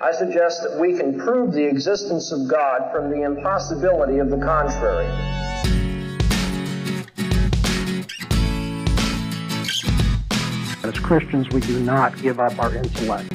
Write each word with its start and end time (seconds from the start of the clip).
I 0.00 0.12
suggest 0.12 0.62
that 0.62 0.78
we 0.78 0.96
can 0.96 1.18
prove 1.18 1.52
the 1.52 1.64
existence 1.64 2.30
of 2.30 2.46
God 2.46 2.92
from 2.92 3.10
the 3.10 3.22
impossibility 3.22 4.18
of 4.18 4.30
the 4.30 4.38
contrary. 4.38 5.06
As 10.84 10.96
Christians, 11.00 11.48
we 11.48 11.60
do 11.62 11.80
not 11.80 12.16
give 12.22 12.38
up 12.38 12.56
our 12.60 12.72
intellect. 12.76 13.28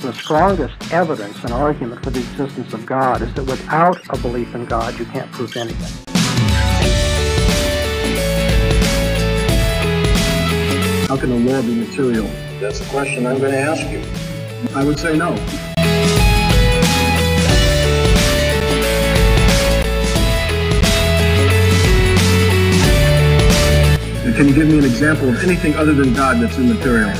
The 0.00 0.12
strongest 0.14 0.92
evidence 0.92 1.42
and 1.44 1.52
argument 1.52 2.02
for 2.02 2.08
the 2.08 2.20
existence 2.20 2.72
of 2.72 2.86
God 2.86 3.20
is 3.20 3.34
that 3.34 3.44
without 3.44 4.00
a 4.08 4.16
belief 4.22 4.54
in 4.54 4.64
God, 4.64 4.98
you 4.98 5.04
can't 5.04 5.30
prove 5.32 5.54
anything. 5.58 6.13
How 11.14 11.20
can 11.20 11.30
the 11.30 11.52
law 11.52 11.62
be 11.62 11.76
material? 11.76 12.26
That's 12.58 12.80
a 12.80 12.84
question 12.86 13.24
I'm 13.24 13.38
going 13.38 13.52
to 13.52 13.60
ask 13.60 13.88
you. 13.88 14.02
I 14.74 14.82
would 14.82 14.98
say 14.98 15.16
no. 15.16 15.36
Can 24.34 24.48
you 24.48 24.54
give 24.56 24.66
me 24.66 24.78
an 24.78 24.84
example 24.84 25.28
of 25.28 25.40
anything 25.44 25.76
other 25.76 25.94
than 25.94 26.14
God 26.14 26.40
that's 26.40 26.58
immaterial? 26.58 27.10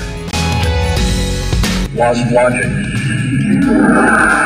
Of 1.96 2.32
logic. 2.32 4.43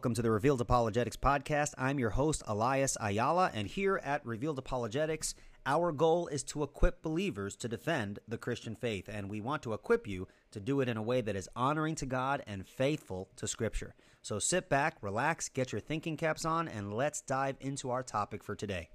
Welcome 0.00 0.14
to 0.14 0.22
the 0.22 0.30
Revealed 0.30 0.62
Apologetics 0.62 1.18
Podcast. 1.18 1.74
I'm 1.76 1.98
your 1.98 2.08
host, 2.08 2.42
Elias 2.46 2.96
Ayala, 3.02 3.50
and 3.52 3.68
here 3.68 4.00
at 4.02 4.24
Revealed 4.24 4.58
Apologetics, 4.58 5.34
our 5.66 5.92
goal 5.92 6.26
is 6.28 6.42
to 6.44 6.62
equip 6.62 7.02
believers 7.02 7.54
to 7.56 7.68
defend 7.68 8.18
the 8.26 8.38
Christian 8.38 8.74
faith, 8.74 9.10
and 9.12 9.28
we 9.28 9.42
want 9.42 9.62
to 9.64 9.74
equip 9.74 10.06
you 10.06 10.26
to 10.52 10.58
do 10.58 10.80
it 10.80 10.88
in 10.88 10.96
a 10.96 11.02
way 11.02 11.20
that 11.20 11.36
is 11.36 11.50
honoring 11.54 11.96
to 11.96 12.06
God 12.06 12.42
and 12.46 12.66
faithful 12.66 13.28
to 13.36 13.46
Scripture. 13.46 13.94
So 14.22 14.38
sit 14.38 14.70
back, 14.70 14.96
relax, 15.02 15.50
get 15.50 15.70
your 15.70 15.82
thinking 15.82 16.16
caps 16.16 16.46
on, 16.46 16.66
and 16.66 16.94
let's 16.94 17.20
dive 17.20 17.58
into 17.60 17.90
our 17.90 18.02
topic 18.02 18.42
for 18.42 18.54
today. 18.54 18.88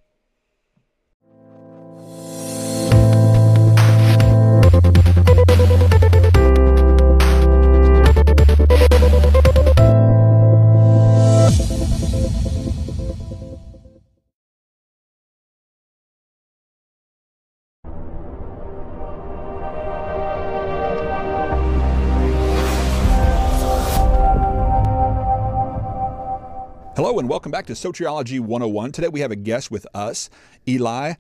Hello 27.06 27.20
and 27.20 27.30
welcome 27.30 27.52
back 27.52 27.68
to 27.68 27.74
Soteriology 27.74 28.40
101. 28.40 28.92
Today 28.92 29.10
we 29.10 29.20
have 29.20 29.30
a 29.30 29.36
guest 29.36 29.70
with 29.70 29.86
us, 29.94 30.28
Eli. 30.68 31.14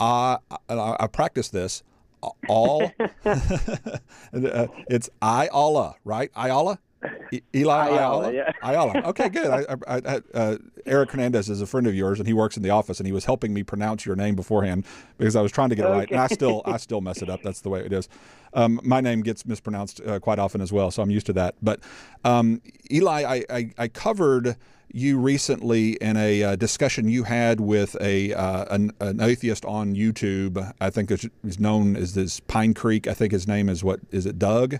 Uh, 0.00 0.38
I, 0.70 0.96
I 1.00 1.06
practice 1.06 1.50
this 1.50 1.82
all. 2.48 2.90
Uh, 4.32 4.66
it's 4.88 5.10
Ayala, 5.20 5.96
right? 6.04 6.30
Ayala. 6.34 6.78
E- 7.30 7.40
Eli 7.54 7.88
Ayala, 7.88 8.30
Ayala. 8.30 8.32
yeah. 8.32 8.52
Ayala. 8.62 9.02
Okay, 9.08 9.28
good. 9.28 9.46
I, 9.46 9.76
I, 9.86 9.96
I, 9.96 10.20
uh, 10.32 10.56
Eric 10.86 11.10
Hernandez 11.10 11.50
is 11.50 11.60
a 11.60 11.66
friend 11.66 11.86
of 11.86 11.94
yours, 11.94 12.18
and 12.18 12.26
he 12.26 12.32
works 12.32 12.56
in 12.56 12.62
the 12.62 12.70
office, 12.70 12.98
and 12.98 13.06
he 13.06 13.12
was 13.12 13.26
helping 13.26 13.52
me 13.52 13.62
pronounce 13.62 14.06
your 14.06 14.16
name 14.16 14.34
beforehand 14.34 14.86
because 15.18 15.36
I 15.36 15.42
was 15.42 15.52
trying 15.52 15.68
to 15.68 15.74
get 15.74 15.84
it 15.84 15.88
right, 15.88 16.10
and 16.10 16.20
I 16.20 16.28
still, 16.28 16.62
I 16.64 16.78
still 16.78 17.02
mess 17.02 17.20
it 17.20 17.28
up. 17.28 17.42
That's 17.42 17.60
the 17.60 17.68
way 17.68 17.80
it 17.84 17.92
is. 17.92 18.08
Um, 18.54 18.80
my 18.82 19.02
name 19.02 19.20
gets 19.20 19.44
mispronounced 19.44 20.00
uh, 20.06 20.20
quite 20.20 20.38
often 20.38 20.62
as 20.62 20.72
well, 20.72 20.90
so 20.90 21.02
I'm 21.02 21.10
used 21.10 21.26
to 21.26 21.34
that. 21.34 21.54
But 21.60 21.80
um, 22.24 22.62
Eli, 22.90 23.24
I, 23.24 23.44
I, 23.50 23.70
I 23.76 23.88
covered 23.88 24.56
you 24.92 25.18
recently 25.18 25.92
in 25.92 26.16
a 26.16 26.42
uh, 26.42 26.56
discussion 26.56 27.08
you 27.08 27.24
had 27.24 27.60
with 27.60 27.96
a 28.00 28.32
uh, 28.32 28.64
an, 28.74 28.92
an 29.00 29.20
atheist 29.20 29.64
on 29.64 29.94
YouTube. 29.94 30.72
I 30.80 30.90
think 30.90 31.10
is 31.10 31.58
known 31.58 31.96
as 31.96 32.14
this 32.14 32.40
Pine 32.40 32.74
Creek. 32.74 33.06
I 33.06 33.14
think 33.14 33.32
his 33.32 33.46
name 33.46 33.68
is 33.68 33.84
what 33.84 34.00
is 34.10 34.26
it? 34.26 34.38
Doug. 34.38 34.76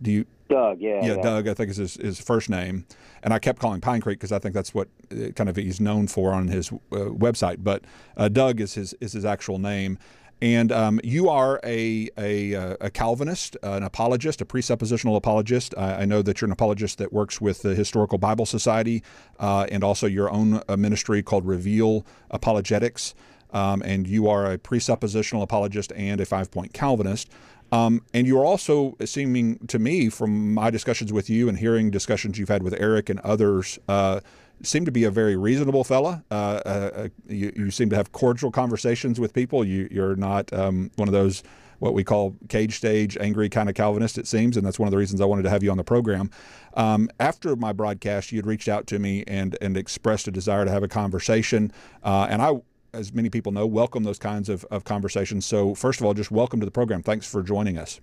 Do 0.00 0.10
you? 0.10 0.26
Doug, 0.48 0.80
yeah, 0.80 1.04
Yeah, 1.04 1.16
Doug. 1.16 1.48
I 1.48 1.54
think 1.54 1.70
is 1.70 1.76
his, 1.76 1.94
his 1.94 2.20
first 2.20 2.48
name, 2.48 2.86
and 3.24 3.34
I 3.34 3.40
kept 3.40 3.58
calling 3.58 3.80
Pine 3.80 4.00
Creek 4.00 4.18
because 4.18 4.30
I 4.30 4.38
think 4.38 4.54
that's 4.54 4.72
what 4.72 4.88
uh, 5.10 5.30
kind 5.34 5.50
of 5.50 5.56
he's 5.56 5.80
known 5.80 6.06
for 6.06 6.32
on 6.32 6.48
his 6.48 6.70
uh, 6.70 7.10
website. 7.10 7.64
But 7.64 7.82
uh, 8.16 8.28
Doug 8.28 8.60
is 8.60 8.74
his 8.74 8.94
is 9.00 9.12
his 9.12 9.24
actual 9.24 9.58
name. 9.58 9.98
And 10.42 10.70
um, 10.70 11.00
you 11.02 11.30
are 11.30 11.58
a, 11.64 12.10
a, 12.18 12.54
uh, 12.54 12.76
a 12.82 12.90
Calvinist, 12.90 13.56
an 13.62 13.82
apologist, 13.82 14.42
a 14.42 14.44
presuppositional 14.44 15.16
apologist. 15.16 15.74
I, 15.78 16.02
I 16.02 16.04
know 16.04 16.20
that 16.22 16.40
you're 16.40 16.46
an 16.46 16.52
apologist 16.52 16.98
that 16.98 17.12
works 17.12 17.40
with 17.40 17.62
the 17.62 17.74
Historical 17.74 18.18
Bible 18.18 18.44
Society 18.44 19.02
uh, 19.40 19.66
and 19.70 19.82
also 19.82 20.06
your 20.06 20.30
own 20.30 20.62
uh, 20.68 20.76
ministry 20.76 21.22
called 21.22 21.46
Reveal 21.46 22.04
Apologetics. 22.30 23.14
Um, 23.52 23.80
and 23.82 24.06
you 24.06 24.28
are 24.28 24.52
a 24.52 24.58
presuppositional 24.58 25.42
apologist 25.42 25.92
and 25.96 26.20
a 26.20 26.26
five 26.26 26.50
point 26.50 26.74
Calvinist. 26.74 27.30
Um, 27.72 28.02
and 28.12 28.26
you're 28.26 28.44
also 28.44 28.96
seeming 29.04 29.58
to 29.66 29.78
me, 29.78 30.08
from 30.08 30.54
my 30.54 30.70
discussions 30.70 31.12
with 31.12 31.30
you 31.30 31.48
and 31.48 31.58
hearing 31.58 31.90
discussions 31.90 32.38
you've 32.38 32.48
had 32.48 32.62
with 32.62 32.74
Eric 32.78 33.08
and 33.08 33.18
others, 33.20 33.78
uh, 33.88 34.20
seem 34.62 34.84
to 34.84 34.92
be 34.92 35.04
a 35.04 35.10
very 35.10 35.36
reasonable 35.36 35.84
fella. 35.84 36.24
Uh, 36.30 36.34
uh, 36.34 37.08
you, 37.28 37.52
you 37.56 37.70
seem 37.70 37.90
to 37.90 37.96
have 37.96 38.12
cordial 38.12 38.50
conversations 38.50 39.20
with 39.20 39.32
people. 39.32 39.64
You, 39.64 39.88
you're 39.90 40.16
not 40.16 40.52
um, 40.52 40.90
one 40.96 41.08
of 41.08 41.12
those 41.12 41.42
what 41.78 41.92
we 41.92 42.02
call 42.02 42.34
cage 42.48 42.76
stage 42.76 43.16
angry 43.18 43.48
kind 43.48 43.68
of 43.68 43.74
Calvinist, 43.74 44.16
it 44.16 44.26
seems, 44.26 44.56
and 44.56 44.64
that's 44.64 44.78
one 44.78 44.86
of 44.86 44.92
the 44.92 44.96
reasons 44.96 45.20
I 45.20 45.26
wanted 45.26 45.42
to 45.42 45.50
have 45.50 45.62
you 45.62 45.70
on 45.70 45.76
the 45.76 45.84
program. 45.84 46.30
Um, 46.74 47.10
after 47.20 47.54
my 47.54 47.72
broadcast, 47.72 48.32
you 48.32 48.38
had 48.38 48.46
reached 48.46 48.68
out 48.68 48.86
to 48.88 48.98
me 48.98 49.24
and 49.26 49.56
and 49.60 49.76
expressed 49.76 50.26
a 50.28 50.30
desire 50.30 50.64
to 50.64 50.70
have 50.70 50.82
a 50.82 50.88
conversation, 50.88 51.72
uh, 52.02 52.26
and 52.30 52.42
I. 52.42 52.60
As 52.94 53.12
many 53.12 53.28
people 53.28 53.52
know, 53.52 53.66
welcome 53.66 54.04
those 54.04 54.18
kinds 54.18 54.48
of, 54.48 54.64
of 54.70 54.84
conversations. 54.84 55.44
So, 55.44 55.74
first 55.74 56.00
of 56.00 56.06
all, 56.06 56.14
just 56.14 56.30
welcome 56.30 56.60
to 56.60 56.64
the 56.64 56.72
program. 56.72 57.02
Thanks 57.02 57.30
for 57.30 57.42
joining 57.42 57.76
us. 57.76 58.00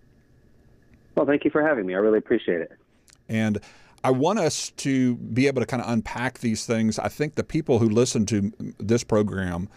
Well, 1.15 1.25
thank 1.25 1.45
you 1.45 1.49
for 1.49 1.67
having 1.67 1.87
me. 1.87 1.95
I 1.95 1.97
really 1.97 2.19
appreciate 2.19 2.61
it. 2.61 2.73
And 3.27 3.59
I 4.03 4.11
want 4.11 4.39
us 4.39 4.71
to 4.77 5.15
be 5.15 5.47
able 5.47 5.61
to 5.61 5.65
kind 5.65 5.81
of 5.81 5.89
unpack 5.89 6.39
these 6.39 6.65
things. 6.65 6.99
I 6.99 7.07
think 7.07 7.35
the 7.35 7.43
people 7.43 7.79
who 7.79 7.87
listen 7.87 8.25
to 8.27 8.51
this 8.77 9.03
program 9.03 9.69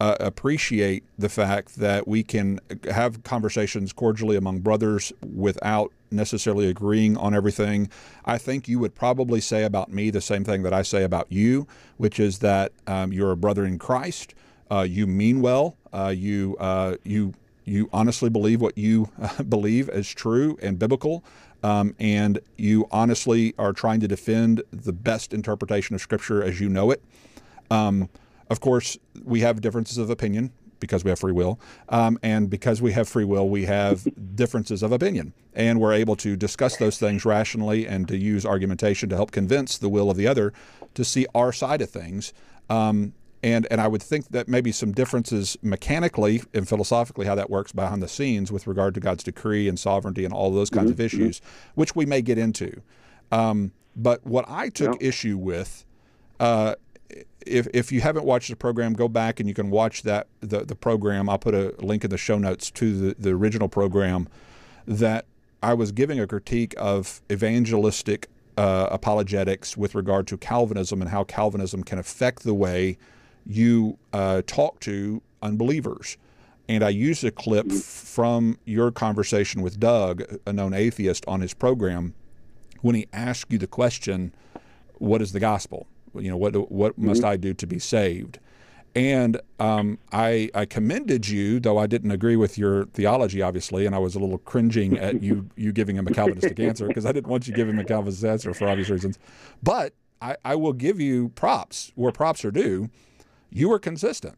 uh, 0.00 0.16
appreciate 0.20 1.04
the 1.18 1.28
fact 1.28 1.76
that 1.76 2.08
we 2.08 2.22
can 2.22 2.60
have 2.90 3.22
conversations 3.22 3.92
cordially 3.92 4.36
among 4.36 4.60
brothers 4.60 5.12
without 5.22 5.92
necessarily 6.10 6.68
agreeing 6.68 7.16
on 7.16 7.34
everything. 7.34 7.88
I 8.24 8.38
think 8.38 8.68
you 8.68 8.78
would 8.80 8.94
probably 8.94 9.40
say 9.40 9.64
about 9.64 9.92
me 9.92 10.10
the 10.10 10.20
same 10.20 10.44
thing 10.44 10.62
that 10.64 10.72
I 10.72 10.82
say 10.82 11.04
about 11.04 11.30
you, 11.30 11.66
which 11.96 12.18
is 12.18 12.40
that 12.40 12.72
um, 12.86 13.12
you're 13.12 13.30
a 13.30 13.36
brother 13.36 13.64
in 13.64 13.78
Christ. 13.78 14.34
Uh, 14.70 14.80
you 14.80 15.06
mean 15.06 15.40
well. 15.40 15.76
Uh, 15.92 16.12
you 16.16 16.56
uh, 16.58 16.96
you 17.04 17.34
you 17.64 17.88
honestly 17.92 18.28
believe 18.28 18.60
what 18.60 18.76
you 18.76 19.08
believe 19.48 19.88
is 19.88 20.12
true 20.12 20.58
and 20.60 20.78
biblical, 20.78 21.22
um, 21.62 21.94
and 21.98 22.38
you 22.56 22.86
honestly 22.90 23.54
are 23.58 23.72
trying 23.72 24.00
to 24.00 24.08
defend 24.08 24.62
the 24.70 24.92
best 24.92 25.32
interpretation 25.32 25.94
of 25.94 26.00
Scripture 26.00 26.42
as 26.42 26.60
you 26.60 26.68
know 26.68 26.90
it. 26.90 27.02
Um, 27.70 28.08
of 28.50 28.60
course, 28.60 28.98
we 29.24 29.40
have 29.40 29.60
differences 29.60 29.98
of 29.98 30.10
opinion 30.10 30.52
because 30.78 31.04
we 31.04 31.10
have 31.10 31.18
free 31.20 31.32
will, 31.32 31.60
um, 31.90 32.18
and 32.22 32.50
because 32.50 32.82
we 32.82 32.92
have 32.92 33.08
free 33.08 33.24
will, 33.24 33.48
we 33.48 33.64
have 33.66 34.06
differences 34.34 34.82
of 34.82 34.90
opinion, 34.92 35.32
and 35.54 35.80
we're 35.80 35.92
able 35.92 36.16
to 36.16 36.36
discuss 36.36 36.76
those 36.76 36.98
things 36.98 37.24
rationally 37.24 37.86
and 37.86 38.08
to 38.08 38.16
use 38.16 38.44
argumentation 38.44 39.08
to 39.08 39.16
help 39.16 39.30
convince 39.30 39.78
the 39.78 39.88
will 39.88 40.10
of 40.10 40.16
the 40.16 40.26
other 40.26 40.52
to 40.94 41.04
see 41.04 41.26
our 41.34 41.52
side 41.52 41.80
of 41.80 41.88
things. 41.88 42.32
Um, 42.68 43.14
and 43.42 43.66
and 43.70 43.80
I 43.80 43.88
would 43.88 44.02
think 44.02 44.28
that 44.28 44.48
maybe 44.48 44.72
some 44.72 44.92
differences 44.92 45.56
mechanically 45.62 46.42
and 46.54 46.68
philosophically 46.68 47.26
how 47.26 47.34
that 47.34 47.50
works 47.50 47.72
behind 47.72 48.02
the 48.02 48.08
scenes 48.08 48.52
with 48.52 48.66
regard 48.66 48.94
to 48.94 49.00
God's 49.00 49.24
decree 49.24 49.68
and 49.68 49.78
sovereignty 49.78 50.24
and 50.24 50.32
all 50.32 50.50
those 50.50 50.70
kinds 50.70 50.90
of 50.90 51.00
issues, 51.00 51.40
which 51.74 51.96
we 51.96 52.06
may 52.06 52.22
get 52.22 52.38
into. 52.38 52.80
Um, 53.30 53.72
but 53.96 54.24
what 54.26 54.44
I 54.48 54.68
took 54.68 55.00
Yeah. 55.00 55.08
issue 55.08 55.36
with, 55.36 55.84
uh, 56.40 56.74
if 57.46 57.66
if 57.74 57.90
you 57.92 58.00
haven't 58.00 58.24
watched 58.24 58.48
the 58.50 58.56
program, 58.56 58.92
go 58.94 59.08
back 59.08 59.40
and 59.40 59.48
you 59.48 59.54
can 59.54 59.70
watch 59.70 60.02
that 60.04 60.28
the 60.40 60.60
the 60.64 60.74
program. 60.76 61.28
I'll 61.28 61.38
put 61.38 61.54
a 61.54 61.74
link 61.78 62.04
in 62.04 62.10
the 62.10 62.18
show 62.18 62.38
notes 62.38 62.70
to 62.72 62.96
the 62.96 63.16
the 63.18 63.30
original 63.30 63.68
program 63.68 64.28
that 64.86 65.26
I 65.62 65.74
was 65.74 65.92
giving 65.92 66.18
a 66.20 66.26
critique 66.26 66.74
of 66.78 67.20
evangelistic 67.30 68.28
uh, 68.56 68.86
apologetics 68.90 69.76
with 69.76 69.94
regard 69.94 70.26
to 70.28 70.36
Calvinism 70.36 71.00
and 71.00 71.10
how 71.10 71.24
Calvinism 71.24 71.82
can 71.84 71.98
affect 71.98 72.42
the 72.44 72.54
way 72.54 72.98
you 73.46 73.98
uh, 74.12 74.42
talk 74.46 74.80
to 74.80 75.22
unbelievers. 75.42 76.16
And 76.68 76.84
I 76.84 76.90
used 76.90 77.24
a 77.24 77.30
clip 77.30 77.70
from 77.72 78.58
your 78.64 78.90
conversation 78.90 79.62
with 79.62 79.80
Doug, 79.80 80.22
a 80.46 80.52
known 80.52 80.72
atheist, 80.72 81.24
on 81.26 81.40
his 81.40 81.54
program 81.54 82.14
when 82.80 82.94
he 82.94 83.06
asked 83.12 83.52
you 83.52 83.58
the 83.58 83.66
question, 83.66 84.32
"What 84.94 85.20
is 85.20 85.32
the 85.32 85.40
gospel? 85.40 85.86
You 86.14 86.30
know, 86.30 86.36
what 86.36 86.70
what 86.70 86.92
mm-hmm. 86.92 87.06
must 87.06 87.24
I 87.24 87.36
do 87.36 87.52
to 87.54 87.66
be 87.66 87.78
saved?" 87.78 88.38
And 88.94 89.40
um, 89.58 89.98
I, 90.12 90.50
I, 90.54 90.66
commended 90.66 91.26
you, 91.26 91.60
though 91.60 91.78
I 91.78 91.86
didn't 91.86 92.10
agree 92.10 92.36
with 92.36 92.58
your 92.58 92.84
theology, 92.86 93.40
obviously, 93.40 93.86
and 93.86 93.94
I 93.94 93.98
was 93.98 94.14
a 94.14 94.18
little 94.18 94.36
cringing 94.36 94.98
at 94.98 95.22
you 95.22 95.48
you 95.56 95.72
giving 95.72 95.96
him 95.96 96.06
a 96.06 96.10
Calvinistic 96.10 96.60
answer 96.68 96.86
because 96.86 97.06
I 97.06 97.12
didn't 97.12 97.28
want 97.28 97.46
you 97.46 97.54
to 97.54 97.56
give 97.56 97.68
him 97.68 97.78
a 97.78 97.84
Calvinistic 97.84 98.28
answer 98.28 98.52
for 98.52 98.68
obvious 98.68 98.90
reasons. 98.90 99.18
But 99.62 99.94
I, 100.20 100.36
I 100.44 100.54
will 100.56 100.74
give 100.74 101.00
you 101.00 101.30
props 101.30 101.90
where 101.94 102.12
props 102.12 102.44
are 102.44 102.50
due. 102.50 102.90
You 103.52 103.68
were 103.68 103.78
consistent. 103.78 104.36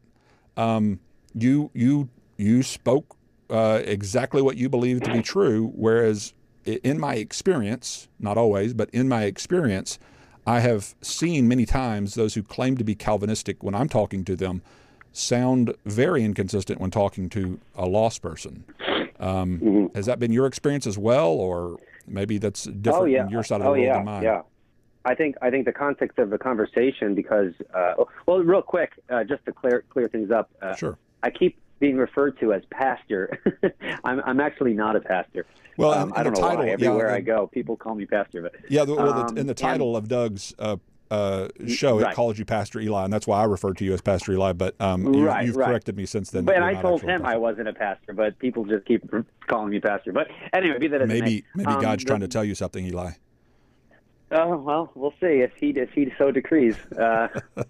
Um, 0.57 1.01
you 1.35 1.71
you 1.75 2.09
you 2.37 2.63
spoke 2.63 3.17
uh, 3.51 3.81
exactly 3.85 4.43
what 4.43 4.57
you 4.57 4.69
believe 4.69 5.01
to 5.03 5.13
be 5.13 5.23
true, 5.23 5.73
whereas 5.75 6.35
in 6.65 6.99
my 6.99 7.15
experience, 7.15 8.09
not 8.19 8.39
always, 8.39 8.75
but 8.75 8.91
in 8.91 9.09
my 9.09 9.25
experience, 9.25 9.99
I 10.47 10.61
have 10.61 10.95
seen 11.03 11.49
many 11.49 11.67
times 11.67 12.15
those 12.15 12.35
who 12.35 12.43
claim 12.43 12.77
to 12.77 12.85
be 12.85 12.95
Calvinistic 12.95 13.63
when 13.63 13.75
I'm 13.75 13.89
talking 13.89 14.25
to 14.25 14.37
them 14.37 14.63
sound 15.13 15.75
very 15.85 16.25
inconsistent 16.25 16.81
when 16.81 16.91
talking 16.91 17.29
to 17.31 17.61
a 17.77 17.87
lost 17.87 18.21
person. 18.21 18.65
Um, 19.21 19.59
mm-hmm. 19.59 19.87
Has 19.95 20.07
that 20.07 20.19
been 20.19 20.33
your 20.33 20.47
experience 20.47 20.87
as 20.87 20.99
well, 20.99 21.29
or 21.29 21.79
maybe 22.07 22.39
that's 22.39 22.65
different 22.65 23.03
oh, 23.03 23.05
yeah. 23.05 23.25
on 23.25 23.31
your 23.31 23.43
side 23.45 23.57
of 23.57 23.63
the 23.63 23.69
oh, 23.69 23.73
world 23.73 23.85
yeah, 23.85 23.95
than 23.95 24.05
mine? 24.05 24.23
Yeah. 24.23 24.43
I 25.05 25.15
think 25.15 25.37
I 25.43 25.51
think 25.51 25.67
the 25.67 25.73
context 25.73 26.19
of 26.19 26.31
the 26.31 26.39
conversation, 26.39 27.15
because 27.15 27.53
uh, 27.75 27.95
well, 28.27 28.39
real 28.39 28.63
quick, 28.63 28.93
uh, 29.11 29.25
just 29.25 29.45
to 29.47 29.53
clear 29.53 29.85
clear 29.91 30.09
things 30.09 30.31
up. 30.31 30.51
Uh, 30.63 30.75
sure. 30.75 30.99
I 31.23 31.31
keep 31.31 31.59
being 31.81 31.97
referred 31.97 32.39
to 32.41 32.53
as 32.53 32.63
pastor. 32.71 33.41
I'm, 34.05 34.21
I'm 34.25 34.41
actually 34.41 34.75
not 34.75 34.97
a 34.97 35.01
pastor. 35.01 35.47
Well, 35.77 35.93
um, 35.93 36.13
I 36.15 36.23
don't 36.23 36.35
know 36.35 36.41
title, 36.41 36.65
why. 36.65 36.71
Everywhere 36.71 37.09
yeah, 37.09 37.17
I 37.17 37.21
go, 37.21 37.47
people 37.47 37.77
call 37.77 37.95
me 37.95 38.07
pastor. 38.07 38.43
But 38.43 38.55
yeah, 38.69 38.85
the, 38.85 38.95
well, 38.95 39.13
um, 39.13 39.37
in 39.37 39.47
the 39.47 39.55
title 39.55 39.97
and, 39.97 40.05
of 40.05 40.09
Doug's 40.09 40.55
uh, 40.59 40.77
uh, 41.11 41.49
show, 41.67 42.01
right. 42.01 42.13
it 42.13 42.15
calls 42.15 42.39
you 42.39 42.45
Pastor 42.45 42.81
Eli, 42.81 43.05
and 43.05 43.13
that's 43.13 43.27
why 43.27 43.41
I 43.41 43.45
refer 43.45 43.73
to 43.75 43.85
you 43.85 43.93
as 43.93 44.01
Pastor 44.01 44.33
Eli. 44.33 44.53
But 44.53 44.81
um, 44.81 45.13
you, 45.13 45.27
right, 45.27 45.45
you've 45.45 45.57
right. 45.57 45.67
corrected 45.67 45.97
me 45.97 46.07
since 46.07 46.31
then. 46.31 46.45
But 46.45 46.63
I 46.63 46.81
told 46.81 47.03
him. 47.03 47.27
I 47.27 47.37
wasn't 47.37 47.69
a 47.69 47.73
pastor, 47.73 48.13
but 48.13 48.39
people 48.39 48.65
just 48.65 48.87
keep 48.87 49.03
calling 49.47 49.71
me 49.71 49.81
pastor. 49.81 50.13
But 50.13 50.29
anyway, 50.53 50.79
be 50.79 50.89
that 50.89 51.03
as 51.03 51.09
maybe 51.09 51.45
maybe 51.55 51.71
um, 51.71 51.83
God's 51.83 52.05
the, 52.05 52.09
trying 52.09 52.21
to 52.21 52.29
tell 52.29 52.45
you 52.45 52.55
something, 52.55 52.87
Eli. 52.87 53.13
Oh 54.37 54.57
well, 54.57 54.91
we'll 54.97 55.15
see 55.21 55.43
if 55.43 55.53
he 55.61 55.71
if 55.71 55.91
he 55.93 56.13
so 56.19 56.33
decrees. 56.33 56.77
Uh, 56.99 57.29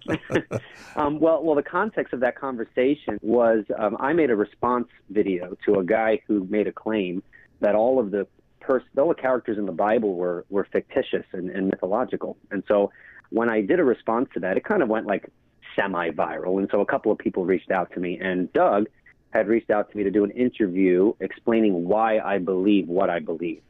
um, 0.97 1.21
well, 1.21 1.43
well, 1.43 1.55
the 1.55 1.63
context 1.63 2.15
of 2.15 2.21
that 2.21 2.37
conversation 2.37 3.19
was 3.21 3.65
um, 3.79 3.99
I 4.01 4.15
made 4.15 4.31
a 4.31 4.37
response 4.37 4.89
video 5.11 5.57
to 5.67 5.79
a 5.79 5.85
guy 5.85 6.23
who 6.27 6.47
made 6.49 6.67
a 6.67 6.73
claim 6.73 7.23
that 7.61 7.75
all 7.75 8.01
of 8.01 8.11
the 8.11 8.27
pers- 8.61 8.83
all 8.97 9.09
the 9.09 9.15
characters 9.15 9.59
in 9.59 9.67
the 9.67 9.73
Bible 9.73 10.15
were 10.15 10.47
were 10.49 10.67
fictitious 10.73 11.27
and, 11.33 11.51
and 11.51 11.69
mythological. 11.69 12.39
And 12.51 12.63
so 12.67 12.91
when 13.29 13.51
I 13.51 13.61
did 13.61 13.79
a 13.79 13.85
response 13.85 14.31
to 14.33 14.41
that, 14.41 14.57
it 14.57 14.65
kind 14.65 14.83
of 14.83 14.89
went 14.89 15.07
like 15.07 15.29
semi-viral. 15.77 16.59
And 16.59 16.69
so 16.71 16.81
a 16.81 16.87
couple 16.87 17.13
of 17.13 17.19
people 17.19 17.45
reached 17.45 17.71
out 17.71 17.93
to 17.93 18.01
me, 18.01 18.19
and 18.19 18.51
Doug 18.55 18.87
had 19.35 19.49
reached 19.49 19.71
out 19.71 19.91
to 19.91 19.97
me 19.99 20.05
to 20.05 20.11
do 20.11 20.25
an 20.25 20.31
interview 20.31 21.13
explaining 21.21 21.87
why 21.87 22.21
I 22.21 22.39
believe 22.39 22.89
what 22.89 23.11
I 23.11 23.19
believe. 23.19 23.61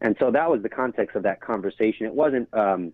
And 0.00 0.16
so 0.18 0.30
that 0.30 0.50
was 0.50 0.62
the 0.62 0.68
context 0.68 1.16
of 1.16 1.24
that 1.24 1.40
conversation. 1.40 2.06
It 2.06 2.14
wasn't 2.14 2.52
um, 2.54 2.92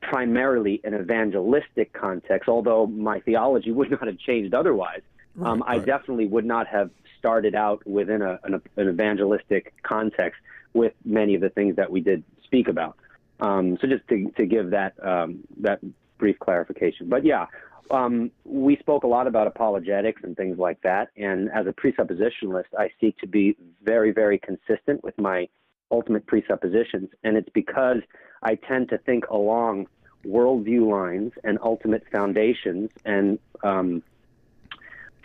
primarily 0.00 0.80
an 0.84 0.94
evangelistic 0.94 1.92
context, 1.92 2.48
although 2.48 2.86
my 2.86 3.20
theology 3.20 3.72
would 3.78 3.90
not 3.90 4.06
have 4.06 4.18
changed 4.18 4.54
otherwise. 4.54 5.02
Um, 5.40 5.62
right, 5.66 5.80
I 5.80 5.84
definitely 5.84 6.26
would 6.26 6.44
not 6.44 6.66
have 6.66 6.90
started 7.18 7.54
out 7.54 7.86
within 7.86 8.20
a, 8.20 8.40
an, 8.42 8.60
an, 8.76 8.88
evangelistic 8.88 9.72
context 9.84 10.40
with 10.74 10.92
many 11.04 11.34
of 11.34 11.40
the 11.40 11.50
things 11.50 11.76
that 11.76 11.90
we 11.90 12.00
did 12.00 12.24
speak 12.42 12.66
about. 12.66 12.96
Um, 13.38 13.78
so 13.80 13.86
just 13.86 14.06
to, 14.08 14.30
to 14.36 14.44
give 14.44 14.70
that 14.70 14.94
um, 15.04 15.40
that 15.58 15.80
brief 16.18 16.38
clarification. 16.40 17.08
But 17.08 17.24
yeah, 17.24 17.46
um, 17.90 18.30
we 18.44 18.76
spoke 18.76 19.04
a 19.04 19.06
lot 19.06 19.26
about 19.26 19.46
apologetics 19.46 20.22
and 20.24 20.36
things 20.36 20.58
like 20.58 20.80
that. 20.82 21.10
And 21.16 21.50
as 21.50 21.66
a 21.66 21.72
presuppositionalist, 21.72 22.66
I 22.78 22.90
seek 23.00 23.18
to 23.18 23.26
be 23.26 23.56
very, 23.82 24.12
very 24.12 24.38
consistent 24.38 25.02
with 25.02 25.16
my 25.18 25.48
ultimate 25.90 26.26
presuppositions. 26.26 27.10
And 27.24 27.36
it's 27.36 27.48
because 27.52 27.98
I 28.42 28.54
tend 28.54 28.88
to 28.90 28.98
think 28.98 29.26
along 29.28 29.86
worldview 30.24 30.88
lines 30.88 31.32
and 31.44 31.58
ultimate 31.62 32.04
foundations 32.12 32.90
and 33.04 33.38
um, 33.62 34.02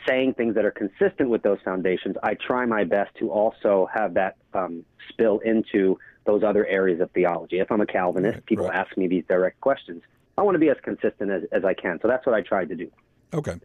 saying 0.07 0.33
things 0.35 0.55
that 0.55 0.65
are 0.65 0.71
consistent 0.71 1.29
with 1.29 1.41
those 1.43 1.59
foundations. 1.63 2.15
I 2.23 2.35
try 2.35 2.65
my 2.65 2.83
best 2.83 3.15
to 3.15 3.31
also 3.31 3.89
have 3.93 4.13
that 4.15 4.37
um, 4.53 4.85
spill 5.09 5.39
into 5.39 5.97
those 6.25 6.43
other 6.43 6.65
areas 6.65 7.01
of 7.01 7.11
theology. 7.11 7.59
If 7.59 7.71
I'm 7.71 7.81
a 7.81 7.85
Calvinist, 7.85 8.35
right, 8.35 8.45
people 8.45 8.67
right. 8.67 8.75
ask 8.75 8.97
me 8.97 9.07
these 9.07 9.23
direct 9.27 9.61
questions. 9.61 10.01
I 10.37 10.41
want 10.41 10.55
to 10.55 10.59
be 10.59 10.69
as 10.69 10.77
consistent 10.83 11.31
as, 11.31 11.43
as 11.51 11.63
I 11.63 11.73
can. 11.73 11.99
So 12.01 12.07
that's 12.07 12.25
what 12.25 12.35
I 12.35 12.41
tried 12.41 12.69
to 12.69 12.75
do. 12.75 12.91
Okay. 13.33 13.55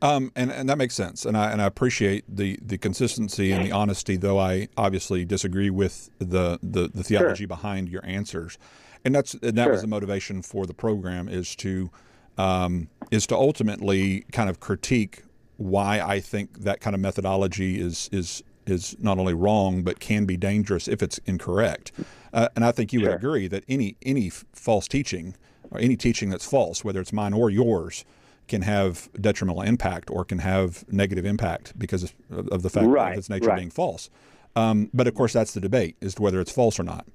Um, 0.00 0.30
and, 0.36 0.52
and 0.52 0.68
that 0.68 0.78
makes 0.78 0.94
sense, 0.94 1.24
and 1.24 1.36
I 1.36 1.50
and 1.50 1.60
I 1.60 1.66
appreciate 1.66 2.24
the, 2.28 2.56
the 2.62 2.78
consistency 2.78 3.50
and 3.50 3.66
the 3.66 3.72
honesty. 3.72 4.16
Though 4.16 4.38
I 4.38 4.68
obviously 4.76 5.24
disagree 5.24 5.70
with 5.70 6.10
the 6.20 6.58
the, 6.62 6.88
the 6.88 7.02
theology 7.02 7.42
sure. 7.42 7.48
behind 7.48 7.88
your 7.88 8.04
answers, 8.06 8.58
and 9.04 9.12
that's 9.12 9.34
and 9.34 9.58
that 9.58 9.64
sure. 9.64 9.72
was 9.72 9.80
the 9.80 9.88
motivation 9.88 10.42
for 10.42 10.66
the 10.66 10.74
program 10.74 11.28
is 11.28 11.56
to 11.56 11.90
um, 12.36 12.88
is 13.10 13.26
to 13.26 13.34
ultimately 13.34 14.24
kind 14.30 14.48
of 14.48 14.60
critique 14.60 15.24
why 15.56 16.00
I 16.00 16.20
think 16.20 16.60
that 16.60 16.80
kind 16.80 16.94
of 16.94 17.00
methodology 17.00 17.80
is 17.80 18.08
is 18.12 18.44
is 18.66 18.96
not 19.00 19.18
only 19.18 19.34
wrong 19.34 19.82
but 19.82 19.98
can 19.98 20.26
be 20.26 20.36
dangerous 20.36 20.86
if 20.86 21.02
it's 21.02 21.18
incorrect. 21.26 21.90
Uh, 22.32 22.48
and 22.54 22.64
I 22.64 22.70
think 22.70 22.92
you 22.92 23.00
sure. 23.00 23.08
would 23.08 23.16
agree 23.16 23.48
that 23.48 23.64
any 23.68 23.96
any 24.02 24.30
false 24.30 24.86
teaching 24.86 25.34
or 25.70 25.80
any 25.80 25.96
teaching 25.96 26.30
that's 26.30 26.46
false, 26.46 26.84
whether 26.84 27.00
it's 27.00 27.12
mine 27.12 27.32
or 27.32 27.50
yours, 27.50 28.04
can 28.48 28.62
have 28.62 29.08
detrimental 29.20 29.62
impact 29.62 30.10
or 30.10 30.24
can 30.24 30.38
have 30.38 30.90
negative 30.92 31.24
impact 31.24 31.78
because 31.78 32.02
of, 32.02 32.14
of 32.48 32.62
the 32.62 32.70
fact 32.70 32.86
right, 32.86 33.12
of 33.12 33.18
its 33.18 33.30
nature 33.30 33.46
right. 33.46 33.56
being 33.56 33.70
false. 33.70 34.10
Um, 34.56 34.90
but 34.92 35.06
of 35.06 35.14
course, 35.14 35.32
that's 35.32 35.52
the 35.52 35.60
debate 35.60 35.96
as 36.02 36.14
to 36.16 36.22
whether 36.22 36.40
it's 36.40 36.50
false 36.50 36.80
or 36.80 36.82
not. 36.82 37.06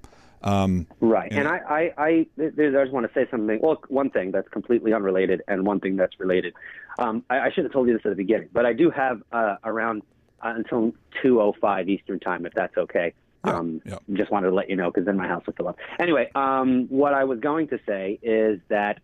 Um, 0.42 0.86
right. 1.00 1.30
And, 1.30 1.40
and 1.40 1.48
I, 1.48 1.56
I, 1.68 1.80
I, 1.96 2.26
I, 2.38 2.50
just 2.56 2.92
want 2.92 3.06
to 3.06 3.12
say 3.14 3.26
something. 3.30 3.58
Well, 3.62 3.82
one 3.88 4.10
thing 4.10 4.30
that's 4.30 4.48
completely 4.48 4.92
unrelated 4.92 5.42
and 5.48 5.66
one 5.66 5.80
thing 5.80 5.96
that's 5.96 6.20
related. 6.20 6.54
Um, 6.98 7.24
I, 7.30 7.40
I, 7.40 7.50
should 7.50 7.64
have 7.64 7.72
told 7.72 7.88
you 7.88 7.94
this 7.94 8.02
at 8.04 8.10
the 8.10 8.16
beginning, 8.16 8.50
but 8.52 8.66
I 8.66 8.74
do 8.74 8.90
have 8.90 9.22
uh, 9.32 9.56
around 9.64 10.02
uh, 10.42 10.52
until 10.54 10.92
2.05 11.24 11.88
Eastern 11.88 12.20
Time, 12.20 12.44
if 12.44 12.52
that's 12.52 12.76
okay. 12.76 13.14
Yeah, 13.46 13.58
um, 13.58 13.80
yeah. 13.86 13.98
Just 14.12 14.30
wanted 14.30 14.50
to 14.50 14.54
let 14.54 14.68
you 14.68 14.76
know 14.76 14.90
because 14.90 15.06
then 15.06 15.16
my 15.16 15.26
house 15.26 15.44
will 15.46 15.54
fill 15.54 15.68
up. 15.68 15.78
Anyway, 15.98 16.30
um, 16.34 16.86
what 16.88 17.14
I 17.14 17.24
was 17.24 17.40
going 17.40 17.68
to 17.68 17.78
say 17.86 18.18
is 18.22 18.60
that 18.68 19.00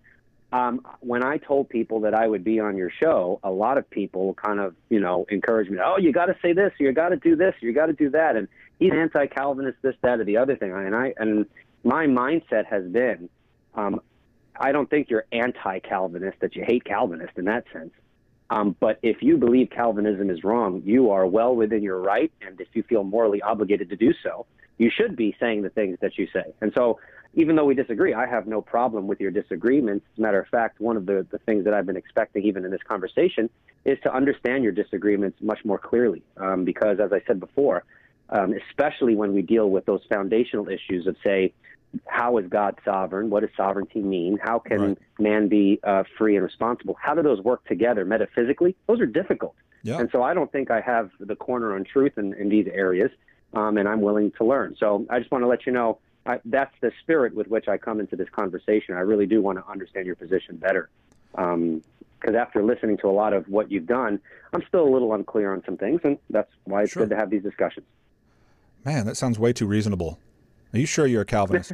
um, 0.53 0.87
when 1.01 1.25
I 1.25 1.37
told 1.39 1.69
people 1.69 2.01
that 2.01 2.15
I 2.15 2.27
would 2.27 2.43
be 2.43 2.59
on 2.61 2.77
your 2.77 2.91
show, 2.91 3.39
a 3.45 3.51
lot 3.51 3.79
of 3.79 3.89
people 3.89 4.35
kind 4.35 4.59
of, 4.59 4.75
you 4.89 5.01
know, 5.01 5.25
encouraged 5.29 5.71
me. 5.71 5.79
Oh, 5.85 5.97
you 5.99 6.13
got 6.13 6.27
to 6.27 6.37
say 6.43 6.53
this, 6.53 6.73
you 6.79 6.93
got 6.93 7.11
to 7.11 7.17
do 7.17 7.37
this, 7.37 7.55
you 7.61 7.73
got 7.73 7.87
to 7.87 7.93
do 7.93 8.11
that, 8.11 8.37
and 8.37 8.49
he's 8.79 8.93
anti-Calvinist, 8.93 9.79
this, 9.83 9.95
that, 10.03 10.21
or 10.21 10.25
the 10.25 10.37
other 10.37 10.57
thing. 10.57 10.73
And 10.73 10.95
I 10.95 11.15
and 11.17 11.47
my 11.85 12.07
mindset 12.07 12.67
has 12.67 12.85
been, 12.85 13.29
um, 13.75 14.01
I 14.59 14.73
don't 14.73 14.91
think 14.91 15.09
you're 15.09 15.27
anti-Calvinist, 15.31 16.41
that 16.41 16.57
you 16.57 16.65
hate 16.67 16.85
Calvinist 16.85 17.39
in 17.39 17.45
that 17.45 17.65
sense. 17.73 17.93
Um, 18.51 18.75
but 18.81 18.99
if 19.03 19.23
you 19.23 19.37
believe 19.37 19.71
Calvinism 19.71 20.29
is 20.29 20.43
wrong, 20.43 20.83
you 20.85 21.13
are 21.13 21.25
well 21.25 21.55
within 21.55 21.83
your 21.83 22.01
right, 22.01 22.33
and 22.43 22.61
if 22.61 22.67
you 22.73 22.83
feel 22.83 23.05
morally 23.05 23.41
obligated 23.41 23.89
to 23.91 23.97
do 23.97 24.13
so, 24.25 24.47
you 24.77 24.91
should 24.91 25.15
be 25.15 25.37
saying 25.39 25.63
the 25.63 25.71
things 25.71 25.99
that 26.01 26.19
you 26.19 26.27
say. 26.33 26.53
And 26.61 26.73
so 26.77 26.99
even 27.35 27.57
though 27.57 27.65
we 27.65 27.75
disagree, 27.75 28.13
I 28.13 28.27
have 28.27 28.47
no 28.47 28.61
problem 28.61 29.07
with 29.07 29.21
your 29.21 29.31
disagreements. 29.31 30.05
As 30.15 30.19
a 30.19 30.23
matter 30.23 30.41
of 30.41 30.49
fact, 30.49 30.81
one 30.81 30.97
of 30.97 31.07
the, 31.07 31.27
the 31.31 31.39
things 31.39 31.65
that 31.65 31.75
I've 31.75 31.87
been 31.87 31.97
expecting, 31.97 32.45
even 32.45 32.65
in 32.65 32.71
this 32.71 32.83
conversation, 32.83 33.49
is 33.85 33.99
to 34.03 34.13
understand 34.13 34.65
your 34.65 34.73
disagreements 34.73 35.39
much 35.41 35.65
more 35.65 35.79
clearly. 35.79 36.23
Um, 36.37 36.65
because, 36.65 36.99
as 36.99 37.13
I 37.13 37.21
said 37.27 37.39
before, 37.39 37.85
um, 38.31 38.55
especially 38.69 39.15
when 39.15 39.33
we 39.33 39.43
deal 39.43 39.71
with 39.71 39.87
those 39.87 40.01
foundational 40.09 40.69
issues 40.69 41.07
of, 41.07 41.17
say, 41.23 41.53
how 42.07 42.39
is 42.39 42.47
God 42.49 42.79
sovereign? 42.85 43.31
What 43.31 43.41
does 43.41 43.51
sovereignty 43.57 44.01
mean? 44.01 44.39
How 44.43 44.59
can 44.59 44.81
right. 44.81 44.99
man 45.19 45.49
be 45.49 45.81
uh, 45.83 46.05
free 46.19 46.37
and 46.37 46.45
responsible? 46.45 46.97
How 47.01 47.15
do 47.15 47.23
those 47.23 47.41
work 47.41 47.65
together 47.67 48.05
metaphysically? 48.05 48.77
Those 48.87 49.01
are 49.01 49.07
difficult. 49.07 49.55
Yeah. 49.83 49.99
And 49.99 50.09
so 50.13 50.23
I 50.23 50.35
don't 50.35 50.51
think 50.53 50.71
I 50.71 50.81
have 50.81 51.11
the 51.19 51.35
corner 51.35 51.75
on 51.75 51.85
truth 51.85 52.13
in, 52.17 52.35
in 52.35 52.49
these 52.49 52.69
areas, 52.73 53.11
um, 53.55 53.77
and 53.79 53.89
I'm 53.89 54.03
willing 54.03 54.31
to 54.33 54.45
learn. 54.45 54.77
So 54.79 55.07
I 55.11 55.19
just 55.19 55.31
want 55.31 55.43
to 55.43 55.49
let 55.49 55.67
you 55.67 55.73
know 55.73 55.99
I, 56.27 56.41
that's 56.45 56.75
the 56.81 56.93
spirit 57.01 57.35
with 57.35 57.49
which 57.49 57.69
I 57.69 57.79
come 57.79 58.01
into 58.01 58.17
this 58.17 58.29
conversation. 58.31 58.95
I 58.95 59.01
really 59.01 59.27
do 59.27 59.41
want 59.41 59.59
to 59.59 59.71
understand 59.71 60.07
your 60.07 60.17
position 60.17 60.57
better. 60.57 60.91
Because 61.33 61.55
um, 61.55 62.37
after 62.37 62.63
listening 62.63 62.99
to 62.99 63.09
a 63.09 63.13
lot 63.13 63.33
of 63.33 63.49
what 63.49 63.71
you've 63.71 63.87
done, 63.87 64.21
I'm 64.53 64.63
still 64.69 64.87
a 64.87 64.91
little 64.91 65.15
unclear 65.15 65.53
on 65.53 65.63
some 65.65 65.77
things, 65.77 66.01
and 66.05 66.19
that's 66.29 66.51
why 66.65 66.83
it's 66.83 66.93
sure. 66.93 67.05
good 67.05 67.11
to 67.11 67.17
have 67.17 67.31
these 67.31 67.43
discussions. 67.43 67.87
Man, 68.85 69.07
that 69.07 69.17
sounds 69.17 69.39
way 69.39 69.53
too 69.53 69.67
reasonable. 69.67 70.19
Are 70.73 70.79
you 70.79 70.87
sure 70.87 71.07
you're 71.07 71.23
a 71.23 71.27
Calvinist? 71.27 71.73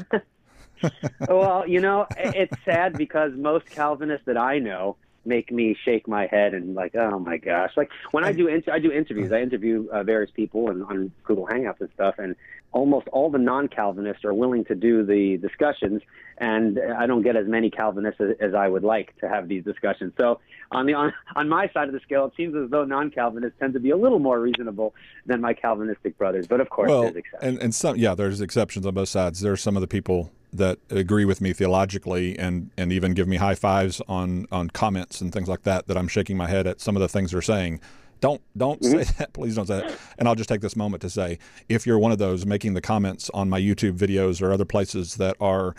well, 1.28 1.66
you 1.66 1.80
know, 1.80 2.06
it's 2.16 2.54
sad 2.64 2.96
because 2.96 3.32
most 3.34 3.66
Calvinists 3.66 4.26
that 4.26 4.36
I 4.36 4.58
know 4.58 4.96
make 5.26 5.50
me 5.50 5.76
shake 5.84 6.06
my 6.06 6.26
head 6.26 6.54
and 6.54 6.74
like, 6.74 6.94
oh 6.94 7.18
my 7.18 7.36
gosh! 7.36 7.72
Like 7.76 7.90
when 8.12 8.24
I 8.24 8.32
do 8.32 8.48
inter- 8.48 8.72
I 8.72 8.78
do 8.78 8.92
interviews, 8.92 9.32
I 9.32 9.40
interview 9.40 9.88
uh, 9.92 10.02
various 10.02 10.30
people 10.30 10.70
and 10.70 10.82
on 10.84 11.12
Google 11.24 11.46
Hangouts 11.46 11.80
and 11.80 11.90
stuff, 11.94 12.14
and 12.18 12.36
almost 12.72 13.08
all 13.08 13.30
the 13.30 13.38
non-Calvinists 13.38 14.24
are 14.24 14.34
willing 14.34 14.64
to 14.66 14.74
do 14.74 15.04
the 15.04 15.38
discussions, 15.38 16.02
and 16.38 16.78
I 16.78 17.06
don't 17.06 17.22
get 17.22 17.36
as 17.36 17.46
many 17.46 17.70
Calvinists 17.70 18.20
as, 18.20 18.36
as 18.40 18.54
I 18.54 18.68
would 18.68 18.84
like 18.84 19.16
to 19.20 19.28
have 19.28 19.48
these 19.48 19.64
discussions. 19.64 20.12
So 20.16 20.40
on 20.70 20.86
the 20.86 20.94
on, 20.94 21.12
on 21.34 21.48
my 21.48 21.68
side 21.72 21.88
of 21.88 21.94
the 21.94 22.00
scale, 22.00 22.26
it 22.26 22.32
seems 22.36 22.54
as 22.54 22.70
though 22.70 22.84
non-Calvinists 22.84 23.58
tend 23.58 23.72
to 23.74 23.80
be 23.80 23.90
a 23.90 23.96
little 23.96 24.18
more 24.18 24.40
reasonable 24.40 24.94
than 25.24 25.40
my 25.40 25.54
Calvinistic 25.54 26.18
brothers. 26.18 26.46
But 26.46 26.60
of 26.60 26.70
course, 26.70 26.88
well, 26.88 27.02
there's 27.02 27.16
exceptions. 27.16 27.54
And, 27.54 27.62
and 27.62 27.74
some, 27.74 27.96
yeah, 27.96 28.14
there's 28.14 28.40
exceptions 28.40 28.84
on 28.86 28.94
both 28.94 29.08
sides. 29.08 29.40
There's 29.40 29.62
some 29.62 29.76
of 29.76 29.80
the 29.80 29.88
people 29.88 30.30
that 30.56 30.78
agree 30.90 31.24
with 31.24 31.40
me 31.40 31.52
theologically 31.52 32.38
and 32.38 32.70
and 32.76 32.92
even 32.92 33.14
give 33.14 33.28
me 33.28 33.36
high 33.36 33.54
fives 33.54 34.00
on 34.08 34.46
on 34.50 34.70
comments 34.70 35.20
and 35.20 35.32
things 35.32 35.48
like 35.48 35.62
that 35.62 35.86
that 35.86 35.96
I'm 35.96 36.08
shaking 36.08 36.36
my 36.36 36.48
head 36.48 36.66
at 36.66 36.80
some 36.80 36.96
of 36.96 37.00
the 37.00 37.08
things 37.08 37.32
they're 37.32 37.42
saying. 37.42 37.80
Don't 38.20 38.40
don't 38.56 38.80
mm-hmm. 38.80 39.02
say 39.02 39.14
that. 39.18 39.32
Please 39.32 39.56
don't 39.56 39.66
say 39.66 39.80
that. 39.80 39.98
And 40.18 40.28
I'll 40.28 40.34
just 40.34 40.48
take 40.48 40.60
this 40.60 40.76
moment 40.76 41.02
to 41.02 41.10
say, 41.10 41.38
if 41.68 41.86
you're 41.86 41.98
one 41.98 42.12
of 42.12 42.18
those 42.18 42.46
making 42.46 42.74
the 42.74 42.80
comments 42.80 43.30
on 43.34 43.50
my 43.50 43.60
YouTube 43.60 43.96
videos 43.98 44.42
or 44.42 44.52
other 44.52 44.64
places 44.64 45.16
that 45.16 45.36
are 45.40 45.74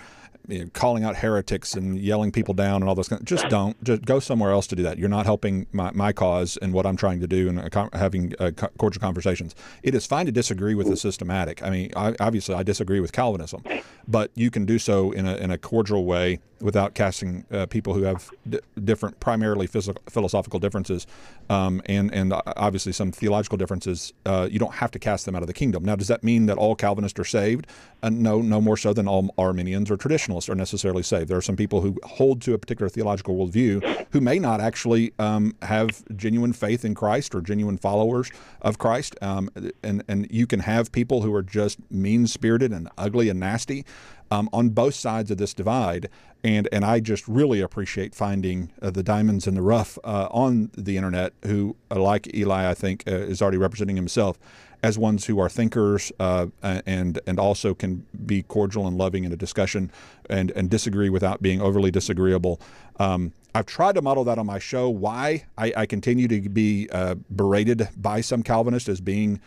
you 0.47 0.59
know, 0.59 0.69
calling 0.73 1.03
out 1.03 1.17
heretics 1.17 1.73
and 1.73 1.97
yelling 1.99 2.31
people 2.31 2.53
down 2.53 2.81
and 2.81 2.89
all 2.89 2.95
those 2.95 3.07
kind 3.07 3.21
of, 3.21 3.25
just 3.25 3.47
don't 3.49 3.81
just 3.83 4.05
go 4.05 4.19
somewhere 4.19 4.51
else 4.51 4.67
to 4.67 4.75
do 4.75 4.83
that 4.83 4.97
you're 4.97 5.09
not 5.09 5.25
helping 5.25 5.67
my, 5.71 5.91
my 5.91 6.11
cause 6.11 6.57
and 6.57 6.73
what 6.73 6.85
i'm 6.85 6.95
trying 6.95 7.19
to 7.19 7.27
do 7.27 7.49
and 7.49 7.75
uh, 7.75 7.89
having 7.93 8.33
uh, 8.39 8.51
cordial 8.77 8.99
conversations 8.99 9.55
it 9.83 9.93
is 9.93 10.05
fine 10.05 10.25
to 10.25 10.31
disagree 10.31 10.75
with 10.75 10.87
the 10.87 10.97
systematic 10.97 11.61
i 11.63 11.69
mean 11.69 11.91
I, 11.95 12.15
obviously 12.19 12.55
i 12.55 12.63
disagree 12.63 12.99
with 12.99 13.11
calvinism 13.11 13.63
but 14.07 14.31
you 14.35 14.49
can 14.49 14.65
do 14.65 14.79
so 14.79 15.11
in 15.11 15.25
a, 15.25 15.35
in 15.35 15.51
a 15.51 15.57
cordial 15.57 16.05
way 16.05 16.39
without 16.61 16.93
casting 16.93 17.45
uh, 17.51 17.65
people 17.65 17.93
who 17.93 18.03
have 18.03 18.31
d- 18.49 18.59
different, 18.83 19.19
primarily 19.19 19.67
physical, 19.67 20.01
philosophical 20.09 20.59
differences, 20.59 21.05
um, 21.49 21.81
and 21.85 22.13
and 22.13 22.33
obviously 22.55 22.91
some 22.91 23.11
theological 23.11 23.57
differences. 23.57 24.13
Uh, 24.25 24.47
you 24.49 24.59
don't 24.59 24.75
have 24.75 24.91
to 24.91 24.99
cast 24.99 25.25
them 25.25 25.35
out 25.35 25.43
of 25.43 25.47
the 25.47 25.53
kingdom. 25.53 25.83
Now, 25.83 25.95
does 25.95 26.07
that 26.07 26.23
mean 26.23 26.45
that 26.47 26.57
all 26.57 26.75
Calvinists 26.75 27.19
are 27.19 27.25
saved? 27.25 27.67
Uh, 28.01 28.09
no, 28.09 28.41
no 28.41 28.61
more 28.61 28.77
so 28.77 28.93
than 28.93 29.07
all 29.07 29.33
Arminians 29.37 29.91
or 29.91 29.97
traditionalists 29.97 30.26
are 30.49 30.55
necessarily 30.55 31.03
saved. 31.03 31.29
There 31.29 31.37
are 31.37 31.41
some 31.41 31.55
people 31.55 31.81
who 31.81 31.97
hold 32.03 32.41
to 32.43 32.53
a 32.53 32.57
particular 32.57 32.89
theological 32.89 33.35
worldview 33.35 34.07
who 34.11 34.21
may 34.21 34.39
not 34.39 34.61
actually 34.61 35.13
um, 35.19 35.55
have 35.61 36.03
genuine 36.15 36.53
faith 36.53 36.83
in 36.85 36.95
Christ 36.95 37.35
or 37.35 37.41
genuine 37.41 37.77
followers 37.77 38.31
of 38.61 38.77
Christ, 38.77 39.15
um, 39.21 39.49
and 39.83 40.03
and 40.07 40.27
you 40.29 40.47
can 40.47 40.61
have 40.61 40.91
people 40.91 41.21
who 41.21 41.33
are 41.33 41.43
just 41.43 41.79
mean 41.91 42.27
spirited 42.27 42.71
and 42.71 42.89
ugly 42.97 43.29
and 43.29 43.39
nasty 43.39 43.85
um, 44.31 44.49
on 44.53 44.69
both 44.69 44.95
sides 44.95 45.31
of 45.31 45.37
this 45.37 45.53
divide. 45.53 46.09
And, 46.43 46.69
and 46.71 46.85
I 46.85 46.99
just 46.99 47.27
really 47.27 47.61
appreciate 47.61 48.13
finding 48.13 48.71
uh, 48.81 48.91
the 48.91 49.03
diamonds 49.03 49.47
in 49.47 49.55
the 49.55 49.61
rough 49.61 49.97
uh, 50.03 50.27
on 50.29 50.69
the 50.77 50.95
internet 50.95 51.33
who, 51.43 51.75
uh, 51.89 51.99
like 51.99 52.33
Eli, 52.33 52.69
I 52.69 52.73
think, 52.73 53.03
uh, 53.07 53.15
is 53.15 53.41
already 53.41 53.57
representing 53.57 53.95
himself 53.95 54.37
as 54.83 54.97
ones 54.97 55.25
who 55.25 55.39
are 55.39 55.49
thinkers 55.49 56.11
uh, 56.19 56.47
and 56.61 57.19
and 57.25 57.39
also 57.39 57.73
can 57.73 58.05
be 58.25 58.43
cordial 58.43 58.87
and 58.87 58.97
loving 58.97 59.23
in 59.23 59.31
a 59.31 59.35
discussion 59.35 59.91
and, 60.29 60.51
and 60.51 60.69
disagree 60.69 61.09
without 61.09 61.41
being 61.41 61.61
overly 61.61 61.91
disagreeable. 61.91 62.59
Um, 62.99 63.33
I've 63.55 63.65
tried 63.65 63.95
to 63.95 64.01
model 64.01 64.23
that 64.25 64.37
on 64.37 64.45
my 64.45 64.59
show. 64.59 64.89
Why 64.89 65.45
I, 65.57 65.73
I 65.75 65.85
continue 65.85 66.27
to 66.27 66.49
be 66.49 66.87
uh, 66.91 67.15
berated 67.35 67.89
by 67.97 68.21
some 68.21 68.43
Calvinists 68.43 68.87
as 68.87 69.01
being 69.01 69.39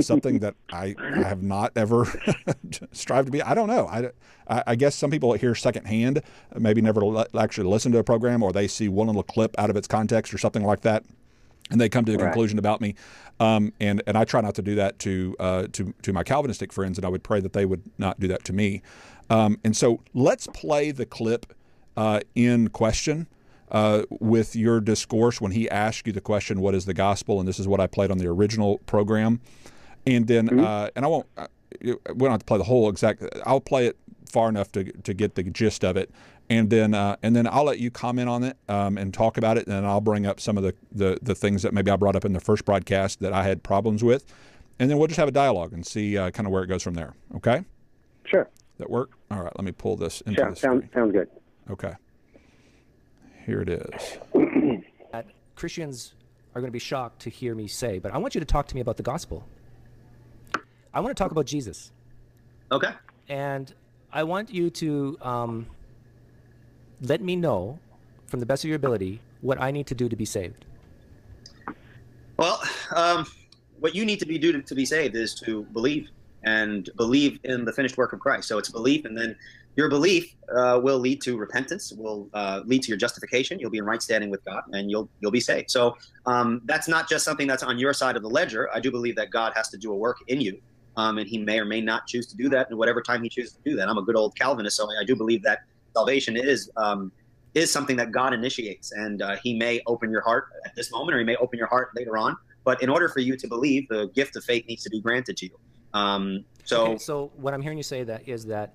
something 0.00 0.38
that 0.40 0.54
I, 0.72 0.94
I, 0.98 1.22
have 1.22 1.42
not 1.42 1.72
ever 1.76 2.06
strived 2.92 3.26
to 3.26 3.32
be. 3.32 3.42
I 3.42 3.54
don't 3.54 3.68
know. 3.68 3.86
I, 3.86 4.62
I 4.66 4.74
guess 4.74 4.94
some 4.94 5.10
people 5.10 5.32
hear 5.34 5.54
secondhand, 5.54 6.22
maybe 6.56 6.80
never 6.80 7.24
actually 7.38 7.68
listen 7.68 7.92
to 7.92 7.98
a 7.98 8.04
program, 8.04 8.42
or 8.42 8.52
they 8.52 8.66
see 8.66 8.88
one 8.88 9.06
little 9.06 9.22
clip 9.22 9.54
out 9.58 9.70
of 9.70 9.76
its 9.76 9.86
context 9.86 10.32
or 10.32 10.38
something 10.38 10.64
like 10.64 10.80
that, 10.80 11.04
and 11.70 11.80
they 11.80 11.88
come 11.88 12.04
to 12.04 12.12
a 12.12 12.16
right. 12.16 12.24
conclusion 12.24 12.58
about 12.58 12.80
me. 12.80 12.94
Um, 13.38 13.72
and 13.80 14.02
and 14.06 14.18
I 14.18 14.24
try 14.24 14.40
not 14.40 14.54
to 14.56 14.62
do 14.62 14.74
that 14.74 14.98
to 15.00 15.36
uh, 15.40 15.66
to 15.72 15.94
to 16.02 16.12
my 16.12 16.22
Calvinistic 16.22 16.72
friends, 16.72 16.98
and 16.98 17.04
I 17.04 17.08
would 17.08 17.22
pray 17.22 17.40
that 17.40 17.52
they 17.52 17.64
would 17.64 17.82
not 17.98 18.20
do 18.20 18.28
that 18.28 18.44
to 18.44 18.52
me. 18.52 18.82
Um, 19.30 19.58
and 19.64 19.76
so 19.76 20.00
let's 20.12 20.46
play 20.48 20.90
the 20.90 21.06
clip 21.06 21.46
uh, 21.96 22.20
in 22.34 22.68
question 22.68 23.28
uh, 23.70 24.02
with 24.10 24.56
your 24.56 24.80
discourse 24.80 25.40
when 25.40 25.52
he 25.52 25.70
asked 25.70 26.06
you 26.06 26.12
the 26.12 26.20
question, 26.20 26.60
"What 26.60 26.74
is 26.74 26.84
the 26.84 26.94
gospel?" 26.94 27.38
and 27.38 27.48
this 27.48 27.58
is 27.58 27.66
what 27.66 27.80
I 27.80 27.86
played 27.86 28.10
on 28.10 28.18
the 28.18 28.26
original 28.26 28.78
program, 28.86 29.40
and 30.06 30.26
then 30.26 30.48
mm-hmm. 30.48 30.60
uh, 30.60 30.88
and 30.94 31.04
I 31.04 31.08
won't 31.08 31.26
uh, 31.36 31.46
we 31.80 31.94
don't 32.04 32.30
have 32.30 32.40
to 32.40 32.46
play 32.46 32.58
the 32.58 32.64
whole 32.64 32.90
exact. 32.90 33.22
I'll 33.46 33.60
play 33.60 33.86
it 33.86 33.96
far 34.26 34.48
enough 34.48 34.70
to 34.72 34.84
to 34.84 35.14
get 35.14 35.34
the 35.34 35.44
gist 35.44 35.84
of 35.84 35.96
it, 35.96 36.10
and 36.50 36.68
then 36.68 36.92
uh, 36.94 37.16
and 37.22 37.34
then 37.34 37.46
I'll 37.46 37.64
let 37.64 37.78
you 37.78 37.90
comment 37.90 38.28
on 38.28 38.42
it 38.42 38.56
um, 38.68 38.98
and 38.98 39.14
talk 39.14 39.38
about 39.38 39.56
it, 39.56 39.66
and 39.66 39.74
then 39.74 39.84
I'll 39.84 40.00
bring 40.00 40.26
up 40.26 40.40
some 40.40 40.58
of 40.58 40.64
the, 40.64 40.74
the 40.92 41.18
the 41.22 41.34
things 41.34 41.62
that 41.62 41.72
maybe 41.72 41.90
I 41.90 41.96
brought 41.96 42.16
up 42.16 42.24
in 42.24 42.32
the 42.32 42.40
first 42.40 42.64
broadcast 42.64 43.20
that 43.20 43.32
I 43.32 43.44
had 43.44 43.62
problems 43.62 44.02
with, 44.02 44.26
and 44.78 44.90
then 44.90 44.98
we'll 44.98 45.06
just 45.06 45.18
have 45.18 45.28
a 45.28 45.32
dialogue 45.32 45.72
and 45.72 45.86
see 45.86 46.18
uh, 46.18 46.30
kind 46.32 46.46
of 46.46 46.52
where 46.52 46.64
it 46.64 46.66
goes 46.66 46.82
from 46.82 46.94
there. 46.94 47.14
Okay. 47.36 47.64
Sure. 48.24 48.48
That 48.78 48.90
work? 48.90 49.12
All 49.30 49.42
right. 49.42 49.52
Let 49.56 49.64
me 49.64 49.72
pull 49.72 49.96
this 49.96 50.20
into 50.22 50.40
sure. 50.40 50.50
the 50.50 50.56
sounds 50.56 50.84
sounds 50.92 51.12
good. 51.12 51.28
Okay. 51.70 51.94
Here 53.46 53.62
it 53.62 53.68
is. 53.68 54.18
Christians 55.54 56.14
are 56.54 56.60
going 56.60 56.68
to 56.68 56.72
be 56.72 56.78
shocked 56.78 57.20
to 57.22 57.30
hear 57.30 57.54
me 57.54 57.68
say, 57.68 57.98
but 57.98 58.12
I 58.12 58.18
want 58.18 58.34
you 58.34 58.40
to 58.40 58.44
talk 58.44 58.66
to 58.68 58.74
me 58.74 58.80
about 58.80 58.96
the 58.96 59.02
gospel. 59.02 59.46
I 60.92 61.00
want 61.00 61.16
to 61.16 61.22
talk 61.22 61.30
about 61.30 61.46
Jesus. 61.46 61.92
Okay. 62.72 62.90
And 63.28 63.72
I 64.12 64.24
want 64.24 64.52
you 64.52 64.70
to 64.70 65.18
um, 65.20 65.66
let 67.02 67.20
me 67.20 67.36
know, 67.36 67.78
from 68.26 68.40
the 68.40 68.46
best 68.46 68.64
of 68.64 68.68
your 68.68 68.76
ability, 68.76 69.20
what 69.40 69.60
I 69.60 69.70
need 69.70 69.86
to 69.88 69.94
do 69.94 70.08
to 70.08 70.16
be 70.16 70.24
saved. 70.24 70.64
Well, 72.36 72.62
um, 72.94 73.26
what 73.80 73.94
you 73.94 74.04
need 74.04 74.18
to 74.20 74.26
be 74.26 74.38
do 74.38 74.52
to, 74.52 74.62
to 74.62 74.74
be 74.74 74.84
saved 74.84 75.16
is 75.16 75.34
to 75.46 75.64
believe 75.72 76.08
and 76.42 76.88
believe 76.96 77.38
in 77.44 77.64
the 77.64 77.72
finished 77.72 77.98
work 77.98 78.12
of 78.12 78.20
Christ. 78.20 78.48
So 78.48 78.58
it's 78.58 78.70
belief, 78.70 79.04
and 79.04 79.16
then 79.16 79.36
your 79.76 79.88
belief 79.88 80.34
uh, 80.54 80.80
will 80.82 80.98
lead 80.98 81.20
to 81.22 81.36
repentance, 81.36 81.92
will 81.92 82.28
uh, 82.34 82.62
lead 82.64 82.82
to 82.82 82.88
your 82.88 82.96
justification. 82.96 83.58
You'll 83.58 83.70
be 83.70 83.78
in 83.78 83.84
right 83.84 84.02
standing 84.02 84.30
with 84.30 84.44
God, 84.44 84.62
and 84.72 84.90
you'll 84.90 85.08
you'll 85.20 85.30
be 85.30 85.40
saved. 85.40 85.70
So 85.70 85.96
um, 86.26 86.62
that's 86.64 86.88
not 86.88 87.08
just 87.08 87.24
something 87.24 87.46
that's 87.46 87.62
on 87.62 87.78
your 87.78 87.92
side 87.92 88.16
of 88.16 88.22
the 88.22 88.30
ledger. 88.30 88.68
I 88.74 88.80
do 88.80 88.90
believe 88.90 89.16
that 89.16 89.30
God 89.30 89.52
has 89.54 89.68
to 89.70 89.76
do 89.76 89.92
a 89.92 89.96
work 89.96 90.18
in 90.28 90.40
you, 90.40 90.60
um, 90.96 91.18
and 91.18 91.28
He 91.28 91.38
may 91.38 91.58
or 91.58 91.64
may 91.64 91.80
not 91.80 92.06
choose 92.06 92.26
to 92.28 92.36
do 92.36 92.48
that 92.50 92.70
in 92.70 92.76
whatever 92.76 93.02
time 93.02 93.22
He 93.22 93.28
chooses 93.28 93.52
to 93.52 93.70
do 93.70 93.76
that. 93.76 93.88
I'm 93.88 93.98
a 93.98 94.02
good 94.02 94.16
old 94.16 94.34
Calvinist, 94.36 94.76
so 94.76 94.88
I 94.98 95.04
do 95.04 95.14
believe 95.14 95.42
that 95.42 95.60
salvation 95.94 96.36
is 96.36 96.70
um, 96.76 97.12
is 97.54 97.70
something 97.70 97.96
that 97.96 98.12
God 98.12 98.32
initiates, 98.32 98.92
and 98.92 99.22
uh, 99.22 99.36
He 99.42 99.54
may 99.54 99.80
open 99.86 100.10
your 100.10 100.22
heart 100.22 100.46
at 100.64 100.74
this 100.74 100.90
moment, 100.92 101.14
or 101.14 101.18
He 101.18 101.24
may 101.24 101.36
open 101.36 101.58
your 101.58 101.68
heart 101.68 101.90
later 101.96 102.16
on. 102.16 102.36
But 102.64 102.82
in 102.82 102.88
order 102.88 103.08
for 103.08 103.20
you 103.20 103.36
to 103.36 103.48
believe, 103.48 103.88
the 103.88 104.10
gift 104.14 104.36
of 104.36 104.44
faith 104.44 104.66
needs 104.68 104.82
to 104.84 104.90
be 104.90 105.00
granted 105.00 105.36
to 105.38 105.46
you. 105.46 105.58
Um, 105.94 106.44
so, 106.64 106.82
okay, 106.82 106.98
so 106.98 107.32
what 107.36 107.54
I'm 107.54 107.62
hearing 107.62 107.78
you 107.78 107.84
say 107.84 108.04
that 108.04 108.28
is 108.28 108.44
that 108.46 108.74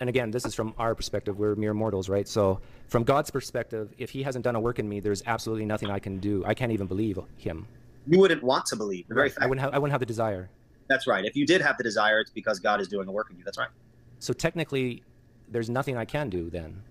and 0.00 0.08
again, 0.08 0.30
this 0.30 0.44
is 0.44 0.54
from 0.54 0.74
our 0.78 0.94
perspective. 0.94 1.38
We're 1.38 1.54
mere 1.54 1.74
mortals, 1.74 2.08
right? 2.08 2.26
So, 2.26 2.60
from 2.88 3.04
God's 3.04 3.30
perspective, 3.30 3.92
if 3.98 4.10
He 4.10 4.22
hasn't 4.22 4.44
done 4.44 4.56
a 4.56 4.60
work 4.60 4.78
in 4.78 4.88
me, 4.88 5.00
there's 5.00 5.22
absolutely 5.26 5.64
nothing 5.64 5.90
I 5.90 5.98
can 5.98 6.18
do. 6.18 6.44
I 6.44 6.54
can't 6.54 6.72
even 6.72 6.86
believe 6.86 7.18
Him. 7.36 7.66
You 8.06 8.18
wouldn't 8.18 8.42
want 8.42 8.66
to 8.66 8.76
believe. 8.76 9.08
The 9.08 9.14
very 9.14 9.30
fact. 9.30 9.42
I 9.42 9.46
wouldn't 9.46 9.62
have. 9.62 9.72
I 9.72 9.78
wouldn't 9.78 9.92
have 9.92 10.00
the 10.00 10.06
desire. 10.06 10.50
That's 10.88 11.06
right. 11.06 11.24
If 11.24 11.36
you 11.36 11.46
did 11.46 11.62
have 11.62 11.78
the 11.78 11.84
desire, 11.84 12.20
it's 12.20 12.30
because 12.30 12.58
God 12.58 12.80
is 12.80 12.88
doing 12.88 13.08
a 13.08 13.12
work 13.12 13.28
in 13.30 13.38
you. 13.38 13.44
That's 13.44 13.56
right. 13.56 13.68
So 14.18 14.32
technically, 14.32 15.02
there's 15.48 15.70
nothing 15.70 15.96
I 15.96 16.04
can 16.04 16.30
do 16.30 16.50
then, 16.50 16.82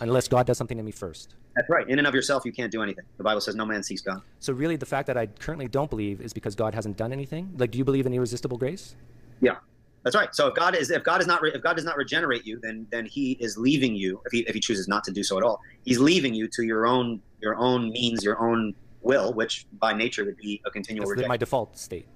unless 0.00 0.28
God 0.28 0.46
does 0.46 0.58
something 0.58 0.76
to 0.76 0.82
me 0.82 0.92
first. 0.92 1.34
That's 1.54 1.70
right. 1.70 1.88
In 1.88 1.98
and 1.98 2.06
of 2.06 2.14
yourself, 2.14 2.44
you 2.44 2.52
can't 2.52 2.70
do 2.70 2.82
anything. 2.82 3.04
The 3.16 3.24
Bible 3.24 3.40
says 3.40 3.54
no 3.54 3.64
man 3.64 3.82
sees 3.82 4.02
God. 4.02 4.20
So 4.40 4.52
really, 4.52 4.76
the 4.76 4.86
fact 4.86 5.06
that 5.06 5.16
I 5.16 5.26
currently 5.26 5.68
don't 5.68 5.88
believe 5.88 6.20
is 6.20 6.32
because 6.32 6.54
God 6.54 6.74
hasn't 6.74 6.98
done 6.98 7.12
anything. 7.12 7.54
Like, 7.56 7.70
do 7.70 7.78
you 7.78 7.84
believe 7.84 8.04
in 8.04 8.12
irresistible 8.12 8.58
grace? 8.58 8.94
Yeah. 9.40 9.56
That's 10.02 10.14
right. 10.14 10.32
So 10.34 10.46
if 10.48 10.54
God 10.54 10.76
is 10.76 10.90
if 10.90 11.02
God 11.02 11.20
is 11.20 11.26
not 11.26 11.40
if 11.44 11.62
God 11.62 11.74
does 11.74 11.84
not 11.84 11.96
regenerate 11.96 12.46
you, 12.46 12.60
then 12.62 12.86
then 12.92 13.06
He 13.06 13.32
is 13.40 13.56
leaving 13.56 13.96
you. 13.96 14.20
If 14.26 14.32
he 14.32 14.40
if 14.40 14.54
He 14.54 14.60
chooses 14.60 14.86
not 14.86 15.02
to 15.04 15.10
do 15.10 15.24
so 15.24 15.36
at 15.36 15.42
all, 15.42 15.60
He's 15.84 15.98
leaving 15.98 16.32
you 16.32 16.46
to 16.48 16.62
your 16.62 16.86
own 16.86 17.20
your 17.40 17.56
own 17.56 17.90
means, 17.90 18.22
your 18.22 18.40
own 18.40 18.74
will, 19.00 19.32
which 19.32 19.66
by 19.80 19.92
nature 19.94 20.24
would 20.24 20.36
be 20.36 20.60
a 20.64 20.70
continual. 20.70 21.08
That's 21.12 21.26
my 21.26 21.36
default 21.36 21.76
state. 21.76 22.06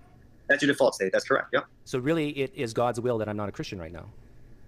That's 0.49 0.62
your 0.62 0.70
default 0.70 0.94
state. 0.94 1.11
That's 1.12 1.25
correct. 1.25 1.49
Yeah. 1.52 1.61
So 1.85 1.99
really, 1.99 2.30
it 2.30 2.52
is 2.54 2.73
God's 2.73 3.00
will 3.00 3.18
that 3.18 3.28
I'm 3.28 3.37
not 3.37 3.49
a 3.49 3.52
Christian 3.52 3.80
right 3.80 3.92
now. 3.92 4.06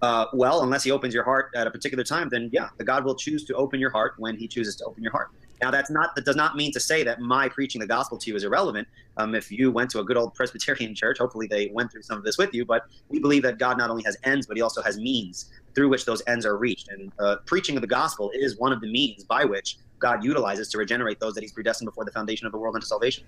Uh, 0.02 0.26
well, 0.32 0.62
unless 0.62 0.82
He 0.82 0.90
opens 0.90 1.14
your 1.14 1.23
heart 1.23 1.50
at 1.54 1.66
a 1.66 1.71
particular 1.71 2.02
time, 2.02 2.28
then 2.28 2.50
yeah, 2.52 2.68
the 2.76 2.85
God 2.85 3.04
will 3.04 3.14
choose 3.14 3.44
to 3.44 3.54
open 3.54 3.78
your 3.78 3.90
heart 3.90 4.14
when 4.18 4.37
He 4.37 4.49
chooses 4.49 4.75
to 4.76 4.85
open 4.85 5.02
your 5.02 5.12
heart. 5.12 5.30
Now, 5.62 5.71
that's 5.71 5.90
not 5.90 6.16
that 6.16 6.25
does 6.25 6.35
not 6.35 6.56
mean 6.56 6.73
to 6.73 6.80
say 6.80 7.04
that 7.04 7.21
my 7.21 7.49
preaching 7.49 7.80
the 7.80 7.87
gospel 7.87 8.18
to 8.18 8.30
you 8.30 8.35
is 8.35 8.42
irrelevant. 8.42 8.88
Um, 9.16 9.37
if 9.37 9.52
you 9.52 9.71
went 9.71 9.90
to 9.90 10.00
a 10.00 10.04
good 10.04 10.16
old 10.16 10.35
Presbyterian 10.35 10.92
church, 10.97 11.18
hopefully 11.18 11.47
they 11.47 11.71
went 11.73 11.92
through 11.92 12.02
some 12.02 12.18
of 12.18 12.25
this 12.25 12.37
with 12.37 12.52
you. 12.52 12.64
But 12.64 12.87
we 13.09 13.21
believe 13.21 13.44
that 13.44 13.59
God 13.59 13.78
not 13.78 13.88
only 13.88 14.02
has 14.02 14.16
ends, 14.25 14.44
but 14.49 14.56
He 14.56 14.62
also 14.62 14.82
has 14.82 14.99
means 14.99 15.50
through 15.76 15.88
which 15.88 16.04
those 16.04 16.21
ends 16.26 16.44
are 16.44 16.56
reached. 16.56 16.88
And 16.88 17.12
uh, 17.21 17.37
preaching 17.47 17.76
of 17.76 17.80
the 17.80 17.87
gospel 17.87 18.32
is 18.35 18.59
one 18.59 18.73
of 18.73 18.80
the 18.80 18.90
means 18.90 19.23
by 19.23 19.44
which 19.44 19.78
God 20.00 20.25
utilizes 20.25 20.68
to 20.71 20.78
regenerate 20.78 21.21
those 21.21 21.35
that 21.35 21.42
He's 21.42 21.52
predestined 21.52 21.87
before 21.87 22.04
the 22.04 22.11
foundation 22.11 22.44
of 22.47 22.52
the 22.52 22.59
world 22.59 22.75
unto 22.75 22.87
salvation. 22.87 23.23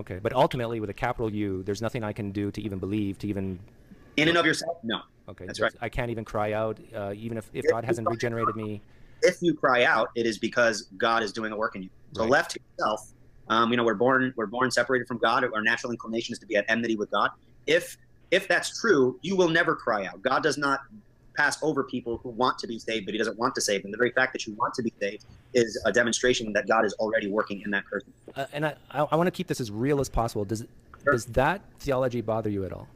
Okay, 0.00 0.18
but 0.22 0.34
ultimately, 0.34 0.80
with 0.80 0.90
a 0.90 0.94
capital 0.94 1.32
U, 1.32 1.62
there's 1.62 1.80
nothing 1.80 2.04
I 2.04 2.12
can 2.12 2.30
do 2.30 2.50
to 2.50 2.60
even 2.60 2.78
believe, 2.78 3.18
to 3.20 3.26
even. 3.26 3.58
In 4.18 4.28
and 4.28 4.36
of 4.36 4.44
yourself, 4.44 4.76
no. 4.82 5.00
Okay, 5.28 5.46
That's 5.46 5.60
right. 5.60 5.72
I 5.80 5.88
can't 5.88 6.10
even 6.10 6.24
cry 6.24 6.52
out, 6.52 6.78
uh, 6.94 7.12
even 7.16 7.38
if, 7.38 7.48
if 7.52 7.64
If 7.64 7.70
God 7.70 7.84
hasn't 7.84 8.08
regenerated 8.08 8.56
me. 8.56 8.82
If 9.22 9.36
you 9.40 9.54
cry 9.54 9.84
out, 9.84 10.08
it 10.16 10.26
is 10.26 10.38
because 10.38 10.88
God 10.96 11.22
is 11.22 11.32
doing 11.32 11.52
a 11.52 11.56
work 11.56 11.76
in 11.76 11.84
you. 11.84 11.90
So 12.14 12.22
Right. 12.22 12.30
left 12.30 12.50
to 12.52 12.60
yourself, 12.78 13.00
um, 13.48 13.70
you 13.70 13.76
know, 13.76 13.84
we're 13.84 13.94
born 13.94 14.32
we're 14.36 14.46
born 14.46 14.70
separated 14.70 15.06
from 15.06 15.18
God. 15.18 15.44
Our 15.44 15.62
natural 15.62 15.92
inclination 15.92 16.32
is 16.32 16.38
to 16.40 16.46
be 16.46 16.56
at 16.56 16.64
enmity 16.68 16.96
with 16.96 17.10
God. 17.10 17.30
If 17.66 17.96
if 18.30 18.48
that's 18.48 18.80
true, 18.80 19.18
you 19.22 19.36
will 19.36 19.48
never 19.48 19.76
cry 19.76 20.06
out. 20.06 20.22
God 20.22 20.42
does 20.42 20.58
not 20.58 20.80
pass 21.36 21.62
over 21.62 21.84
people 21.84 22.18
who 22.22 22.30
want 22.30 22.58
to 22.58 22.66
be 22.66 22.78
saved, 22.78 23.04
but 23.06 23.12
He 23.14 23.18
doesn't 23.18 23.38
want 23.38 23.54
to 23.54 23.60
save 23.60 23.82
them. 23.82 23.92
The 23.92 23.98
very 23.98 24.10
fact 24.10 24.32
that 24.32 24.46
you 24.46 24.54
want 24.54 24.74
to 24.74 24.82
be 24.82 24.92
saved 25.00 25.24
is 25.54 25.80
a 25.86 25.92
demonstration 25.92 26.52
that 26.54 26.66
God 26.66 26.84
is 26.84 26.94
already 26.94 27.28
working 27.28 27.60
in 27.64 27.70
that 27.70 27.84
person. 27.86 28.12
Uh, 28.34 28.46
and 28.52 28.66
I, 28.66 28.74
I, 28.90 29.02
I 29.12 29.16
want 29.16 29.26
to 29.28 29.30
keep 29.30 29.46
this 29.46 29.60
as 29.60 29.70
real 29.70 30.00
as 30.00 30.08
possible. 30.08 30.44
Does, 30.44 30.66
Sure. 31.04 31.12
does 31.12 31.26
that 31.26 31.62
theology 31.80 32.20
bother 32.20 32.48
you 32.48 32.64
at 32.64 32.72
all? 32.72 32.88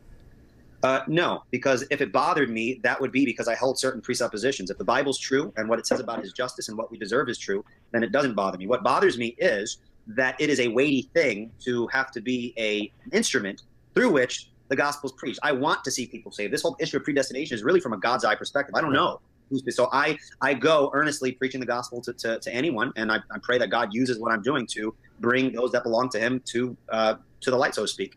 Uh, 0.86 1.02
no, 1.08 1.42
because 1.50 1.84
if 1.90 2.00
it 2.00 2.12
bothered 2.12 2.48
me, 2.48 2.78
that 2.84 3.00
would 3.00 3.10
be 3.10 3.24
because 3.24 3.48
I 3.48 3.56
hold 3.56 3.76
certain 3.76 4.00
presuppositions. 4.00 4.70
If 4.70 4.78
the 4.78 4.84
Bible's 4.84 5.18
true 5.18 5.52
and 5.56 5.68
what 5.68 5.80
it 5.80 5.86
says 5.86 5.98
about 5.98 6.22
His 6.22 6.32
justice 6.32 6.68
and 6.68 6.78
what 6.78 6.92
we 6.92 6.96
deserve 6.96 7.28
is 7.28 7.38
true, 7.38 7.64
then 7.90 8.04
it 8.04 8.12
doesn't 8.12 8.34
bother 8.34 8.56
me. 8.56 8.68
What 8.68 8.84
bothers 8.84 9.18
me 9.18 9.34
is 9.38 9.78
that 10.06 10.40
it 10.40 10.48
is 10.48 10.60
a 10.60 10.68
weighty 10.68 11.10
thing 11.12 11.50
to 11.64 11.88
have 11.88 12.12
to 12.12 12.20
be 12.20 12.54
a 12.56 12.92
an 13.04 13.10
instrument 13.10 13.62
through 13.94 14.12
which 14.12 14.50
the 14.68 14.76
gospel 14.76 15.10
is 15.10 15.12
preached. 15.16 15.40
I 15.42 15.50
want 15.50 15.82
to 15.82 15.90
see 15.90 16.06
people 16.06 16.30
saved. 16.30 16.52
This 16.52 16.62
whole 16.62 16.76
issue 16.78 16.98
of 16.98 17.02
predestination 17.02 17.56
is 17.56 17.64
really 17.64 17.80
from 17.80 17.92
a 17.92 17.98
God's 17.98 18.24
eye 18.24 18.36
perspective. 18.36 18.76
I 18.76 18.80
don't 18.80 18.92
know 18.92 19.20
so 19.68 19.88
I 19.92 20.18
I 20.40 20.54
go 20.54 20.90
earnestly 20.92 21.32
preaching 21.32 21.60
the 21.60 21.66
gospel 21.66 22.00
to, 22.02 22.12
to, 22.12 22.38
to 22.38 22.54
anyone, 22.54 22.92
and 22.96 23.10
I, 23.12 23.16
I 23.30 23.38
pray 23.42 23.58
that 23.58 23.70
God 23.70 23.92
uses 23.92 24.18
what 24.18 24.32
I'm 24.32 24.42
doing 24.42 24.66
to 24.68 24.94
bring 25.20 25.52
those 25.52 25.72
that 25.72 25.82
belong 25.82 26.08
to 26.10 26.18
Him 26.18 26.42
to 26.46 26.76
uh, 26.88 27.14
to 27.40 27.50
the 27.50 27.56
light, 27.56 27.74
so 27.74 27.82
to 27.82 27.88
speak. 27.88 28.16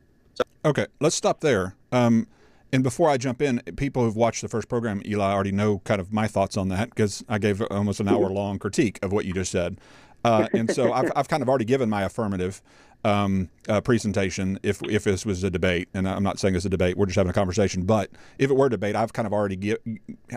Okay, 0.66 0.88
let's 1.00 1.16
stop 1.16 1.40
there. 1.42 1.76
Um, 1.92 2.28
and 2.72 2.84
before 2.84 3.10
I 3.10 3.18
jump 3.18 3.42
in, 3.42 3.62
people 3.78 4.04
who've 4.04 4.16
watched 4.16 4.42
the 4.42 4.48
first 4.48 4.70
program, 4.70 5.02
Eli, 5.06 5.32
already 5.32 5.52
know 5.52 5.80
kind 5.80 6.00
of 6.00 6.14
my 6.14 6.28
thoughts 6.28 6.58
on 6.58 6.70
that 6.70 6.90
because 6.90 7.24
I 7.28 7.40
gave 7.40 7.62
almost 7.72 8.00
an 8.00 8.08
hour 8.08 8.30
long 8.30 8.60
critique 8.60 9.00
of 9.02 9.12
what 9.12 9.26
you 9.26 9.34
just 9.34 9.52
said. 9.52 9.80
Uh, 10.24 10.48
and 10.54 10.70
so 10.72 10.94
I've, 10.94 11.12
I've 11.16 11.28
kind 11.28 11.42
of 11.42 11.50
already 11.50 11.66
given 11.66 11.90
my 11.90 12.04
affirmative 12.04 12.62
um, 13.04 13.50
uh, 13.68 13.80
presentation 13.82 14.60
if 14.62 14.84
if 14.84 15.06
this 15.06 15.26
was 15.26 15.44
a 15.44 15.50
debate, 15.50 15.88
and 15.94 16.08
I'm 16.08 16.24
not 16.24 16.38
saying 16.38 16.56
it's 16.56 16.66
a 16.66 16.70
debate, 16.70 16.98
we're 16.98 17.06
just 17.06 17.16
having 17.16 17.30
a 17.30 17.34
conversation. 17.34 17.86
But 17.86 18.12
if 18.38 18.50
it 18.50 18.56
were 18.56 18.68
a 18.68 18.70
debate, 18.70 18.96
I've 18.96 19.14
kind 19.14 19.26
of 19.26 19.34
already 19.34 19.56
give, 19.56 19.78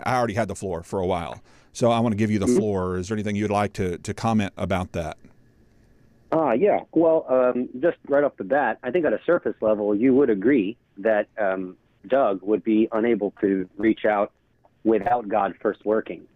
I 0.03 0.15
already 0.15 0.33
had 0.33 0.47
the 0.47 0.55
floor 0.55 0.81
for 0.81 0.99
a 0.99 1.05
while. 1.05 1.41
So 1.73 1.91
I 1.91 1.99
want 1.99 2.13
to 2.13 2.17
give 2.17 2.31
you 2.31 2.39
the 2.39 2.47
floor. 2.47 2.97
Is 2.97 3.09
there 3.09 3.15
anything 3.15 3.35
you'd 3.35 3.51
like 3.51 3.73
to 3.73 3.97
to 3.97 4.13
comment 4.13 4.53
about 4.57 4.93
that? 4.93 5.17
Ah, 6.31 6.53
yeah. 6.53 6.79
Well, 6.93 7.25
um, 7.29 7.69
just 7.79 7.97
right 8.07 8.23
off 8.23 8.37
the 8.37 8.43
bat, 8.43 8.79
I 8.81 8.89
think 8.89 9.05
at 9.05 9.13
a 9.13 9.19
surface 9.23 9.55
level, 9.61 9.93
you 9.93 10.15
would 10.15 10.31
agree 10.31 10.77
that 10.97 11.27
um, 11.37 11.77
Doug 12.07 12.41
would 12.41 12.63
be 12.63 12.87
unable 12.91 13.31
to 13.41 13.69
reach 13.77 14.05
out 14.05 14.31
without 14.83 15.27
God 15.27 15.55
first 15.61 15.85
working. 15.85 16.27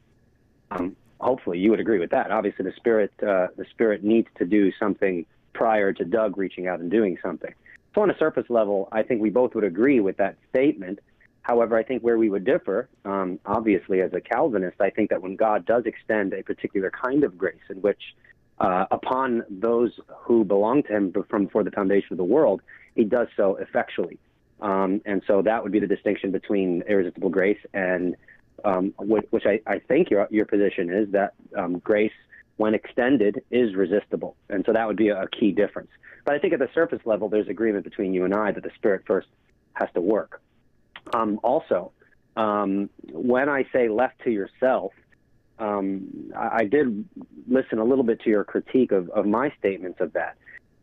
Um, 0.72 0.96
hopefully, 1.20 1.60
you 1.60 1.72
would 1.72 1.80
agree 1.80 2.00
with 2.00 2.12
that. 2.12 2.32
Obviously, 2.32 2.66
the 2.66 2.74
spirit 2.76 3.12
uh, 3.22 3.48
the 3.56 3.66
spirit 3.72 4.04
needs 4.04 4.28
to 4.38 4.46
do 4.46 4.72
something 4.80 5.26
prior 5.54 5.94
to 5.94 6.06
Doug 6.06 6.38
reaching 6.38 6.68
out 6.68 6.80
and 6.80 6.90
doing 6.92 7.18
something. 7.22 7.54
So, 7.96 8.02
on 8.02 8.12
a 8.12 8.18
surface 8.18 8.46
level, 8.50 8.90
I 8.92 9.04
think 9.04 9.22
we 9.22 9.30
both 9.30 9.56
would 9.56 9.64
agree 9.64 10.00
with 10.00 10.18
that 10.18 10.38
statement. 10.50 11.00
However, 11.42 11.78
I 11.78 11.84
think 11.84 12.04
where 12.04 12.18
we 12.18 12.30
would 12.30 12.44
differ, 12.44 12.90
um, 13.06 13.40
obviously, 13.46 14.02
as 14.02 14.12
a 14.14 14.20
Calvinist, 14.20 14.82
I 14.82 14.90
think 14.90 15.10
that 15.12 15.22
when 15.22 15.38
God 15.38 15.66
does 15.66 15.86
extend 15.86 16.34
a 16.34 16.44
particular 16.44 16.92
kind 16.92 17.24
of 17.24 17.38
grace 17.38 17.56
in 17.70 17.78
which 17.78 18.02
uh, 18.60 18.86
upon 18.92 19.46
those 19.50 19.92
who 20.24 20.44
belong 20.44 20.84
to 20.84 20.90
him 20.90 21.14
from 21.30 21.46
before 21.46 21.64
the 21.64 21.72
foundation 21.72 22.10
of 22.12 22.18
the 22.18 22.24
world, 22.24 22.62
he 22.96 23.04
does 23.04 23.28
so 23.38 23.56
effectually. 23.56 24.20
Um, 24.60 25.02
and 25.06 25.22
so 25.28 25.42
that 25.44 25.64
would 25.64 25.72
be 25.72 25.80
the 25.80 25.88
distinction 25.88 26.32
between 26.32 26.84
irresistible 26.88 27.30
grace 27.30 27.60
and 27.74 28.16
um, 28.66 28.94
which, 28.98 29.46
I, 29.46 29.62
I 29.68 29.80
think 29.80 30.10
your, 30.10 30.28
your 30.32 30.46
position 30.46 30.90
is 30.92 31.12
that 31.12 31.34
um, 31.56 31.80
grace, 31.80 32.12
when 32.58 32.74
extended, 32.74 33.44
is 33.52 33.76
resistible. 33.76 34.36
And 34.50 34.66
so 34.66 34.74
that 34.74 34.88
would 34.88 34.98
be 34.98 35.10
a, 35.10 35.22
a 35.22 35.28
key 35.28 35.52
difference. 35.52 35.90
But 36.26 36.36
I 36.36 36.40
think 36.40 36.54
at 36.54 36.60
the 36.60 36.70
surface 36.74 37.02
level, 37.06 37.30
there's 37.30 37.48
agreement 37.48 37.84
between 37.84 38.13
you 38.13 38.26
and 38.26 38.34
I 38.34 38.52
that 38.52 38.63
the 38.63 38.72
Spirit 38.76 39.04
first 39.06 39.28
has 39.74 39.89
to 39.93 40.02
work. 40.02 40.41
Um, 41.13 41.39
also, 41.43 41.91
um, 42.36 42.89
when 43.12 43.48
I 43.48 43.65
say 43.72 43.89
left 43.89 44.24
to 44.24 44.32
yourself, 44.32 44.91
um, 45.60 46.32
I, 46.36 46.58
I 46.58 46.63
did 46.65 47.08
listen 47.48 47.80
a 47.80 47.84
little 47.84 48.04
bit 48.04 48.22
to 48.22 48.30
your 48.30 48.43
critique 48.43 48.91
of, 48.91 49.10
of 49.12 49.26
my 49.26 49.54
statements 49.60 50.02
of 50.02 50.13
that. 50.13 50.36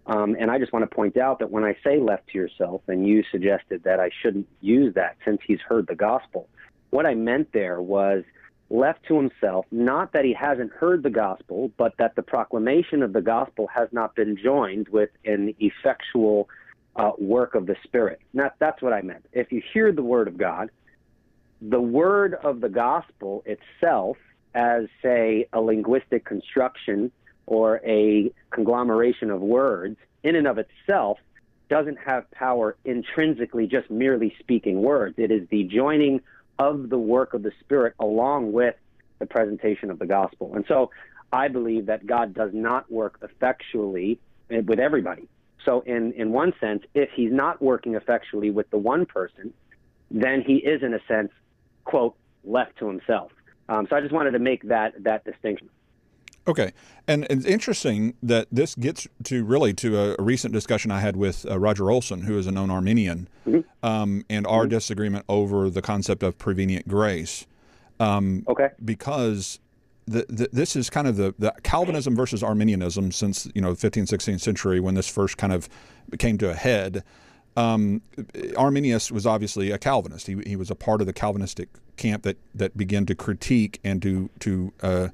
Um, 0.06 0.36
and 0.38 0.50
I 0.50 0.58
just 0.58 0.72
want 0.72 0.88
to 0.88 0.94
point 0.94 1.16
out 1.16 1.38
that 1.38 1.50
when 1.50 1.64
I 1.64 1.76
say 1.82 1.98
left 1.98 2.28
to 2.28 2.38
yourself, 2.38 2.82
and 2.88 3.08
you 3.08 3.24
suggested 3.30 3.84
that 3.84 4.00
I 4.00 4.10
shouldn't 4.22 4.48
use 4.60 4.94
that 4.94 5.16
since 5.24 5.40
he's 5.46 5.60
heard 5.60 5.86
the 5.86 5.94
gospel, 5.94 6.48
what 6.90 7.06
I 7.06 7.14
meant 7.14 7.52
there 7.52 7.80
was 7.80 8.22
left 8.70 9.04
to 9.06 9.16
himself, 9.16 9.66
not 9.70 10.12
that 10.12 10.24
he 10.24 10.32
hasn't 10.32 10.72
heard 10.72 11.02
the 11.02 11.10
gospel, 11.10 11.70
but 11.76 11.96
that 11.98 12.16
the 12.16 12.22
proclamation 12.22 13.02
of 13.02 13.12
the 13.12 13.20
gospel 13.22 13.66
has 13.68 13.88
not 13.92 14.14
been 14.14 14.36
joined 14.36 14.88
with 14.88 15.10
an 15.24 15.54
effectual 15.58 16.48
uh, 16.96 17.12
work 17.18 17.54
of 17.54 17.66
the 17.66 17.76
Spirit. 17.84 18.20
That, 18.34 18.54
that's 18.58 18.82
what 18.82 18.92
I 18.92 19.02
meant. 19.02 19.26
If 19.32 19.52
you 19.52 19.62
hear 19.72 19.90
the 19.92 20.02
word 20.02 20.28
of 20.28 20.36
God, 20.36 20.70
the 21.60 21.80
word 21.80 22.34
of 22.34 22.60
the 22.60 22.68
gospel 22.68 23.42
itself, 23.46 24.16
as, 24.54 24.84
say, 25.02 25.48
a 25.52 25.60
linguistic 25.60 26.24
construction 26.24 27.10
or 27.46 27.80
a 27.84 28.32
conglomeration 28.50 29.30
of 29.30 29.40
words, 29.40 29.96
in 30.22 30.36
and 30.36 30.46
of 30.46 30.58
itself, 30.58 31.18
doesn't 31.68 31.98
have 31.98 32.30
power 32.30 32.76
intrinsically 32.84 33.66
just 33.66 33.90
merely 33.90 34.34
speaking 34.38 34.82
words. 34.82 35.14
It 35.18 35.30
is 35.30 35.48
the 35.48 35.64
joining 35.64 36.20
of 36.58 36.88
the 36.88 36.98
work 36.98 37.34
of 37.34 37.42
the 37.42 37.52
Spirit 37.60 37.94
along 37.98 38.52
with 38.52 38.74
the 39.18 39.26
presentation 39.26 39.90
of 39.90 39.98
the 39.98 40.06
gospel. 40.06 40.54
And 40.54 40.64
so 40.68 40.90
I 41.32 41.48
believe 41.48 41.86
that 41.86 42.06
God 42.06 42.34
does 42.34 42.50
not 42.52 42.90
work 42.90 43.18
effectually 43.22 44.20
with 44.48 44.78
everybody. 44.78 45.28
So, 45.64 45.80
in, 45.80 46.12
in 46.12 46.30
one 46.30 46.52
sense, 46.60 46.82
if 46.94 47.08
he's 47.14 47.32
not 47.32 47.62
working 47.62 47.94
effectually 47.94 48.50
with 48.50 48.68
the 48.70 48.76
one 48.76 49.06
person, 49.06 49.54
then 50.10 50.42
he 50.46 50.56
is, 50.56 50.82
in 50.82 50.92
a 50.92 51.00
sense, 51.08 51.32
quote, 51.84 52.14
left 52.44 52.78
to 52.78 52.86
himself. 52.86 53.32
Um, 53.68 53.86
so 53.88 53.96
I 53.96 54.02
just 54.02 54.12
wanted 54.12 54.32
to 54.32 54.38
make 54.38 54.68
that, 54.68 55.02
that 55.04 55.24
distinction. 55.24 55.70
Okay, 56.46 56.72
and 57.08 57.26
it's 57.30 57.46
interesting 57.46 58.14
that 58.22 58.48
this 58.52 58.74
gets 58.74 59.08
to 59.24 59.44
really 59.44 59.72
to 59.74 59.98
a, 59.98 60.16
a 60.18 60.22
recent 60.22 60.52
discussion 60.52 60.90
I 60.90 61.00
had 61.00 61.16
with 61.16 61.46
uh, 61.50 61.58
Roger 61.58 61.90
Olson, 61.90 62.22
who 62.22 62.36
is 62.36 62.46
a 62.46 62.52
known 62.52 62.70
Arminian, 62.70 63.28
um, 63.82 64.24
and 64.28 64.46
our 64.46 64.66
disagreement 64.66 65.24
over 65.28 65.70
the 65.70 65.80
concept 65.80 66.22
of 66.22 66.36
prevenient 66.38 66.86
grace. 66.86 67.46
Um, 67.98 68.44
Okay. 68.48 68.68
because 68.84 69.58
the, 70.06 70.26
the, 70.28 70.50
this 70.52 70.76
is 70.76 70.90
kind 70.90 71.06
of 71.08 71.16
the, 71.16 71.34
the 71.38 71.54
Calvinism 71.62 72.14
versus 72.14 72.42
Arminianism 72.42 73.10
since 73.12 73.48
you 73.54 73.62
know 73.62 73.72
the 73.72 73.90
15th, 73.90 74.08
16th 74.08 74.40
century 74.40 74.80
when 74.80 74.94
this 74.94 75.08
first 75.08 75.38
kind 75.38 75.52
of 75.52 75.68
came 76.18 76.36
to 76.38 76.50
a 76.50 76.54
head. 76.54 77.04
Um, 77.56 78.02
Arminius 78.56 79.10
was 79.10 79.26
obviously 79.26 79.70
a 79.70 79.78
Calvinist. 79.78 80.26
He, 80.26 80.36
he 80.44 80.56
was 80.56 80.70
a 80.70 80.74
part 80.74 81.00
of 81.00 81.06
the 81.06 81.12
Calvinistic 81.14 81.68
camp 81.96 82.24
that 82.24 82.36
that 82.54 82.76
began 82.76 83.06
to 83.06 83.14
critique 83.14 83.80
and 83.82 84.02
to 84.02 84.28
to 84.40 84.72
uh, 84.82 85.08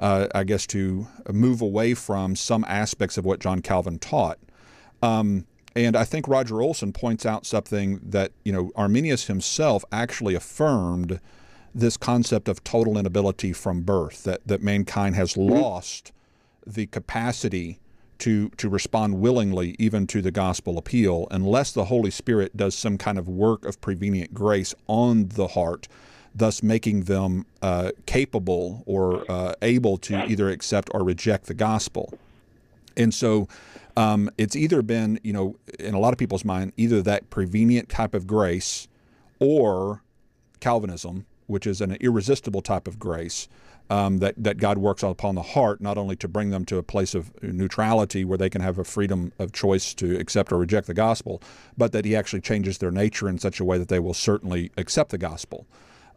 uh, 0.00 0.26
I 0.34 0.44
guess 0.44 0.66
to 0.68 1.06
move 1.30 1.60
away 1.60 1.94
from 1.94 2.34
some 2.34 2.64
aspects 2.66 3.18
of 3.18 3.24
what 3.24 3.40
John 3.40 3.60
Calvin 3.60 3.98
taught. 3.98 4.38
Um, 5.02 5.46
and 5.76 5.96
I 5.96 6.04
think 6.04 6.26
Roger 6.26 6.60
Olson 6.60 6.92
points 6.92 7.24
out 7.24 7.46
something 7.46 8.00
that 8.02 8.32
you 8.44 8.52
know 8.52 8.72
Arminius 8.74 9.26
himself 9.26 9.84
actually 9.92 10.34
affirmed 10.34 11.20
this 11.74 11.96
concept 11.96 12.48
of 12.48 12.64
total 12.64 12.98
inability 12.98 13.52
from 13.52 13.82
birth 13.82 14.24
that 14.24 14.46
that 14.46 14.62
mankind 14.62 15.14
has 15.14 15.36
lost 15.36 16.12
the 16.66 16.86
capacity 16.86 17.78
to 18.18 18.50
to 18.50 18.68
respond 18.68 19.20
willingly 19.20 19.76
even 19.78 20.06
to 20.08 20.20
the 20.20 20.30
gospel 20.30 20.76
appeal 20.76 21.28
unless 21.30 21.72
the 21.72 21.86
Holy 21.86 22.10
Spirit 22.10 22.56
does 22.56 22.74
some 22.74 22.98
kind 22.98 23.18
of 23.18 23.28
work 23.28 23.64
of 23.64 23.80
prevenient 23.80 24.34
grace 24.34 24.74
on 24.88 25.28
the 25.28 25.48
heart 25.48 25.86
thus 26.34 26.62
making 26.62 27.04
them 27.04 27.46
uh, 27.62 27.90
capable 28.06 28.82
or 28.86 29.30
uh, 29.30 29.54
able 29.62 29.96
to 29.98 30.24
either 30.26 30.48
accept 30.48 30.90
or 30.92 31.02
reject 31.02 31.46
the 31.46 31.54
gospel. 31.54 32.12
And 32.96 33.12
so 33.12 33.48
um, 33.96 34.30
it's 34.38 34.56
either 34.56 34.82
been, 34.82 35.18
you 35.22 35.32
know, 35.32 35.56
in 35.78 35.94
a 35.94 35.98
lot 35.98 36.12
of 36.12 36.18
people's 36.18 36.44
mind, 36.44 36.72
either 36.76 37.02
that 37.02 37.30
prevenient 37.30 37.88
type 37.88 38.14
of 38.14 38.26
grace 38.26 38.88
or 39.38 40.02
Calvinism, 40.60 41.26
which 41.46 41.66
is 41.66 41.80
an 41.80 41.96
irresistible 42.00 42.62
type 42.62 42.86
of 42.86 42.98
grace. 42.98 43.48
Um, 43.88 44.18
that, 44.18 44.36
that 44.36 44.58
God 44.58 44.78
works 44.78 45.02
upon 45.02 45.34
the 45.34 45.42
heart, 45.42 45.80
not 45.80 45.98
only 45.98 46.14
to 46.14 46.28
bring 46.28 46.50
them 46.50 46.64
to 46.66 46.76
a 46.76 46.82
place 46.84 47.12
of 47.12 47.32
neutrality 47.42 48.24
where 48.24 48.38
they 48.38 48.48
can 48.48 48.60
have 48.60 48.78
a 48.78 48.84
freedom 48.84 49.32
of 49.40 49.50
choice 49.50 49.94
to 49.94 50.16
accept 50.16 50.52
or 50.52 50.58
reject 50.58 50.86
the 50.86 50.94
gospel, 50.94 51.42
but 51.76 51.90
that 51.90 52.04
He 52.04 52.14
actually 52.14 52.40
changes 52.40 52.78
their 52.78 52.92
nature 52.92 53.28
in 53.28 53.40
such 53.40 53.58
a 53.58 53.64
way 53.64 53.78
that 53.78 53.88
they 53.88 53.98
will 53.98 54.14
certainly 54.14 54.70
accept 54.76 55.10
the 55.10 55.18
gospel. 55.18 55.66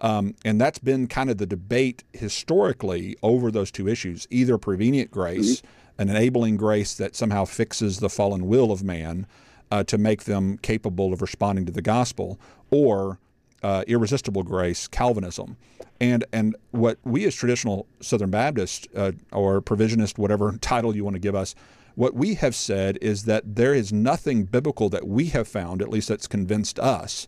Um, 0.03 0.35
and 0.43 0.59
that's 0.59 0.79
been 0.79 1.07
kind 1.07 1.29
of 1.29 1.37
the 1.37 1.45
debate 1.45 2.03
historically 2.11 3.15
over 3.23 3.49
those 3.49 3.71
two 3.71 3.87
issues 3.87 4.27
either 4.29 4.57
prevenient 4.57 5.09
grace, 5.09 5.63
an 5.97 6.09
enabling 6.09 6.57
grace 6.57 6.93
that 6.95 7.15
somehow 7.15 7.45
fixes 7.45 7.99
the 7.99 8.09
fallen 8.09 8.47
will 8.47 8.71
of 8.71 8.83
man 8.83 9.25
uh, 9.71 9.83
to 9.85 9.97
make 9.97 10.25
them 10.25 10.57
capable 10.57 11.13
of 11.13 11.21
responding 11.21 11.65
to 11.65 11.71
the 11.71 11.81
gospel, 11.81 12.37
or 12.69 13.17
uh, 13.63 13.85
irresistible 13.87 14.43
grace, 14.43 14.89
Calvinism, 14.89 15.55
and 16.01 16.25
and 16.33 16.55
what 16.71 16.99
we 17.05 17.25
as 17.25 17.33
traditional 17.33 17.87
Southern 18.01 18.29
Baptists 18.29 18.87
uh, 18.93 19.13
or 19.31 19.61
provisionist, 19.61 20.17
whatever 20.17 20.51
title 20.61 20.95
you 20.95 21.05
want 21.05 21.15
to 21.15 21.19
give 21.19 21.33
us, 21.33 21.55
what 21.95 22.13
we 22.13 22.35
have 22.35 22.55
said 22.55 22.97
is 23.01 23.23
that 23.23 23.55
there 23.55 23.73
is 23.73 23.93
nothing 23.93 24.43
biblical 24.43 24.89
that 24.89 25.07
we 25.07 25.27
have 25.27 25.47
found, 25.47 25.81
at 25.81 25.89
least 25.89 26.09
that's 26.09 26.27
convinced 26.27 26.77
us, 26.77 27.27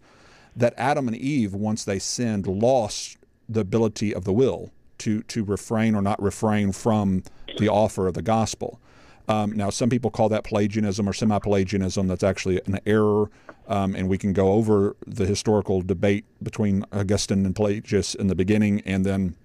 that 0.55 0.73
Adam 0.77 1.07
and 1.07 1.17
Eve, 1.17 1.53
once 1.53 1.83
they 1.83 1.99
sinned, 1.99 2.47
lost 2.47 3.17
the 3.47 3.59
ability 3.59 4.13
of 4.13 4.23
the 4.23 4.33
will 4.33 4.71
to 4.99 5.21
to 5.23 5.43
refrain 5.43 5.95
or 5.95 6.01
not 6.01 6.21
refrain 6.21 6.71
from 6.71 7.23
the 7.59 7.69
offer 7.69 8.07
of 8.07 8.13
the 8.13 8.21
gospel. 8.21 8.79
Um, 9.27 9.51
now, 9.53 9.69
some 9.69 9.89
people 9.89 10.11
call 10.11 10.29
that 10.29 10.43
Pelagianism 10.43 11.09
or 11.09 11.13
semi-Pelagianism. 11.13 12.07
That's 12.07 12.23
actually 12.23 12.61
an 12.67 12.79
error, 12.85 13.29
um, 13.67 13.95
and 13.95 14.07
we 14.07 14.17
can 14.17 14.33
go 14.33 14.53
over 14.53 14.95
the 15.07 15.25
historical 15.25 15.81
debate 15.81 16.25
between 16.43 16.85
Augustine 16.91 17.45
and 17.45 17.55
Pelagius 17.55 18.13
in 18.13 18.27
the 18.27 18.35
beginning, 18.35 18.81
and 18.81 19.03
then 19.05 19.35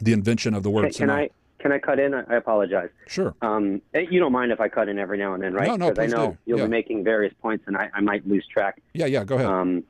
the 0.00 0.12
invention 0.12 0.54
of 0.54 0.62
the 0.62 0.70
word. 0.70 0.84
Can, 0.84 1.08
can 1.08 1.10
I 1.10 1.30
can 1.58 1.72
I 1.72 1.78
cut 1.78 1.98
in? 1.98 2.14
I 2.14 2.36
apologize. 2.36 2.90
Sure. 3.06 3.34
Um, 3.40 3.80
eh, 3.94 4.04
you 4.10 4.20
don't 4.20 4.32
mind 4.32 4.52
if 4.52 4.60
I 4.60 4.68
cut 4.68 4.88
in 4.88 4.98
every 4.98 5.18
now 5.18 5.32
and 5.34 5.42
then, 5.42 5.54
right? 5.54 5.66
No, 5.66 5.76
no, 5.76 5.90
Because 5.90 6.12
I 6.12 6.16
know 6.16 6.32
do. 6.32 6.38
you'll 6.44 6.58
yeah. 6.58 6.66
be 6.66 6.70
making 6.70 7.04
various 7.04 7.32
points, 7.40 7.64
and 7.66 7.76
I, 7.76 7.90
I 7.94 8.02
might 8.02 8.26
lose 8.26 8.46
track. 8.46 8.82
Yeah, 8.92 9.06
yeah. 9.06 9.24
Go 9.24 9.36
ahead. 9.36 9.82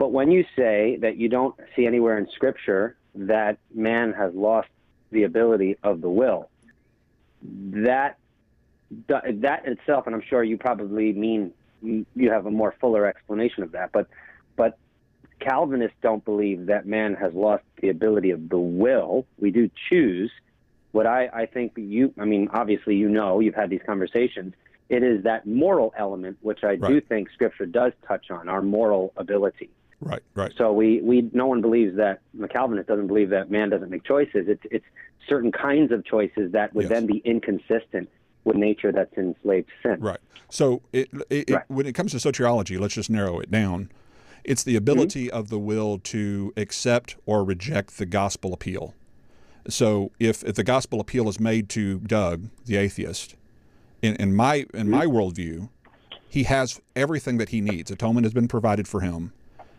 But 0.00 0.12
when 0.12 0.30
you 0.30 0.46
say 0.56 0.96
that 1.02 1.18
you 1.18 1.28
don't 1.28 1.54
see 1.76 1.84
anywhere 1.84 2.16
in 2.16 2.26
Scripture 2.34 2.96
that 3.14 3.58
man 3.74 4.14
has 4.14 4.32
lost 4.32 4.68
the 5.10 5.24
ability 5.24 5.76
of 5.82 6.00
the 6.00 6.08
will, 6.08 6.48
that 7.42 8.16
that 9.08 9.66
itself, 9.66 10.06
and 10.06 10.14
I'm 10.16 10.22
sure 10.26 10.42
you 10.42 10.56
probably 10.56 11.12
mean 11.12 11.52
you 11.82 12.30
have 12.30 12.46
a 12.46 12.50
more 12.50 12.74
fuller 12.80 13.04
explanation 13.04 13.62
of 13.62 13.72
that, 13.72 13.92
but 13.92 14.06
but 14.56 14.78
Calvinists 15.38 15.98
don't 16.00 16.24
believe 16.24 16.64
that 16.66 16.86
man 16.86 17.14
has 17.16 17.34
lost 17.34 17.64
the 17.82 17.90
ability 17.90 18.30
of 18.30 18.48
the 18.48 18.58
will. 18.58 19.26
We 19.38 19.50
do 19.50 19.68
choose. 19.90 20.30
What 20.92 21.06
I, 21.06 21.26
I 21.26 21.44
think 21.44 21.74
you, 21.76 22.14
I 22.18 22.24
mean, 22.24 22.48
obviously 22.54 22.96
you 22.96 23.10
know, 23.10 23.40
you've 23.40 23.54
had 23.54 23.68
these 23.68 23.82
conversations. 23.84 24.54
It 24.88 25.02
is 25.02 25.24
that 25.24 25.46
moral 25.46 25.92
element, 25.94 26.38
which 26.40 26.64
I 26.64 26.76
do 26.76 27.02
think 27.02 27.30
Scripture 27.32 27.66
does 27.66 27.92
touch 28.08 28.30
on, 28.30 28.48
our 28.48 28.62
moral 28.62 29.12
ability. 29.18 29.68
Right, 30.00 30.22
right. 30.34 30.52
So 30.56 30.72
we, 30.72 31.00
we 31.02 31.30
no 31.32 31.46
one 31.46 31.60
believes 31.60 31.96
that 31.96 32.20
the 32.34 32.48
Calvinist 32.48 32.88
doesn't 32.88 33.06
believe 33.06 33.30
that 33.30 33.50
man 33.50 33.70
doesn't 33.70 33.90
make 33.90 34.04
choices. 34.04 34.46
It's 34.48 34.62
it's 34.70 34.84
certain 35.28 35.52
kinds 35.52 35.92
of 35.92 36.04
choices 36.04 36.52
that 36.52 36.74
would 36.74 36.84
Yes. 36.84 36.90
then 36.90 37.06
be 37.06 37.18
inconsistent 37.24 38.08
with 38.44 38.56
nature 38.56 38.90
that's 38.90 39.16
enslaved 39.16 39.68
sin. 39.82 39.98
Right. 40.00 40.18
So 40.48 40.82
it, 40.92 41.10
it, 41.28 41.50
it- 41.50 41.62
when 41.68 41.86
it 41.86 41.94
comes 41.94 42.12
to 42.12 42.18
soteriology, 42.18 42.78
let's 42.78 42.94
just 42.94 43.10
narrow 43.10 43.38
it 43.38 43.50
down. 43.50 43.90
It's 44.44 44.62
the 44.62 44.72
mm-hmm. 44.72 44.78
ability 44.78 45.30
of 45.30 45.50
the 45.50 45.58
will 45.58 45.98
to 45.98 46.52
accept 46.56 47.16
or 47.26 47.44
reject 47.44 47.98
the 47.98 48.06
gospel 48.06 48.54
appeal. 48.54 48.94
So 49.68 50.10
if, 50.18 50.42
if 50.42 50.54
the 50.54 50.64
gospel 50.64 51.00
appeal 51.00 51.28
is 51.28 51.38
made 51.38 51.68
to 51.70 51.98
Doug, 52.00 52.48
the 52.64 52.76
atheist, 52.76 53.36
in, 54.00 54.16
in 54.16 54.34
my 54.34 54.64
in 54.72 54.88
my 54.88 55.04
mm-hmm. 55.04 55.16
worldview, 55.16 55.68
he 56.26 56.44
has 56.44 56.80
everything 56.96 57.36
that 57.38 57.50
he 57.50 57.60
needs. 57.60 57.90
Atonement 57.90 58.24
has 58.24 58.32
been 58.32 58.48
provided 58.48 58.88
for 58.88 59.00
him. 59.00 59.32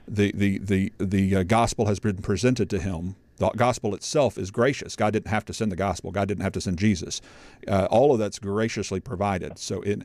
The 0.08 0.32
the 0.34 0.58
the 0.60 0.94
the 0.98 1.36
uh, 1.38 1.44
gospel 1.44 1.86
has 1.88 2.00
been 2.00 2.18
presented 2.18 2.70
to 2.72 2.80
him. 2.80 3.16
The 3.38 3.50
gospel 3.50 3.96
itself 3.96 4.38
is 4.38 4.52
gracious. 4.52 4.96
God 4.96 5.14
didn't 5.14 5.30
have 5.30 5.46
to 5.46 5.54
send 5.54 5.72
the 5.72 5.76
gospel. 5.76 6.12
God 6.12 6.28
didn't 6.28 6.44
have 6.44 6.54
to 6.54 6.62
send 6.62 6.78
Jesus. 6.78 7.22
Uh, 7.68 7.88
all 7.90 8.14
of 8.14 8.20
that's 8.20 8.38
graciously 8.40 9.00
provided. 9.00 9.58
So 9.58 9.82
it 9.82 10.04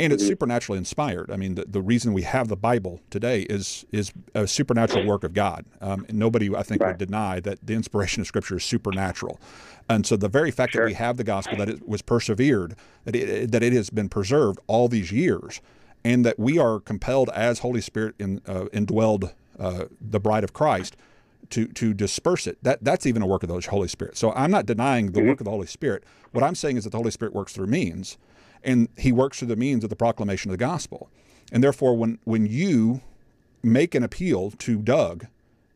and 0.00 0.12
it's 0.12 0.24
supernaturally 0.24 0.78
inspired. 0.78 1.28
I 1.30 1.36
mean, 1.36 1.56
the, 1.56 1.64
the 1.64 1.82
reason 1.82 2.12
we 2.12 2.22
have 2.22 2.46
the 2.48 2.56
Bible 2.56 3.00
today 3.10 3.42
is 3.42 3.84
is 3.92 4.12
a 4.34 4.46
supernatural 4.46 5.04
work 5.06 5.24
of 5.24 5.34
God. 5.34 5.64
Um, 5.80 6.06
nobody, 6.10 6.54
I 6.54 6.62
think, 6.62 6.80
Right. 6.80 6.90
would 6.90 6.98
deny 6.98 7.40
that 7.40 7.58
the 7.62 7.74
inspiration 7.74 8.20
of 8.20 8.26
Scripture 8.28 8.56
is 8.56 8.64
supernatural. 8.64 9.40
And 9.88 10.06
so 10.06 10.16
the 10.16 10.28
very 10.28 10.50
fact 10.50 10.74
that 10.74 10.84
we 10.84 10.94
have 10.94 11.16
the 11.16 11.24
gospel, 11.24 11.56
that 11.58 11.68
it 11.68 11.88
was 11.88 12.02
persevered, 12.02 12.76
that 13.04 13.16
it, 13.16 13.50
that 13.50 13.62
it 13.62 13.72
has 13.72 13.90
been 13.90 14.08
preserved 14.08 14.60
all 14.66 14.86
these 14.86 15.10
years, 15.10 15.60
and 16.04 16.24
that 16.24 16.38
we 16.38 16.58
are 16.58 16.80
compelled 16.80 17.30
as 17.30 17.60
Holy 17.60 17.80
Spirit 17.80 18.14
in, 18.18 18.40
uh, 18.46 18.66
indwelled 18.72 19.32
uh, 19.58 19.84
the 20.00 20.20
bride 20.20 20.44
of 20.44 20.52
Christ 20.52 20.96
to 21.50 21.66
to 21.66 21.94
disperse 21.94 22.46
it. 22.46 22.58
That 22.62 22.82
that's 22.82 23.06
even 23.06 23.22
a 23.22 23.26
work 23.26 23.42
of 23.42 23.48
the 23.48 23.60
Holy 23.70 23.88
Spirit. 23.88 24.16
So 24.16 24.32
I'm 24.32 24.50
not 24.50 24.66
denying 24.66 25.12
the 25.12 25.22
work 25.22 25.40
of 25.40 25.44
the 25.44 25.50
Holy 25.50 25.66
Spirit. 25.66 26.04
What 26.32 26.44
I'm 26.44 26.54
saying 26.54 26.76
is 26.76 26.84
that 26.84 26.90
the 26.90 26.98
Holy 26.98 27.10
Spirit 27.10 27.34
works 27.34 27.52
through 27.52 27.66
means, 27.66 28.18
and 28.62 28.88
He 28.96 29.12
works 29.12 29.38
through 29.38 29.48
the 29.48 29.56
means 29.56 29.82
of 29.84 29.90
the 29.90 29.96
proclamation 29.96 30.50
of 30.50 30.58
the 30.58 30.64
gospel. 30.64 31.10
And 31.50 31.64
therefore, 31.64 31.96
when 31.96 32.18
when 32.24 32.46
you 32.46 33.00
make 33.62 33.94
an 33.94 34.02
appeal 34.02 34.50
to 34.52 34.76
Doug, 34.76 35.26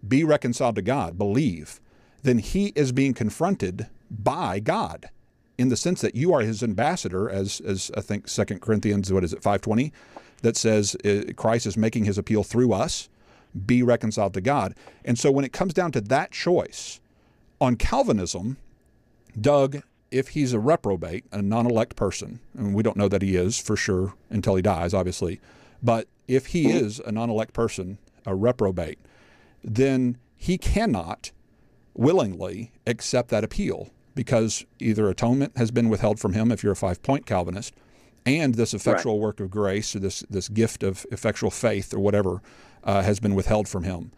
be 0.07 0.25
reconciled 0.25 0.77
to 0.77 0.83
God, 0.83 1.19
believe, 1.19 1.81
then 2.23 2.39
he 2.39 2.73
is 2.75 2.93
being 2.93 3.15
confronted 3.15 3.89
by 4.11 4.61
God 4.61 5.11
in 5.63 5.69
the 5.69 5.77
sense 5.77 6.01
that 6.03 6.15
you 6.15 6.35
are 6.35 6.43
his 6.43 6.63
ambassador, 6.63 7.31
as 7.31 7.61
as 7.73 7.91
I 7.97 8.03
think 8.09 8.29
Second 8.29 8.61
Corinthians, 8.61 9.13
what 9.13 9.25
is 9.25 9.33
it, 9.33 9.43
five 9.43 9.61
twenty, 9.61 9.93
that 10.43 10.57
says 10.57 10.97
uh, 11.05 11.33
Christ 11.37 11.67
is 11.67 11.77
making 11.77 12.05
his 12.05 12.19
appeal 12.19 12.43
through 12.43 12.73
us. 12.85 13.09
Be 13.67 13.83
reconciled 13.83 14.35
to 14.35 14.41
God. 14.41 14.75
And 15.05 15.19
so 15.19 15.31
when 15.31 15.45
it 15.45 15.53
comes 15.53 15.75
down 15.75 15.93
to 15.93 16.01
that 16.01 16.31
choice 16.33 17.01
on 17.61 17.77
Calvinism, 17.77 18.57
Doug, 19.41 19.83
if 20.11 20.29
he's 20.29 20.53
a 20.53 20.59
reprobate, 20.59 21.25
a 21.33 21.43
non-elect 21.43 21.95
person, 21.97 22.41
and 22.59 22.75
we 22.75 22.83
don't 22.83 22.97
know 22.97 23.09
that 23.09 23.23
he 23.23 23.37
is 23.37 23.59
for 23.59 23.77
sure 23.77 24.15
until 24.31 24.57
he 24.57 24.63
dies, 24.63 24.95
obviously, 24.95 25.41
but 25.83 26.09
if 26.27 26.47
he 26.47 26.71
is 26.71 27.01
a 27.01 27.13
non-elect 27.13 27.53
person, 27.53 27.99
a 28.27 28.35
reprobate, 28.35 28.99
then 29.63 30.19
he 30.37 30.59
cannot 30.59 31.31
willingly 31.95 32.73
accept 32.87 33.29
that 33.29 33.45
appeal 33.45 33.91
because 34.15 34.65
either 34.79 35.09
atonement 35.09 35.57
has 35.57 35.71
been 35.71 35.89
withheld 35.89 36.21
from 36.21 36.33
him 36.33 36.53
if 36.53 36.63
you're 36.63 36.73
a 36.73 36.77
five-point 36.77 37.27
Calvinist, 37.27 37.75
and 38.25 38.55
this 38.55 38.75
effectual 38.75 39.19
work 39.19 39.41
of 39.41 39.51
grace 39.51 39.97
or 39.97 39.99
this 39.99 40.21
this 40.31 40.49
gift 40.49 40.83
of 40.83 41.05
effectual 41.11 41.51
faith 41.51 41.93
or 41.93 41.99
whatever 41.99 42.41
uh, 42.85 43.03
has 43.03 43.21
been 43.21 43.35
withheld 43.35 43.69
from 43.69 43.85
him. 43.85 44.13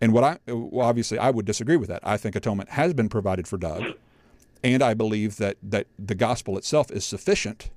And 0.00 0.12
what 0.12 0.24
I 0.24 0.38
well, 0.46 0.86
obviously 0.86 1.18
I 1.18 1.30
would 1.30 1.46
disagree 1.46 1.76
with 1.76 1.88
that. 1.88 2.00
I 2.02 2.16
think 2.16 2.34
atonement 2.34 2.70
has 2.70 2.94
been 2.94 3.08
provided 3.08 3.46
for 3.46 3.58
Doug, 3.58 3.84
and 4.64 4.82
I 4.82 4.94
believe 4.94 5.36
that 5.36 5.58
that 5.62 5.86
the 5.98 6.14
gospel 6.14 6.56
itself 6.56 6.90
is 6.90 7.04
sufficient 7.04 7.70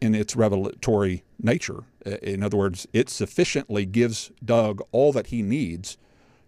in 0.00 0.14
its 0.14 0.36
revelatory 0.36 1.24
nature. 1.38 1.84
In 2.04 2.42
other 2.42 2.56
words, 2.56 2.86
it 2.92 3.08
sufficiently 3.08 3.86
gives 3.86 4.30
Doug 4.44 4.82
all 4.92 5.12
that 5.12 5.28
he 5.28 5.42
needs 5.42 5.98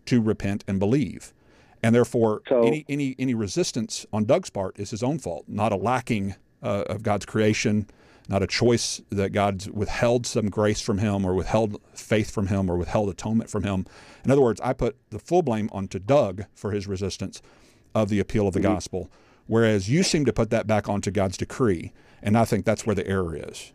to 0.06 0.20
repent 0.20 0.64
and 0.66 0.78
believe. 0.78 1.32
And 1.82 1.94
therefore, 1.94 2.42
So- 2.48 2.62
any, 2.62 2.84
any, 2.88 3.14
any 3.18 3.34
resistance 3.34 4.06
on 4.12 4.24
Doug's 4.24 4.50
part 4.50 4.78
is 4.78 4.90
his 4.90 5.02
own 5.02 5.18
fault, 5.18 5.44
not 5.48 5.72
a 5.72 5.76
lacking 5.76 6.34
uh, 6.62 6.84
of 6.88 7.02
God's 7.02 7.24
creation, 7.26 7.86
not 8.28 8.42
a 8.42 8.46
choice 8.46 9.00
that 9.10 9.32
God's 9.32 9.70
withheld 9.70 10.26
some 10.26 10.50
grace 10.50 10.80
from 10.80 10.98
him 10.98 11.24
or 11.24 11.34
withheld 11.34 11.80
faith 11.94 12.30
from 12.30 12.48
him 12.48 12.70
or 12.70 12.76
withheld 12.76 13.08
atonement 13.08 13.48
from 13.48 13.62
him. 13.62 13.86
In 14.24 14.30
other 14.30 14.42
words, 14.42 14.60
I 14.60 14.72
put 14.74 14.96
the 15.10 15.18
full 15.18 15.42
blame 15.42 15.70
onto 15.72 15.98
Doug 15.98 16.44
for 16.54 16.72
his 16.72 16.86
resistance 16.86 17.40
of 17.94 18.10
the 18.10 18.20
appeal 18.20 18.46
of 18.46 18.54
the 18.54 18.60
gospel, 18.60 19.10
whereas 19.46 19.88
you 19.88 20.02
seem 20.02 20.24
to 20.26 20.32
put 20.32 20.50
that 20.50 20.66
back 20.66 20.88
onto 20.88 21.10
God's 21.10 21.38
decree. 21.38 21.92
And 22.22 22.36
I 22.36 22.44
think 22.44 22.64
that's 22.64 22.84
where 22.84 22.94
the 22.94 23.06
error 23.06 23.34
is. 23.34 23.72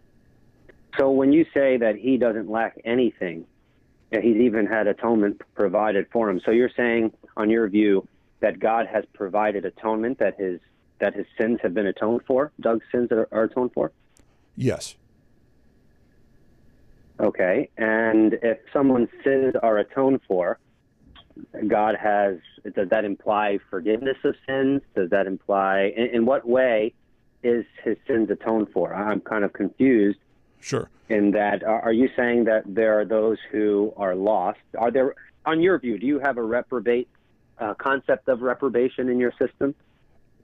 So 0.99 1.09
when 1.09 1.33
you 1.33 1.45
say 1.53 1.77
that 1.77 1.95
he 1.95 2.17
doesn't 2.17 2.49
lack 2.49 2.79
anything, 2.85 3.45
that 4.11 4.23
he's 4.23 4.37
even 4.37 4.67
had 4.67 4.85
atonement 4.85 5.41
provided 5.55 6.05
for 6.11 6.29
him. 6.29 6.39
So 6.45 6.51
you're 6.51 6.69
saying, 6.77 7.11
on 7.37 7.49
your 7.49 7.67
view, 7.67 8.07
that 8.39 8.59
God 8.59 8.87
has 8.87 9.03
provided 9.13 9.65
atonement, 9.65 10.19
that 10.19 10.39
his 10.39 10.59
that 10.99 11.13
his 11.15 11.25
sins 11.39 11.59
have 11.63 11.73
been 11.73 11.87
atoned 11.87 12.21
for, 12.25 12.51
Doug's 12.61 12.85
sins 12.91 13.11
are, 13.11 13.27
are 13.31 13.43
atoned 13.43 13.71
for. 13.73 13.91
Yes. 14.55 14.95
Okay, 17.19 17.69
and 17.77 18.33
if 18.41 18.59
someone's 18.71 19.09
sins 19.23 19.53
are 19.61 19.77
atoned 19.77 20.21
for, 20.27 20.59
God 21.67 21.95
has. 21.95 22.37
Does 22.75 22.89
that 22.89 23.03
imply 23.05 23.59
forgiveness 23.69 24.17
of 24.23 24.35
sins? 24.47 24.81
Does 24.95 25.09
that 25.09 25.27
imply 25.27 25.93
in, 25.97 26.05
in 26.07 26.25
what 26.25 26.47
way 26.47 26.93
is 27.43 27.65
his 27.83 27.97
sins 28.07 28.29
atoned 28.29 28.69
for? 28.73 28.93
I'm 28.93 29.19
kind 29.19 29.43
of 29.43 29.51
confused 29.51 30.19
Sure. 30.61 30.89
in 31.09 31.31
that 31.31 31.61
are, 31.63 31.81
are 31.81 31.91
you 31.91 32.07
saying 32.15 32.45
that 32.45 32.63
there 32.65 32.97
are 32.97 33.03
those 33.03 33.37
who 33.51 33.93
are 33.97 34.15
lost 34.15 34.59
are 34.77 34.89
there 34.91 35.13
on 35.45 35.59
your 35.59 35.77
view 35.77 35.99
do 35.99 36.07
you 36.07 36.19
have 36.19 36.37
a 36.37 36.41
reprobate 36.41 37.09
uh, 37.59 37.73
concept 37.75 38.27
of 38.27 38.41
reprobation 38.41 39.09
in 39.09 39.19
your 39.19 39.33
system 39.39 39.73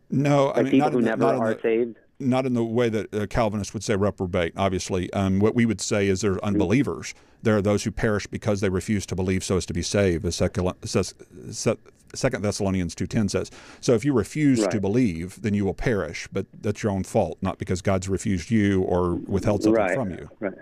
No, 0.09 0.47
like 0.47 0.57
I 0.57 0.61
mean 0.63 0.71
people 0.71 0.85
not 0.85 0.93
who 0.93 1.01
the, 1.01 1.05
never 1.05 1.23
not, 1.23 1.35
are 1.35 1.53
the, 1.53 1.61
saved 1.61 1.97
not 2.19 2.45
in 2.45 2.53
the 2.53 2.63
way 2.63 2.89
that 2.89 3.13
a 3.13 3.27
Calvinist 3.27 3.73
would 3.73 3.83
say 3.83 3.95
reprobate. 3.95 4.51
Obviously, 4.57 5.11
um, 5.13 5.39
what 5.39 5.55
we 5.55 5.65
would 5.65 5.79
say 5.79 6.07
is 6.09 6.19
they're 6.19 6.43
unbelievers. 6.43 7.13
There 7.43 7.55
are 7.55 7.61
those 7.61 7.85
who 7.85 7.91
perish 7.91 8.27
because 8.27 8.59
they 8.59 8.67
refuse 8.67 9.05
to 9.05 9.15
believe, 9.15 9.41
so 9.41 9.55
as 9.55 9.65
to 9.67 9.73
be 9.73 9.81
saved. 9.81 10.25
As 10.25 10.35
Second 10.35 10.73
says- 10.83 11.15
Se- 11.49 11.77
Second 12.13 12.41
Thessalonians 12.43 12.93
two 12.93 13.07
ten 13.07 13.29
says. 13.29 13.49
So 13.79 13.93
if 13.93 14.03
you 14.03 14.11
refuse 14.13 14.67
to 14.67 14.81
believe, 14.81 15.41
then 15.41 15.53
you 15.53 15.63
will 15.63 15.73
perish. 15.73 16.27
But 16.33 16.47
that's 16.61 16.83
your 16.83 16.91
own 16.91 17.03
fault, 17.03 17.37
not 17.41 17.57
because 17.57 17.81
God's 17.81 18.09
refused 18.09 18.51
you 18.51 18.81
or 18.81 19.15
withheld 19.15 19.63
something 19.63 19.81
right 19.81 19.93
from 19.95 20.09
you. 20.11 20.29
right 20.41 20.53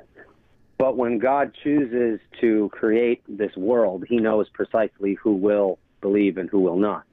But 0.77 0.95
when 0.97 1.17
God 1.17 1.53
chooses 1.63 2.19
to 2.41 2.69
create 2.71 3.23
this 3.27 3.55
world, 3.57 4.05
He 4.07 4.17
knows 4.17 4.47
precisely 4.49 5.15
who 5.15 5.33
will 5.33 5.79
believe 6.01 6.37
and 6.37 6.49
who 6.49 6.59
will 6.59 6.77
not. 6.77 7.03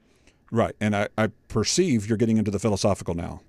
Right, 0.51 0.75
and 0.79 0.95
I, 0.95 1.07
I 1.17 1.27
perceive 1.47 2.07
you're 2.07 2.17
getting 2.17 2.37
into 2.37 2.51
the 2.51 2.59
philosophical 2.59 3.13
now, 3.13 3.41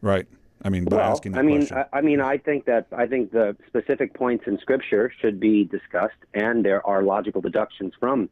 right? 0.00 0.26
I 0.62 0.70
mean, 0.70 0.84
by 0.84 0.96
well, 0.96 1.12
asking 1.12 1.32
that 1.32 1.40
I 1.40 1.42
mean, 1.42 1.66
question. 1.66 1.84
I, 1.92 1.98
I 1.98 2.00
mean, 2.00 2.20
I 2.20 2.38
think 2.38 2.64
that 2.66 2.86
I 2.96 3.06
think 3.06 3.32
the 3.32 3.56
specific 3.66 4.14
points 4.14 4.44
in 4.46 4.58
Scripture 4.58 5.12
should 5.20 5.38
be 5.38 5.64
discussed, 5.64 6.16
and 6.32 6.64
there 6.64 6.86
are 6.86 7.02
logical 7.02 7.40
deductions 7.40 7.92
from 7.98 8.30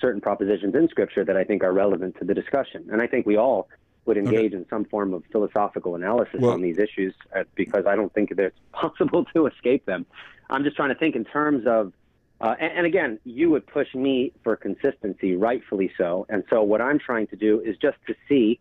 certain 0.00 0.20
propositions 0.20 0.74
in 0.74 0.88
Scripture 0.88 1.24
that 1.24 1.36
I 1.36 1.44
think 1.44 1.64
are 1.64 1.72
relevant 1.72 2.18
to 2.18 2.24
the 2.24 2.34
discussion. 2.34 2.88
And 2.92 3.00
I 3.00 3.06
think 3.06 3.26
we 3.26 3.36
all 3.36 3.68
would 4.04 4.16
engage 4.16 4.52
in 4.52 4.66
some 4.68 4.84
form 4.84 5.14
of 5.14 5.22
philosophical 5.30 5.94
analysis 5.94 6.40
Well- 6.40 6.52
on 6.52 6.60
these 6.60 6.78
issues 6.78 7.14
uh, 7.34 7.44
because 7.54 7.86
I 7.86 7.96
don't 7.96 8.12
think 8.12 8.30
that 8.30 8.40
it's 8.40 8.58
possible 8.72 9.24
to 9.34 9.46
escape 9.46 9.86
them. 9.86 10.06
I'm 10.50 10.64
just 10.64 10.76
trying 10.76 10.90
to 10.90 10.96
think 10.96 11.16
in 11.16 11.24
terms 11.24 11.66
of, 11.66 11.92
uh, 12.42 12.56
and, 12.60 12.78
and 12.78 12.86
again, 12.86 13.18
you 13.24 13.50
would 13.50 13.66
push 13.66 13.94
me 13.94 14.32
for 14.42 14.56
consistency, 14.56 15.36
rightfully 15.36 15.90
so. 15.96 16.26
And 16.28 16.42
so 16.50 16.62
what 16.62 16.80
I'm 16.80 16.98
trying 16.98 17.28
to 17.28 17.36
do 17.36 17.60
is 17.60 17.76
just 17.80 17.96
to 18.08 18.14
see 18.28 18.60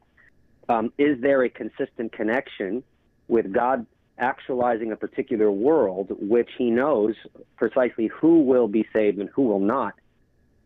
um, 0.70 0.94
is 0.98 1.20
there 1.20 1.44
a 1.44 1.50
consistent 1.50 2.13
connection 2.13 2.84
with 3.28 3.52
God 3.52 3.86
actualizing 4.17 4.91
a 4.91 4.96
particular 4.96 5.52
world, 5.52 6.12
which 6.20 6.50
He 6.58 6.70
knows 6.70 7.15
precisely 7.58 8.08
who 8.08 8.41
will 8.41 8.67
be 8.67 8.86
saved 8.94 9.17
and 9.17 9.30
who 9.30 9.44
will 9.44 9.60
not. 9.60 9.96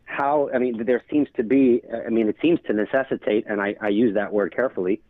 How, 0.04 0.50
I 0.54 0.58
mean, 0.58 0.84
there 0.84 1.02
seems 1.10 1.28
to 1.36 1.42
be, 1.42 1.82
I 2.06 2.10
mean, 2.10 2.28
it 2.28 2.36
seems 2.40 2.60
to 2.66 2.72
necessitate, 2.72 3.46
and 3.48 3.60
I, 3.60 3.74
I 3.80 3.88
use 3.88 4.14
that 4.14 4.32
word 4.32 4.54
carefully, 4.54 5.00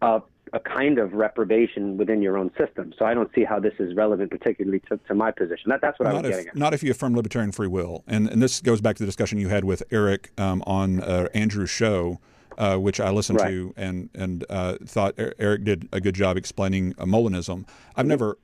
uh, 0.00 0.20
a 0.52 0.60
kind 0.60 0.98
of 0.98 1.12
reprobation 1.12 1.96
within 1.96 2.22
your 2.22 2.36
own 2.38 2.50
system. 2.58 2.92
So 2.98 3.04
I 3.04 3.14
don't 3.14 3.30
see 3.34 3.44
how 3.44 3.58
this 3.60 3.74
is 3.78 3.94
relevant, 3.94 4.30
particularly 4.30 4.80
to, 4.90 4.98
to 5.08 5.14
my 5.14 5.30
position. 5.30 5.68
That, 5.68 5.80
that's 5.80 5.98
what 5.98 6.08
I 6.08 6.12
was 6.14 6.22
not 6.22 6.28
getting 6.30 6.48
at. 6.48 6.56
not 6.56 6.74
if 6.74 6.82
you 6.82 6.90
affirm 6.90 7.14
libertarian 7.14 7.52
free 7.52 7.66
will. 7.68 8.04
And, 8.06 8.28
and 8.28 8.42
this 8.42 8.60
goes 8.60 8.80
back 8.80 8.96
to 8.96 9.02
the 9.02 9.06
discussion 9.06 9.38
you 9.38 9.48
had 9.48 9.64
with 9.64 9.82
Eric 9.90 10.30
um, 10.38 10.62
on 10.66 11.00
uh, 11.00 11.28
Andrew's 11.34 11.70
show, 11.70 12.20
uh, 12.56 12.76
which 12.76 13.00
I 13.00 13.10
listened 13.10 13.38
Right. 13.40 13.50
to 13.50 13.74
and 13.76 14.10
and 14.14 14.44
uh, 14.50 14.78
thought 14.84 15.14
Er- 15.18 15.34
Eric 15.38 15.64
did 15.64 15.88
a 15.92 16.00
good 16.00 16.14
job 16.14 16.36
explaining 16.36 16.94
uh, 16.98 17.04
Molinism. 17.04 17.66
I've 17.96 18.06
never. 18.06 18.36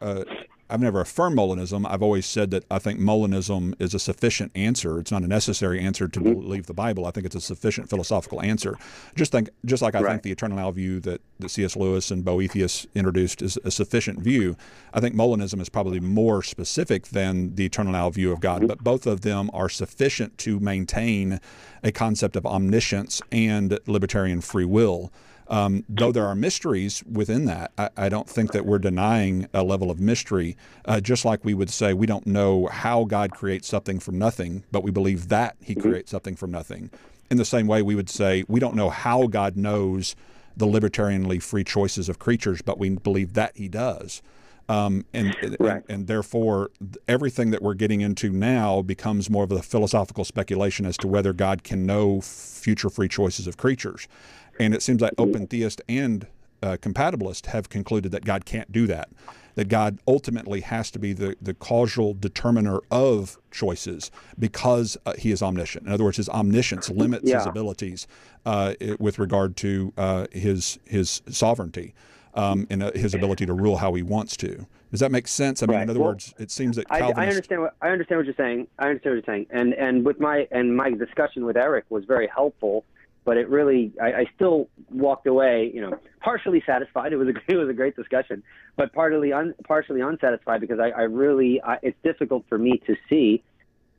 I've 0.74 0.80
never 0.80 1.00
affirmed 1.02 1.38
Molinism. 1.38 1.87
I've 1.88 2.02
always 2.02 2.26
said 2.26 2.50
that 2.50 2.64
I 2.68 2.80
think 2.80 2.98
Molinism 2.98 3.80
is 3.80 3.94
a 3.94 4.00
sufficient 4.00 4.50
answer. 4.56 4.98
It's 4.98 5.12
not 5.12 5.22
a 5.22 5.28
necessary 5.28 5.78
answer 5.78 6.08
to 6.08 6.20
Mm-hmm. 6.20 6.40
believe 6.40 6.66
the 6.66 6.74
Bible. 6.74 7.06
I 7.06 7.12
think 7.12 7.26
it's 7.26 7.37
a 7.37 7.40
sufficient 7.40 7.88
philosophical 7.88 8.42
answer. 8.42 8.76
Just 9.14 9.30
think, 9.30 9.50
just 9.64 9.82
like 9.82 9.94
I 9.94 10.02
think 10.02 10.22
the 10.22 10.32
eternal 10.32 10.56
now 10.56 10.70
view 10.72 10.98
that, 11.00 11.20
that 11.38 11.50
C.S. 11.50 11.76
Lewis 11.76 12.10
and 12.10 12.24
Boethius 12.24 12.87
introduced 12.94 13.40
is 13.40 13.56
a 13.62 13.70
sufficient 13.70 14.18
view. 14.18 14.56
I 14.92 14.98
think 14.98 15.14
Molinism 15.14 15.60
is 15.60 15.68
probably 15.68 16.00
more 16.00 16.42
specific 16.42 17.08
than 17.08 17.54
the 17.54 17.66
eternal 17.66 17.92
now 17.92 18.10
view 18.10 18.32
of 18.32 18.40
God, 18.40 18.66
but 18.66 18.82
both 18.82 19.06
of 19.06 19.20
them 19.20 19.48
are 19.52 19.68
sufficient 19.68 20.38
to 20.38 20.58
maintain 20.58 21.40
a 21.84 21.92
concept 21.92 22.34
of 22.34 22.46
omniscience 22.46 23.22
and 23.30 23.78
libertarian 23.87 24.40
free 24.40 24.64
will. 24.64 25.12
Um, 25.48 25.85
though 25.88 26.12
there 26.12 26.26
are 26.26 26.35
mysteries 26.35 27.02
within 27.11 27.44
that, 27.46 27.72
I, 27.76 27.90
I 27.96 28.09
don't 28.09 28.28
think 28.28 28.52
that 28.52 28.64
we're 28.64 28.78
denying 28.78 29.46
a 29.52 29.62
level 29.62 29.90
of 29.90 30.00
mystery. 30.00 30.57
Uh, 30.87 31.00
just 31.00 31.24
like 31.24 31.44
we 31.44 31.54
would 31.54 31.70
say 31.70 31.92
we 31.92 32.07
don't 32.07 32.26
know 32.26 32.66
how 32.66 33.04
God 33.04 33.33
creates 33.33 33.68
something 33.68 33.98
from 34.00 34.18
nothing, 34.18 34.64
but 34.72 34.83
we 34.83 34.90
believe 34.90 35.28
that 35.28 35.57
He 35.61 35.74
creates 35.74 36.11
something 36.11 36.37
from 36.37 36.50
nothing. 36.50 36.90
In 37.30 37.37
the 37.37 37.44
same 37.44 37.66
way, 37.66 37.83
we 37.83 37.94
would 37.94 38.11
say 38.11 38.44
we 38.48 38.61
don't 38.61 38.74
know 38.74 38.90
how 38.90 39.26
God 39.26 39.57
knows 39.57 40.16
the 40.57 40.66
libertarianly 40.66 41.42
free 41.42 41.64
choices 41.64 42.09
of 42.09 42.18
creatures, 42.18 42.62
but 42.62 42.78
we 42.78 42.90
believe 42.90 43.35
that 43.35 43.52
He 43.57 43.68
does. 43.68 44.22
Um, 44.66 45.04
and, 45.12 45.37
Right. 45.61 45.74
and 45.76 45.85
and 45.90 46.07
therefore 46.07 46.70
everything 47.07 47.50
that 47.50 47.61
we're 47.61 47.74
getting 47.74 48.00
into 48.00 48.30
now 48.30 48.80
becomes 48.80 49.28
more 49.28 49.44
of 49.44 49.52
a 49.52 49.61
philosophical 49.61 50.24
speculation 50.24 50.87
as 50.87 50.96
to 50.98 51.07
whether 51.07 51.35
God 51.35 51.64
can 51.64 51.85
know 51.85 52.22
future 52.22 52.88
free 52.88 53.09
choices 53.09 53.46
of 53.46 53.59
creatures. 53.59 54.09
And 54.58 54.74
it 54.74 54.82
seems 54.82 55.00
like 55.00 55.12
open 55.18 55.46
theist 55.46 55.80
and 55.88 56.26
uh, 56.62 56.76
compatibilist 56.80 57.46
have 57.46 57.68
concluded 57.68 58.12
that 58.12 58.24
God 58.24 58.44
can't 58.44 58.70
do 58.72 58.86
that. 58.86 59.08
That 59.56 59.68
God 59.68 59.98
ultimately 60.08 60.62
has 60.62 60.90
to 60.92 60.98
be 60.98 61.12
the, 61.12 61.36
the 61.40 61.54
causal 61.54 62.14
determiner 62.14 62.80
of 62.90 63.38
choices 63.52 64.10
because 64.38 64.96
uh, 65.06 65.12
he 65.16 65.30
is 65.30 65.42
omniscient. 65.42 65.86
In 65.86 65.92
other 65.92 66.02
words, 66.04 66.16
his 66.16 66.28
omniscience 66.28 66.90
limits 67.02 67.30
his 67.30 67.46
abilities 67.46 68.06
uh, 68.44 68.74
with 68.98 69.18
regard 69.18 69.56
to 69.58 69.92
uh, 69.96 70.26
his 70.32 70.78
his 70.84 71.22
sovereignty 71.28 71.94
um, 72.34 72.66
and 72.68 72.82
uh, 72.82 72.90
his 72.94 73.14
ability 73.14 73.46
to 73.46 73.52
rule 73.52 73.76
how 73.76 73.94
he 73.94 74.02
wants 74.02 74.36
to. 74.38 74.66
Does 74.90 75.00
that 75.00 75.12
make 75.12 75.28
sense? 75.28 75.62
I 75.62 75.66
mean, 75.66 75.76
Right. 75.76 75.82
in 75.84 75.90
other 75.90 76.00
Well, 76.00 76.10
words, 76.10 76.34
it 76.38 76.50
seems 76.50 76.76
that 76.76 76.86
I, 76.90 77.00
I 77.12 77.26
understand 77.28 77.62
what 77.62 77.74
I 77.80 77.90
understand 77.90 78.18
what 78.18 78.26
you're 78.26 78.34
saying. 78.36 78.66
I 78.78 78.88
understand 78.88 79.16
what 79.16 79.26
you're 79.26 79.34
saying, 79.34 79.46
and 79.50 79.72
and 79.74 80.04
with 80.04 80.18
my 80.18 80.48
and 80.50 80.76
my 80.76 80.90
discussion 80.90 81.44
with 81.44 81.56
Eric 81.56 81.84
was 81.90 82.04
very 82.06 82.26
helpful. 82.26 82.84
But 83.24 83.37
it 83.38 83.48
really, 83.48 83.92
I, 84.00 84.06
I 84.06 84.24
still 84.34 84.68
walked 84.90 85.26
away, 85.26 85.70
you 85.72 85.80
know, 85.80 85.98
partially 86.20 86.62
satisfied. 86.66 87.12
It 87.12 87.16
was 87.16 87.28
a 87.28 87.32
it 87.52 87.56
was 87.56 87.68
a 87.68 87.72
great 87.72 87.96
discussion, 87.96 88.42
but 88.76 88.92
partly 88.92 89.32
un, 89.32 89.54
partially 89.66 90.00
unsatisfied 90.00 90.60
because 90.60 90.78
I, 90.78 90.90
I 90.90 91.02
really, 91.02 91.60
I, 91.62 91.78
it's 91.82 91.98
difficult 92.02 92.44
for 92.48 92.58
me 92.58 92.80
to 92.87 92.96
see 93.08 93.42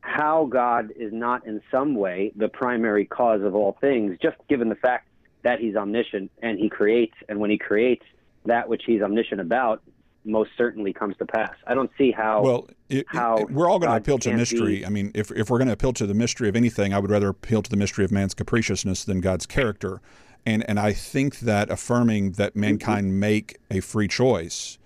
how 0.02 0.46
God 0.46 0.92
is 0.96 1.12
not 1.12 1.48
in 1.48 1.62
some 1.72 1.96
way 1.96 2.32
the 2.36 2.48
primary 2.48 3.06
cause 3.06 3.42
of 3.42 3.56
all 3.56 3.78
things, 3.82 4.18
just 4.22 4.38
given 4.48 4.70
the 4.70 4.76
fact 4.76 5.08
that 5.44 5.60
He's 5.60 5.76
omniscient 5.76 6.32
and 6.42 6.60
He 6.60 6.70
creates, 6.70 7.16
and 7.28 7.40
when 7.40 7.50
He 7.50 7.58
creates 7.58 8.04
that 8.46 8.70
which 8.70 8.84
He's 8.86 9.02
omniscient 9.02 9.42
about, 9.42 9.82
most 10.26 10.52
certainly 10.58 10.92
comes 10.94 11.16
to 11.18 11.26
pass. 11.26 11.54
I 11.68 11.74
don't 11.74 11.92
see 11.98 12.12
how. 12.12 12.42
Well, 12.42 12.68
it, 12.90 12.98
it- 13.00 13.06
how 13.10 13.46
we're 13.50 13.70
all 13.70 13.80
going 13.80 13.92
to 13.92 13.98
appeal 13.98 14.18
to 14.20 14.34
mystery. 14.34 14.78
be- 14.80 14.86
I 14.86 14.90
mean, 14.90 15.12
if, 15.16 15.32
if 15.32 15.50
we're 15.50 15.58
going 15.58 15.68
to 15.68 15.74
appeal 15.74 15.94
to 15.94 16.06
the 16.08 16.14
mystery 16.14 16.50
of 16.50 16.56
anything, 16.56 16.94
I 16.94 17.00
would 17.00 17.12
rather 17.12 17.30
appeal 17.30 17.62
to 17.62 17.70
the 17.70 17.78
mystery 17.78 18.06
of 18.06 18.12
man's 18.12 18.34
capriciousness 18.34 19.04
than 19.06 19.22
God's 19.22 19.46
character. 19.46 20.02
And 20.46 20.68
and 20.70 20.80
I 20.80 20.94
think 20.94 21.40
that 21.40 21.70
affirming 21.72 22.34
that 22.34 22.52
Mm-hmm. 22.52 22.62
mankind 22.62 23.20
make 23.20 23.58
a 23.72 23.80
free 23.80 24.08
choice, 24.08 24.78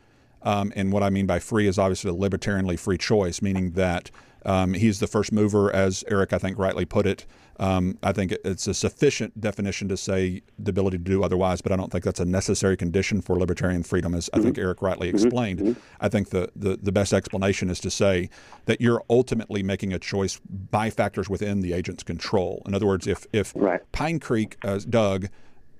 um, 0.41 0.71
and 0.75 0.91
what 0.93 1.03
I 1.03 1.09
mean 1.09 1.25
by 1.25 1.39
free 1.39 1.67
is 1.67 1.77
obviously 1.77 2.11
a 2.11 2.13
libertarianly 2.13 2.79
free 2.79 2.97
choice, 2.97 3.41
meaning 3.41 3.71
that 3.71 4.09
um, 4.45 4.73
he's 4.73 4.99
the 4.99 5.07
first 5.07 5.33
mover, 5.33 5.69
as 5.75 6.03
Eric 6.07 6.31
I 6.31 6.37
think 6.37 6.57
rightly 6.57 6.85
put 6.85 7.05
it. 7.05 7.25
Um, 7.59 7.97
I 8.01 8.13
think 8.13 8.33
it's 8.45 8.67
a 8.67 8.73
sufficient 8.73 9.41
definition 9.41 9.89
to 9.89 9.97
say 9.97 10.41
the 10.57 10.69
ability 10.69 10.97
to 10.97 11.03
do 11.03 11.23
otherwise, 11.23 11.59
but 11.59 11.73
I 11.73 11.75
don't 11.75 11.91
think 11.91 12.05
that's 12.05 12.21
a 12.21 12.25
necessary 12.25 12.77
condition 12.77 13.21
for 13.21 13.37
libertarian 13.37 13.83
freedom, 13.83 14.15
as 14.15 14.29
I 14.33 14.39
think 14.39 14.57
Eric 14.57 14.81
rightly 14.81 15.09
explained. 15.09 15.75
I 15.99 16.07
think 16.07 16.29
the, 16.29 16.49
the, 16.55 16.79
the 16.81 16.93
best 16.93 17.11
explanation 17.11 17.69
is 17.69 17.81
to 17.81 17.91
say 17.91 18.29
that 18.65 18.79
you're 18.79 19.03
ultimately 19.09 19.61
making 19.61 19.91
a 19.91 19.99
choice 19.99 20.39
by 20.71 20.89
factors 20.89 21.29
within 21.29 21.59
the 21.59 21.73
agent's 21.73 22.03
control. 22.03 22.63
In 22.65 22.73
other 22.73 22.87
words, 22.87 23.07
if, 23.07 23.27
if 23.33 23.51
Right. 23.55 23.81
Pine 23.91 24.19
Creek, 24.19 24.57
as 24.63 24.85
Doug, 24.85 25.25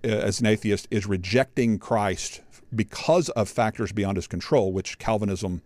uh, 0.04 0.08
as 0.08 0.42
an 0.42 0.48
atheist, 0.48 0.88
is 0.92 1.06
rejecting 1.06 1.80
Christ 1.80 2.42
because 2.76 3.30
of 3.30 3.48
factors 3.48 3.94
beyond 3.94 4.18
his 4.18 4.28
control, 4.28 4.74
which 4.74 5.00
Calvinism 5.00 5.62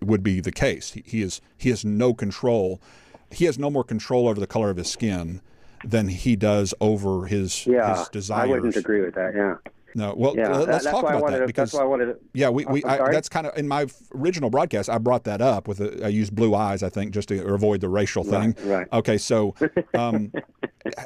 would 0.00 0.22
be 0.22 0.40
the 0.40 0.52
case. 0.52 0.92
He, 0.92 1.02
he 1.06 1.22
is 1.22 1.40
he 1.56 1.68
has 1.70 1.84
no 1.84 2.14
control. 2.14 2.80
He 3.30 3.44
has 3.44 3.58
no 3.58 3.70
more 3.70 3.84
control 3.84 4.28
over 4.28 4.40
the 4.40 4.46
color 4.46 4.70
of 4.70 4.76
his 4.76 4.90
skin 4.90 5.40
than 5.84 6.08
he 6.08 6.36
does 6.36 6.74
over 6.80 7.26
his 7.26 7.66
yeah, 7.66 7.98
his 7.98 8.08
desires. 8.08 8.42
I 8.42 8.46
wouldn't 8.46 8.76
agree 8.76 9.00
with 9.00 9.14
that. 9.14 9.34
Yeah, 9.34 9.56
No, 9.94 10.14
well, 10.16 10.36
yeah. 10.36 10.50
uh, 10.50 10.58
let's 10.58 10.66
that's 10.66 10.84
talk 10.84 11.04
about 11.04 11.30
that 11.30 11.38
to, 11.40 11.46
because 11.46 11.70
that's 11.70 11.78
why 11.78 11.84
I 11.84 11.88
wanted. 11.88 12.06
To, 12.06 12.16
yeah, 12.34 12.48
we, 12.50 12.64
we 12.66 12.84
I, 12.84 13.10
that's 13.10 13.28
kind 13.28 13.46
of 13.46 13.56
in 13.56 13.66
my 13.66 13.86
original 14.14 14.50
broadcast. 14.50 14.90
I 14.90 14.98
brought 14.98 15.24
that 15.24 15.40
up 15.40 15.68
with 15.68 15.80
a, 15.80 16.04
I 16.04 16.08
used 16.08 16.34
blue 16.34 16.54
eyes, 16.54 16.82
I 16.82 16.88
think, 16.88 17.12
just 17.12 17.28
to 17.28 17.44
avoid 17.46 17.80
the 17.80 17.88
racial 17.88 18.24
thing. 18.24 18.54
Right, 18.64 18.78
right. 18.78 18.88
Okay, 18.92 19.18
so 19.18 19.54
um, 19.94 20.32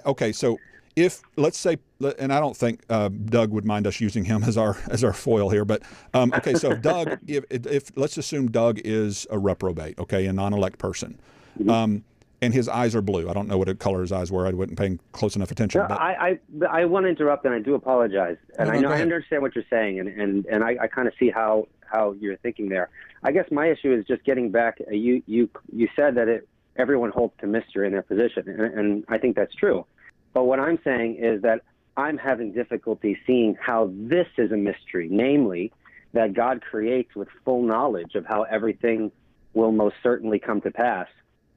okay, 0.06 0.32
so 0.32 0.58
if 0.96 1.22
let's 1.36 1.58
say, 1.58 1.78
and 2.18 2.32
I 2.32 2.40
don't 2.40 2.56
think 2.56 2.82
uh, 2.88 3.08
Doug 3.08 3.50
would 3.50 3.64
mind 3.64 3.86
us 3.86 4.00
using 4.00 4.24
him 4.24 4.44
as 4.44 4.56
our 4.56 4.76
as 4.88 5.04
our 5.04 5.12
foil 5.12 5.50
here, 5.50 5.64
but 5.64 5.82
um, 6.14 6.32
okay, 6.34 6.54
so 6.54 6.72
if 6.72 6.82
Doug, 6.82 7.18
if, 7.26 7.44
if 7.50 7.96
let's 7.96 8.16
assume 8.16 8.50
Doug 8.50 8.80
is 8.84 9.26
a 9.30 9.38
reprobate, 9.38 9.98
okay, 9.98 10.26
a 10.26 10.32
non-elect 10.32 10.78
person. 10.78 11.18
Mm-hmm. 11.58 11.70
Um, 11.70 12.04
and 12.44 12.54
his 12.54 12.68
eyes 12.68 12.94
are 12.94 13.02
blue. 13.02 13.28
I 13.28 13.32
don't 13.32 13.48
know 13.48 13.58
what 13.58 13.78
color 13.78 14.00
his 14.02 14.12
eyes 14.12 14.30
were. 14.30 14.46
I 14.46 14.50
wasn't 14.52 14.78
paying 14.78 15.00
close 15.12 15.36
enough 15.36 15.50
attention. 15.50 15.80
No, 15.82 15.88
but, 15.88 16.00
I, 16.00 16.38
I 16.60 16.80
I 16.82 16.84
want 16.84 17.04
to 17.04 17.10
interrupt, 17.10 17.44
and 17.44 17.54
I 17.54 17.58
do 17.58 17.74
apologize. 17.74 18.36
And 18.58 18.68
No, 18.68 18.74
I 18.74 18.80
know 18.80 18.88
I 18.90 19.00
understand 19.02 19.42
what 19.42 19.54
you're 19.54 19.64
saying, 19.70 20.00
and 20.00 20.08
and 20.08 20.46
and 20.46 20.62
I, 20.62 20.76
I 20.82 20.86
kind 20.86 21.08
of 21.08 21.14
see 21.18 21.30
how 21.30 21.66
how 21.84 22.12
you're 22.12 22.36
thinking 22.36 22.68
there. 22.68 22.90
I 23.22 23.32
guess 23.32 23.50
my 23.50 23.66
issue 23.68 23.92
is 23.92 24.06
just 24.06 24.24
getting 24.24 24.50
back. 24.50 24.78
uh, 24.86 24.90
You 24.92 25.22
you 25.26 25.48
you 25.72 25.88
said 25.96 26.14
that 26.16 26.28
it 26.28 26.48
everyone 26.76 27.10
holds 27.10 27.34
to 27.40 27.46
mystery 27.46 27.86
in 27.86 27.92
their 27.92 28.02
position, 28.02 28.48
and, 28.48 28.60
and 28.60 29.04
I 29.08 29.18
think 29.18 29.36
that's 29.36 29.54
true. 29.54 29.86
But 30.32 30.44
what 30.44 30.58
I'm 30.60 30.78
saying 30.84 31.16
is 31.16 31.42
that 31.42 31.62
I'm 31.96 32.18
having 32.18 32.52
difficulty 32.52 33.16
seeing 33.26 33.56
how 33.60 33.90
this 33.92 34.26
is 34.36 34.50
a 34.50 34.56
mystery, 34.56 35.08
namely 35.10 35.72
that 36.12 36.34
God 36.34 36.62
creates 36.62 37.14
with 37.14 37.28
full 37.44 37.62
knowledge 37.62 38.14
of 38.16 38.26
how 38.26 38.42
everything 38.42 39.12
will 39.52 39.70
most 39.72 39.94
certainly 40.02 40.38
come 40.40 40.60
to 40.62 40.70
pass, 40.70 41.06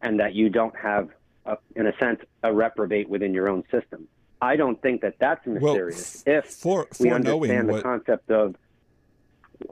and 0.02 0.20
that 0.20 0.34
you 0.34 0.50
don't 0.50 0.76
have, 0.76 1.10
a, 1.46 1.58
in 1.76 1.88
a 1.88 1.98
sense, 1.98 2.20
a 2.44 2.54
reprobate 2.54 3.10
within 3.10 3.34
your 3.34 3.50
own 3.50 3.64
system. 3.72 4.08
I 4.42 4.56
don't 4.56 4.80
think 4.82 5.02
that 5.02 5.16
that's 5.20 5.46
well, 5.46 5.74
mysterious. 5.74 6.24
f- 6.28 6.46
if 6.46 6.52
for 6.52 6.88
we 7.00 7.10
for 7.10 7.20
knowing 7.20 7.52
understand 7.52 7.70
the 7.70 7.74
what, 7.74 7.84
concept 7.84 8.30
of, 8.30 8.56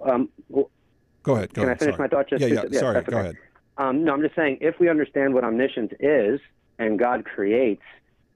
um, 0.03 0.29
go 1.21 1.35
ahead. 1.35 1.53
Go 1.53 1.61
can 1.61 1.69
I 1.69 1.75
finish 1.75 1.95
sorry. 1.95 1.97
my 1.97 2.07
thought? 2.07 2.29
Just 2.29 2.41
yeah, 2.41 2.47
yeah. 2.47 2.63
yeah, 2.71 2.79
sorry. 2.79 3.03
Go 3.03 3.17
okay. 3.17 3.19
ahead. 3.19 3.37
Um, 3.77 4.03
no, 4.03 4.13
I'm 4.13 4.21
just 4.21 4.35
saying 4.35 4.59
if 4.61 4.79
we 4.79 4.89
understand 4.89 5.33
what 5.33 5.43
omniscience 5.43 5.93
is 5.99 6.39
and 6.79 6.97
God 6.97 7.25
creates 7.25 7.83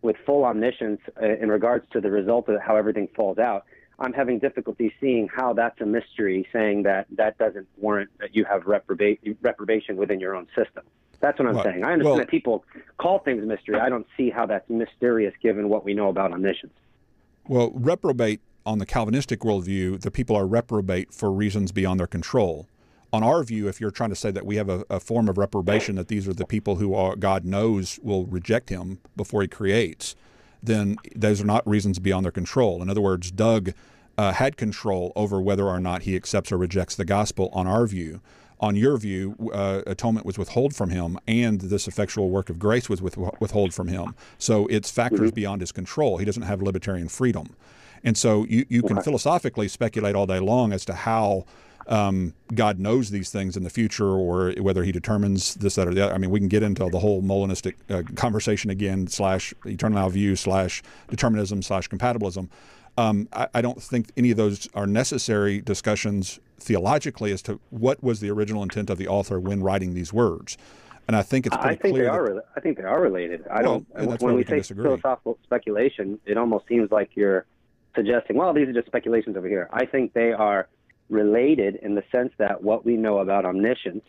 with 0.01 0.17
full 0.25 0.43
omniscience 0.45 1.01
uh, 1.21 1.25
in 1.25 1.49
regards 1.49 1.85
to 1.91 2.01
the 2.01 2.11
result 2.11 2.47
of 2.49 2.61
how 2.61 2.75
everything 2.75 3.07
falls 3.15 3.37
out, 3.37 3.65
I'm 3.99 4.13
having 4.13 4.39
difficulty 4.39 4.93
seeing 5.01 5.27
how 5.27 5.53
that's 5.53 5.79
a 5.81 5.85
mystery, 5.85 6.47
saying 6.53 6.83
that 6.83 7.07
that 7.11 7.37
doesn't 7.37 7.67
warrant 7.77 8.09
that 8.19 8.35
you 8.35 8.45
have 8.45 8.65
reprobate, 8.65 9.19
reprobation 9.41 9.97
within 9.97 10.19
your 10.19 10.35
own 10.35 10.47
system. 10.55 10.83
That's 11.21 11.37
what 11.37 11.47
I'm 11.47 11.55
Well- 11.55 11.63
saying. 11.63 11.83
I 11.83 11.93
understand 11.93 12.03
well- 12.05 12.17
that 12.17 12.29
people 12.29 12.63
call 12.97 13.19
things 13.19 13.45
mystery. 13.45 13.79
I 13.79 13.89
don't 13.89 14.07
see 14.15 14.29
how 14.29 14.45
that's 14.45 14.69
mysterious 14.69 15.33
given 15.41 15.69
what 15.69 15.83
we 15.83 15.93
know 15.93 16.09
about 16.09 16.31
omniscience. 16.31 16.73
Well, 17.47 17.71
reprobate 17.73 18.41
on 18.65 18.77
the 18.77 18.85
Calvinistic 18.85 19.39
worldview, 19.41 20.01
the 20.01 20.11
people 20.11 20.35
are 20.35 20.45
reprobate 20.45 21.13
for 21.13 21.31
reasons 21.31 21.71
beyond 21.71 21.99
their 21.99 22.07
control. 22.07 22.67
On 23.11 23.23
our 23.23 23.43
view, 23.43 23.67
if 23.67 23.81
you're 23.81 23.89
trying 23.89 24.11
to 24.11 24.15
say 24.15 24.29
that 24.29 24.45
we 24.45 24.57
have 24.57 24.69
a, 24.69 24.85
a 24.89 24.99
form 24.99 25.27
of 25.27 25.37
reprobation, 25.37 25.95
that 25.95 26.09
these 26.09 26.27
are 26.27 26.33
the 26.33 26.45
people 26.45 26.75
who 26.75 26.93
are, 26.93 27.15
God 27.15 27.43
knows 27.43 27.99
will 28.03 28.25
reject 28.25 28.69
him 28.69 28.99
before 29.15 29.41
he 29.41 29.47
creates, 29.47 30.15
then 30.61 30.97
those 31.15 31.41
are 31.41 31.45
not 31.45 31.67
reasons 31.67 31.97
beyond 31.97 32.25
their 32.25 32.31
control. 32.31 32.83
In 32.83 32.89
other 32.89 33.01
words, 33.01 33.31
Doug 33.31 33.73
uh, 34.17 34.33
had 34.33 34.57
control 34.57 35.11
over 35.15 35.41
whether 35.41 35.65
or 35.65 35.79
not 35.79 36.03
he 36.03 36.15
accepts 36.15 36.51
or 36.51 36.57
rejects 36.57 36.95
the 36.95 37.05
gospel 37.05 37.49
on 37.53 37.65
our 37.65 37.87
view. 37.87 38.21
On 38.61 38.75
your 38.75 38.97
view, 38.97 39.35
uh, 39.53 39.81
atonement 39.87 40.25
was 40.25 40.37
withheld 40.37 40.75
from 40.75 40.89
him, 40.89 41.17
and 41.27 41.61
this 41.61 41.87
effectual 41.87 42.29
work 42.29 42.49
of 42.49 42.59
grace 42.59 42.89
was 42.89 43.01
with, 43.01 43.17
withheld 43.17 43.73
from 43.73 43.87
him. 43.87 44.15
So 44.37 44.67
it's 44.67 44.91
factors 44.91 45.31
beyond 45.31 45.61
his 45.61 45.71
control. 45.71 46.17
He 46.17 46.25
doesn't 46.25 46.43
have 46.43 46.61
libertarian 46.61 47.07
freedom. 47.07 47.55
And 48.03 48.17
so 48.17 48.45
you, 48.45 48.65
you 48.69 48.81
can 48.83 49.01
philosophically 49.01 49.67
speculate 49.67 50.15
all 50.15 50.25
day 50.25 50.39
long 50.39 50.73
as 50.73 50.85
to 50.85 50.93
how 50.93 51.45
um, 51.87 52.33
God 52.53 52.79
knows 52.79 53.09
these 53.09 53.29
things 53.31 53.57
in 53.57 53.63
the 53.63 53.69
future 53.69 54.07
or 54.09 54.51
whether 54.59 54.83
he 54.83 54.91
determines 54.91 55.55
this, 55.55 55.75
that, 55.75 55.87
or 55.87 55.93
the 55.93 56.05
other. 56.05 56.13
I 56.13 56.17
mean, 56.17 56.29
we 56.29 56.39
can 56.39 56.47
get 56.47 56.63
into 56.63 56.87
the 56.89 56.99
whole 56.99 57.21
Molinistic 57.21 57.75
uh, 57.89 58.03
conversation 58.15 58.69
again, 58.69 59.07
slash 59.07 59.53
eternal 59.65 60.07
view, 60.09 60.35
slash 60.35 60.83
determinism, 61.09 61.61
slash 61.61 61.89
compatibilism. 61.89 62.49
Um, 62.99 63.29
I, 63.31 63.47
I 63.53 63.61
don't 63.61 63.81
think 63.81 64.11
any 64.17 64.29
of 64.31 64.37
those 64.37 64.67
are 64.73 64.85
necessary 64.85 65.61
discussions 65.61 66.39
theologically 66.59 67.31
as 67.31 67.41
to 67.43 67.59
what 67.69 68.03
was 68.03 68.19
the 68.19 68.29
original 68.29 68.61
intent 68.61 68.89
of 68.89 68.97
the 68.97 69.07
author 69.07 69.39
when 69.39 69.63
writing 69.63 69.93
these 69.93 70.11
words. 70.11 70.57
And 71.07 71.15
I 71.15 71.21
think 71.21 71.47
it's 71.47 71.55
I 71.55 71.69
think 71.75 71.79
clear. 71.79 71.93
they 71.93 72.01
that- 72.03 72.11
are. 72.11 72.29
rela- 72.29 72.41
I 72.57 72.59
think 72.59 72.77
they 72.77 72.83
are 72.83 73.01
related. 73.01 73.47
I 73.49 73.61
Well, 73.63 73.85
don't. 73.95 74.21
when 74.21 74.33
we 74.33 74.39
we 74.39 74.43
say 74.43 74.57
disagree. 74.57 74.83
philosophical 74.83 75.39
speculation, 75.43 76.19
it 76.25 76.37
almost 76.37 76.67
seems 76.67 76.91
like 76.91 77.11
you're 77.15 77.45
suggesting, 77.95 78.35
well, 78.35 78.53
these 78.53 78.67
are 78.67 78.73
just 78.73 78.87
speculations 78.87 79.37
over 79.37 79.47
here. 79.47 79.69
I 79.71 79.85
think 79.85 80.11
they 80.13 80.33
are 80.33 80.67
related 81.09 81.77
in 81.77 81.95
the 81.95 82.03
sense 82.11 82.33
that 82.37 82.61
what 82.63 82.85
we 82.85 82.97
know 82.97 83.19
about 83.19 83.45
omniscience 83.45 84.03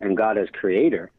and 0.00 0.16
God 0.16 0.36
as 0.38 0.48
creator, 0.50 1.10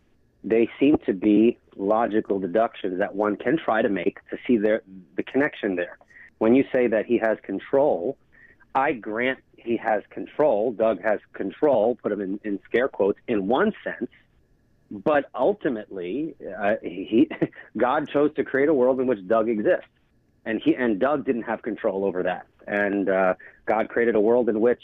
they 0.43 0.69
seem 0.79 0.97
to 1.07 1.13
be 1.13 1.57
logical 1.75 2.39
deductions 2.39 2.99
that 2.99 3.15
one 3.15 3.35
can 3.35 3.57
try 3.57 3.81
to 3.81 3.89
make 3.89 4.19
to 4.29 4.37
see 4.45 4.57
their, 4.57 4.83
the 5.17 5.23
connection 5.23 5.75
there. 5.75 5.97
When 6.37 6.55
you 6.55 6.65
say 6.71 6.87
that 6.87 7.05
he 7.05 7.17
has 7.17 7.37
control, 7.43 8.17
I 8.73 8.91
grant 8.91 9.39
he 9.55 9.77
has 9.77 10.03
control. 10.09 10.71
Doug 10.71 11.01
has 11.01 11.19
control, 11.33 11.95
put 11.95 12.11
him 12.11 12.21
in, 12.21 12.39
in 12.43 12.59
scare 12.65 12.87
quotes, 12.87 13.19
in 13.27 13.47
one 13.47 13.73
sense. 13.83 14.09
But 14.91 15.25
ultimately, 15.33 16.35
uh, 16.57 16.75
he, 16.81 17.29
God 17.77 18.07
chose 18.09 18.33
to 18.35 18.43
create 18.43 18.69
a 18.69 18.73
world 18.73 18.99
in 18.99 19.07
which 19.07 19.25
Doug 19.27 19.49
exists, 19.49 19.87
and 20.45 20.61
he 20.63 20.75
and 20.75 20.99
Doug 20.99 21.25
didn't 21.25 21.43
have 21.43 21.63
control 21.63 22.05
over 22.05 22.23
that. 22.23 22.45
And 22.67 23.09
uh, 23.09 23.33
God 23.65 23.89
created 23.89 24.15
a 24.15 24.19
world 24.19 24.47
in 24.49 24.61
which 24.61 24.81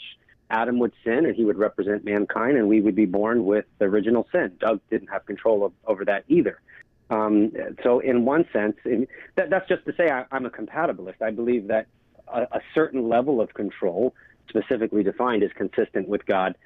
Adam 0.50 0.78
would 0.80 0.92
sin, 1.04 1.24
and 1.24 1.34
he 1.34 1.44
would 1.44 1.56
represent 1.56 2.04
mankind, 2.04 2.56
and 2.56 2.68
we 2.68 2.80
would 2.80 2.96
be 2.96 3.06
born 3.06 3.44
with 3.44 3.64
original 3.80 4.26
sin. 4.32 4.52
Doug 4.58 4.80
didn't 4.90 5.08
have 5.08 5.24
control 5.24 5.64
of, 5.64 5.72
over 5.86 6.04
that 6.04 6.24
either. 6.28 6.60
Um, 7.12 7.52
so, 7.82 8.00
in 8.00 8.24
one 8.24 8.46
sense, 8.54 8.76
in, 8.86 9.06
that, 9.36 9.50
that's 9.50 9.68
just 9.68 9.84
to 9.84 9.92
say 9.96 10.10
I, 10.10 10.24
I'm 10.32 10.46
a 10.46 10.50
compatibilist. 10.50 11.20
I 11.20 11.30
believe 11.30 11.68
that 11.68 11.86
a, 12.26 12.42
a 12.52 12.60
certain 12.74 13.06
level 13.06 13.40
of 13.40 13.52
control, 13.52 14.14
specifically 14.48 15.02
defined, 15.02 15.42
is 15.42 15.50
consistent 15.54 16.08
with 16.08 16.24
God 16.24 16.56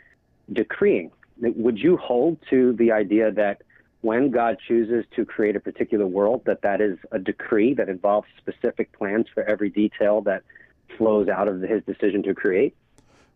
decreeing. 0.52 1.10
Would 1.40 1.78
you 1.78 1.96
hold 1.96 2.38
to 2.50 2.74
the 2.74 2.92
idea 2.92 3.32
that 3.32 3.62
when 4.02 4.30
God 4.30 4.58
chooses 4.68 5.04
to 5.16 5.24
create 5.24 5.56
a 5.56 5.60
particular 5.60 6.06
world, 6.06 6.42
that 6.46 6.62
that 6.62 6.80
is 6.80 6.96
a 7.10 7.18
decree 7.18 7.74
that 7.74 7.88
involves 7.88 8.28
specific 8.38 8.96
plans 8.96 9.26
for 9.34 9.42
every 9.42 9.68
detail 9.68 10.20
that 10.22 10.44
flows 10.96 11.28
out 11.28 11.48
of 11.48 11.60
his 11.60 11.82
decision 11.84 12.22
to 12.22 12.34
create? 12.34 12.76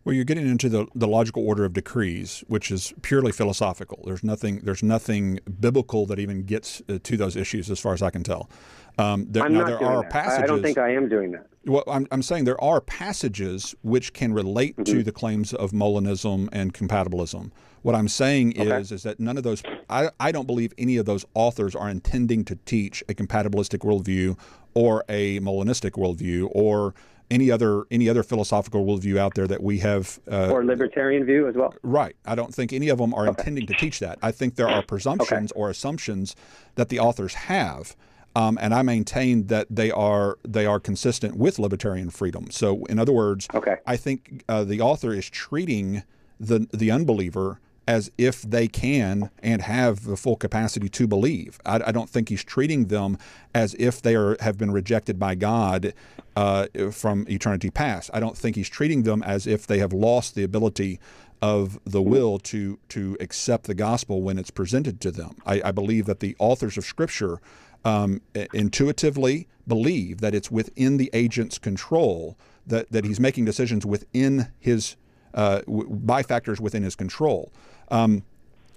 Well, 0.03 0.15
you're 0.15 0.25
getting 0.25 0.47
into 0.47 0.67
the, 0.67 0.87
the 0.95 1.07
logical 1.07 1.45
order 1.47 1.63
of 1.63 1.73
decrees, 1.73 2.43
which 2.47 2.71
is 2.71 2.91
purely 3.03 3.31
philosophical. 3.31 4.01
There's 4.05 4.23
nothing 4.23 4.61
there's 4.63 4.81
nothing 4.81 5.39
biblical 5.59 6.05
that 6.07 6.17
even 6.17 6.43
gets 6.43 6.81
uh, 6.89 6.97
to 7.03 7.17
those 7.17 7.35
issues, 7.35 7.69
as 7.69 7.79
far 7.79 7.93
as 7.93 8.01
I 8.01 8.09
can 8.09 8.23
tell. 8.23 8.49
Um, 8.97 9.27
there, 9.29 9.43
I'm 9.43 9.53
now 9.53 9.59
not 9.59 9.67
there 9.67 9.77
doing 9.79 9.91
are 9.91 10.01
that. 10.01 10.07
I- 10.07 10.09
passages. 10.09 10.43
I 10.43 10.47
don't 10.47 10.63
think 10.63 10.77
I 10.79 10.89
am 10.93 11.07
doing 11.07 11.31
that. 11.31 11.47
Well, 11.65 11.83
I'm, 11.87 12.07
I'm 12.11 12.23
saying 12.23 12.45
there 12.45 12.61
are 12.63 12.81
passages 12.81 13.75
which 13.83 14.13
can 14.13 14.33
relate 14.33 14.75
Mm-hmm. 14.77 14.83
to 14.97 15.03
the 15.03 15.11
claims 15.11 15.53
of 15.53 15.71
Molinism 15.71 16.49
and 16.51 16.73
compatibilism. 16.73 17.51
What 17.83 17.93
I'm 17.93 18.07
saying 18.07 18.53
is 18.53 18.91
is 18.91 19.03
that 19.03 19.19
none 19.19 19.37
of 19.37 19.43
those 19.43 19.61
I, 19.89 20.09
I 20.19 20.31
don't 20.31 20.47
believe 20.47 20.73
any 20.79 20.97
of 20.97 21.05
those 21.05 21.25
authors 21.35 21.75
are 21.75 21.89
intending 21.89 22.43
to 22.45 22.55
teach 22.65 23.03
a 23.09 23.13
compatibilistic 23.13 23.79
worldview 23.79 24.37
or 24.73 25.03
a 25.09 25.39
Molinistic 25.41 25.91
worldview 25.91 26.49
or 26.53 26.93
any 27.31 27.49
other 27.49 27.85
any 27.89 28.07
other 28.09 28.21
philosophical 28.21 28.85
worldview 28.85 29.17
out 29.17 29.33
there 29.33 29.47
that 29.47 29.63
we 29.63 29.79
have 29.79 30.19
uh, 30.29 30.51
Or 30.51 30.63
libertarian 30.63 31.25
view 31.25 31.47
as 31.47 31.55
well? 31.55 31.73
Right. 31.81 32.15
I 32.25 32.35
don't 32.35 32.53
think 32.53 32.73
any 32.73 32.89
of 32.89 32.97
them 32.99 33.13
are 33.13 33.25
intending 33.25 33.65
to 33.67 33.73
teach 33.73 33.99
that. 33.99 34.19
I 34.21 34.31
think 34.31 34.55
there 34.55 34.69
are 34.69 34.83
presumptions 34.83 35.51
or 35.53 35.69
assumptions 35.69 36.35
that 36.75 36.89
the 36.89 36.99
authors 36.99 37.33
have. 37.33 37.95
Um, 38.33 38.57
and 38.61 38.73
I 38.73 38.81
maintain 38.81 39.47
that 39.47 39.67
they 39.69 39.91
are 39.91 40.37
they 40.47 40.65
are 40.65 40.79
consistent 40.79 41.35
with 41.35 41.59
libertarian 41.59 42.09
freedom. 42.09 42.49
So, 42.51 42.85
in 42.85 42.97
other 42.99 43.11
words, 43.11 43.47
Okay. 43.53 43.77
I 43.85 43.97
think 43.97 44.43
uh, 44.47 44.63
the 44.63 44.79
author 44.79 45.13
is 45.13 45.29
treating 45.29 46.03
the 46.39 46.67
the 46.71 46.91
unbeliever 46.91 47.59
as 47.87 48.11
if 48.17 48.41
they 48.43 48.67
can 48.67 49.31
and 49.41 49.61
have 49.63 50.05
the 50.05 50.15
full 50.15 50.35
capacity 50.35 50.87
to 50.87 51.07
believe. 51.07 51.59
I, 51.65 51.81
I 51.87 51.91
don't 51.91 52.09
think 52.09 52.29
he's 52.29 52.43
treating 52.43 52.85
them 52.85 53.17
as 53.53 53.75
if 53.79 54.01
they 54.01 54.15
are 54.15 54.37
have 54.39 54.57
been 54.57 54.71
rejected 54.71 55.19
by 55.19 55.35
God 55.35 55.93
uh, 56.35 56.67
from 56.91 57.25
eternity 57.27 57.69
past. 57.69 58.09
I 58.13 58.19
don't 58.19 58.37
think 58.37 58.55
he's 58.55 58.69
treating 58.69 59.03
them 59.03 59.23
as 59.23 59.47
if 59.47 59.65
they 59.65 59.79
have 59.79 59.93
lost 59.93 60.35
the 60.35 60.43
ability 60.43 60.99
of 61.41 61.79
the 61.85 62.01
will 62.01 62.37
to 62.37 62.77
to 62.89 63.17
accept 63.19 63.65
the 63.65 63.73
gospel 63.73 64.21
when 64.21 64.37
it's 64.37 64.51
presented 64.51 65.01
to 65.01 65.11
them. 65.11 65.37
I, 65.45 65.61
I 65.65 65.71
believe 65.71 66.05
that 66.05 66.19
the 66.19 66.35
authors 66.39 66.77
of 66.77 66.85
Scripture 66.85 67.41
um, 67.83 68.21
intuitively 68.53 69.47
believe 69.67 70.21
that 70.21 70.35
it's 70.35 70.51
within 70.51 70.97
the 70.97 71.09
agent's 71.13 71.57
control 71.57 72.37
that 72.65 72.91
that 72.91 73.05
he's 73.05 73.19
making 73.19 73.45
decisions 73.45 73.85
within 73.85 74.47
his 74.59 74.95
uh, 75.33 75.61
by 75.67 76.23
factors 76.23 76.59
within 76.59 76.83
his 76.83 76.95
control. 76.95 77.51
Um, 77.89 78.23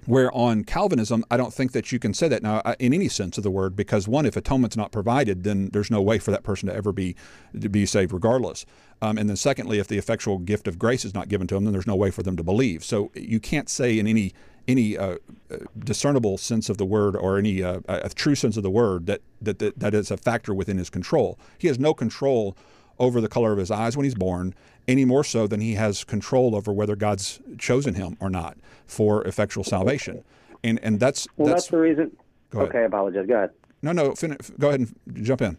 where 0.06 0.30
on 0.36 0.64
Calvinism, 0.64 1.24
I 1.30 1.36
don't 1.36 1.52
think 1.52 1.72
that 1.72 1.90
you 1.90 1.98
can 1.98 2.12
say 2.12 2.28
that 2.28 2.42
now 2.42 2.60
in 2.78 2.92
any 2.92 3.08
sense 3.08 3.38
of 3.38 3.44
the 3.44 3.50
word, 3.50 3.74
because 3.74 4.06
one, 4.06 4.26
if 4.26 4.36
atonement's 4.36 4.76
not 4.76 4.92
provided, 4.92 5.44
then 5.44 5.70
there's 5.72 5.90
no 5.90 6.02
way 6.02 6.18
for 6.18 6.30
that 6.30 6.42
person 6.42 6.68
to 6.68 6.74
ever 6.74 6.92
be 6.92 7.16
to 7.58 7.68
be 7.68 7.86
saved, 7.86 8.12
regardless. 8.12 8.66
Um, 9.00 9.18
and 9.18 9.28
then 9.28 9.36
secondly, 9.36 9.78
if 9.78 9.88
the 9.88 9.98
effectual 9.98 10.38
gift 10.38 10.68
of 10.68 10.78
grace 10.78 11.04
is 11.04 11.14
not 11.14 11.28
given 11.28 11.46
to 11.48 11.54
them, 11.54 11.64
then 11.64 11.72
there's 11.72 11.86
no 11.86 11.96
way 11.96 12.10
for 12.10 12.22
them 12.22 12.36
to 12.36 12.42
believe. 12.42 12.84
So 12.84 13.10
you 13.14 13.40
can't 13.40 13.68
say 13.68 13.98
in 13.98 14.06
any 14.06 14.32
any 14.66 14.96
uh, 14.96 15.16
uh, 15.50 15.56
discernible 15.78 16.38
sense 16.38 16.70
of 16.70 16.78
the 16.78 16.86
word 16.86 17.14
or 17.16 17.36
any 17.36 17.62
uh, 17.62 17.80
a 17.88 18.08
true 18.10 18.34
sense 18.34 18.56
of 18.56 18.62
the 18.62 18.70
word 18.70 19.06
that, 19.06 19.20
that 19.40 19.58
that 19.58 19.78
that 19.78 19.94
is 19.94 20.10
a 20.10 20.16
factor 20.16 20.54
within 20.54 20.78
his 20.78 20.90
control. 20.90 21.38
He 21.58 21.68
has 21.68 21.78
no 21.78 21.94
control 21.94 22.56
over 22.98 23.20
the 23.20 23.28
color 23.28 23.52
of 23.52 23.58
his 23.58 23.70
eyes 23.70 23.96
when 23.96 24.04
he's 24.04 24.14
born, 24.14 24.54
any 24.86 25.04
more 25.04 25.24
so 25.24 25.46
than 25.46 25.60
he 25.60 25.74
has 25.74 26.04
control 26.04 26.54
over 26.54 26.72
whether 26.72 26.96
God's 26.96 27.40
chosen 27.58 27.94
him 27.94 28.16
or 28.20 28.30
not 28.30 28.56
for 28.86 29.24
effectual 29.24 29.64
salvation. 29.64 30.24
And 30.62 30.78
and 30.82 31.00
that's 31.00 31.26
Well, 31.36 31.48
that's, 31.48 31.62
that's, 31.62 31.70
the 31.70 31.78
reason. 31.78 32.16
Go 32.50 32.60
ahead. 32.60 32.68
Okay, 32.70 32.78
I 32.80 32.82
apologize. 32.82 33.26
Go 33.26 33.34
ahead. 33.34 33.50
no 33.82 33.92
no 33.92 34.14
fin- 34.14 34.38
go 34.58 34.68
ahead 34.68 34.80
and 34.80 35.24
jump 35.24 35.42
in. 35.42 35.56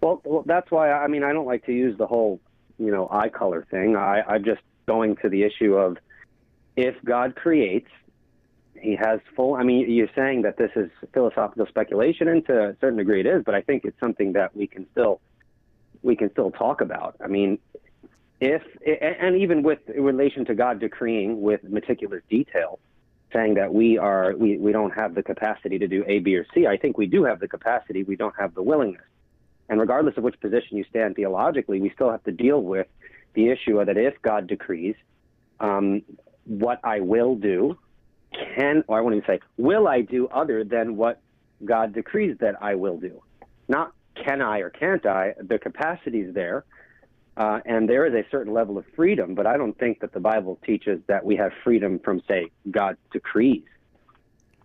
Well, 0.00 0.20
well, 0.24 0.42
that's 0.46 0.70
why 0.70 0.92
I 0.92 1.06
mean 1.06 1.22
I 1.22 1.32
don't 1.32 1.46
like 1.46 1.64
to 1.66 1.72
use 1.72 1.96
the 1.98 2.06
whole 2.06 2.40
you 2.78 2.90
know 2.90 3.08
eye 3.10 3.28
color 3.28 3.66
thing. 3.70 3.96
I, 3.96 4.22
I'm 4.22 4.44
just 4.44 4.60
going 4.86 5.16
to 5.16 5.28
the 5.28 5.42
issue 5.42 5.74
of 5.74 5.96
if 6.76 6.94
God 7.04 7.34
creates, 7.34 7.88
He 8.78 8.96
has 8.96 9.20
full. 9.34 9.54
I 9.54 9.62
mean, 9.62 9.90
you're 9.90 10.10
saying 10.14 10.42
that 10.42 10.58
this 10.58 10.70
is 10.76 10.90
philosophical 11.12 11.66
speculation, 11.66 12.28
and 12.28 12.44
to 12.46 12.68
a 12.68 12.76
certain 12.80 12.98
degree 12.98 13.20
it 13.20 13.26
is, 13.26 13.42
but 13.44 13.54
I 13.54 13.62
think 13.62 13.84
it's 13.84 13.98
something 13.98 14.34
that 14.34 14.54
we 14.54 14.66
can 14.66 14.86
still 14.92 15.20
we 16.02 16.14
can 16.14 16.30
still 16.30 16.50
talk 16.50 16.80
about. 16.80 17.16
I 17.22 17.26
mean, 17.26 17.58
if 18.40 18.62
and 18.84 19.36
even 19.36 19.62
with 19.62 19.78
relation 19.88 20.44
to 20.46 20.54
God 20.54 20.80
decreeing 20.80 21.40
with 21.40 21.62
meticulous 21.64 22.22
detail, 22.28 22.78
saying 23.32 23.54
that 23.54 23.72
we 23.72 23.98
are 23.98 24.34
we, 24.36 24.58
we 24.58 24.72
don't 24.72 24.92
have 24.92 25.14
the 25.14 25.22
capacity 25.22 25.78
to 25.78 25.88
do 25.88 26.04
A, 26.06 26.18
B, 26.18 26.36
or 26.36 26.46
C. 26.54 26.66
I 26.66 26.76
think 26.76 26.98
we 26.98 27.06
do 27.06 27.24
have 27.24 27.40
the 27.40 27.48
capacity. 27.48 28.02
We 28.02 28.16
don't 28.16 28.34
have 28.38 28.54
the 28.54 28.62
willingness. 28.62 29.02
And 29.68 29.80
regardless 29.80 30.16
of 30.16 30.22
which 30.22 30.38
position 30.40 30.76
you 30.76 30.84
stand 30.88 31.16
theologically, 31.16 31.80
we 31.80 31.90
still 31.90 32.10
have 32.10 32.22
to 32.24 32.32
deal 32.32 32.62
with 32.62 32.86
the 33.34 33.48
issue 33.50 33.80
of 33.80 33.86
that 33.86 33.96
if 33.96 34.14
God 34.22 34.46
decrees, 34.46 34.94
um, 35.58 36.02
what 36.44 36.80
I 36.84 37.00
will 37.00 37.34
do 37.34 37.76
can, 38.56 38.84
or 38.86 38.98
I 38.98 39.00
won't 39.00 39.16
even 39.16 39.26
say, 39.26 39.40
will 39.56 39.88
I 39.88 40.02
do 40.02 40.28
other 40.28 40.62
than 40.62 40.96
what 40.96 41.20
God 41.64 41.94
decrees 41.94 42.36
that 42.40 42.62
I 42.62 42.74
will 42.74 42.98
do? 42.98 43.22
Not 43.68 43.92
can 44.14 44.40
I 44.40 44.60
or 44.60 44.70
can't 44.70 45.04
I? 45.04 45.34
The 45.38 45.58
capacity 45.58 46.20
is 46.20 46.34
there, 46.34 46.64
uh, 47.36 47.60
and 47.66 47.88
there 47.88 48.06
is 48.06 48.14
a 48.14 48.24
certain 48.30 48.52
level 48.52 48.78
of 48.78 48.84
freedom, 48.94 49.34
but 49.34 49.46
I 49.46 49.56
don't 49.56 49.78
think 49.78 50.00
that 50.00 50.12
the 50.12 50.20
Bible 50.20 50.58
teaches 50.64 51.00
that 51.06 51.24
we 51.24 51.36
have 51.36 51.52
freedom 51.62 51.98
from, 51.98 52.22
say, 52.26 52.50
God's 52.70 52.98
decrees. 53.12 53.62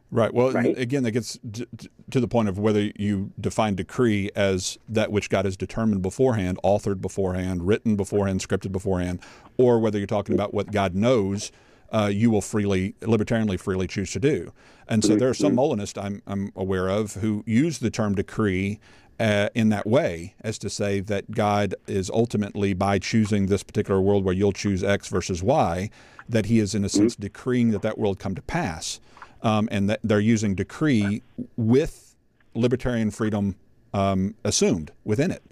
Right. 0.10 0.34
Well, 0.34 0.52
Right? 0.52 0.78
again, 0.78 1.04
that 1.04 1.12
gets 1.12 1.40
to, 1.54 1.66
to 2.12 2.20
the 2.20 2.28
point 2.28 2.50
of 2.50 2.60
whether 2.60 2.92
you 2.98 3.32
define 3.40 3.76
decree 3.76 4.30
as 4.36 4.78
that 4.90 5.10
which 5.10 5.30
God 5.30 5.46
has 5.46 5.56
determined 5.56 6.02
beforehand, 6.02 6.60
authored 6.66 7.00
beforehand, 7.00 7.66
written 7.66 7.96
beforehand, 7.96 8.42
scripted 8.42 8.74
beforehand, 8.74 9.20
or 9.58 9.80
whether 9.80 9.98
you're 9.98 10.08
talking 10.08 10.36
about 10.36 10.54
what 10.54 10.72
God 10.72 10.96
knows 10.96 11.52
uh, 11.92 12.10
you 12.12 12.32
will 12.32 12.42
freely, 12.42 12.96
libertarianly 13.02 13.60
freely 13.60 13.88
choose 13.88 14.12
to 14.12 14.20
do. 14.20 14.54
And 14.88 15.04
so 15.04 15.16
there 15.16 15.30
are 15.30 15.34
some 15.34 15.56
Molinists 15.56 15.98
I'm, 15.98 16.22
I'm 16.26 16.52
aware 16.56 16.88
of 16.88 17.16
who 17.16 17.44
use 17.46 17.80
the 17.80 17.90
term 17.90 18.16
decree 18.16 18.80
uh, 19.22 19.50
in 19.54 19.70
that 19.70 19.86
way 19.86 20.34
as 20.42 20.58
to 20.58 20.70
say 20.70 21.00
that 21.00 21.30
God 21.30 21.76
is 21.88 22.10
ultimately, 22.10 22.74
by 22.74 22.98
choosing 22.98 23.46
this 23.46 23.62
particular 23.62 24.02
world 24.02 24.26
where 24.26 24.34
you'll 24.34 24.52
choose 24.52 24.84
X 24.84 25.08
versus 25.10 25.44
Y, 25.44 25.92
that 26.28 26.48
he 26.48 26.60
is 26.60 26.74
in 26.74 26.84
a 26.84 26.90
sense 26.90 27.16
decreeing 27.16 27.70
that 27.72 27.84
that 27.84 28.00
world 28.00 28.18
come 28.18 28.34
to 28.34 28.42
pass 28.42 29.00
um, 29.44 29.70
and 29.72 29.88
that 29.90 30.00
they're 30.04 30.20
using 30.20 30.56
decree 30.56 31.22
with 31.56 32.16
libertarian 32.56 33.12
freedom 33.12 33.56
um, 33.94 34.34
assumed 34.44 34.92
within 35.04 35.30
it. 35.30 35.44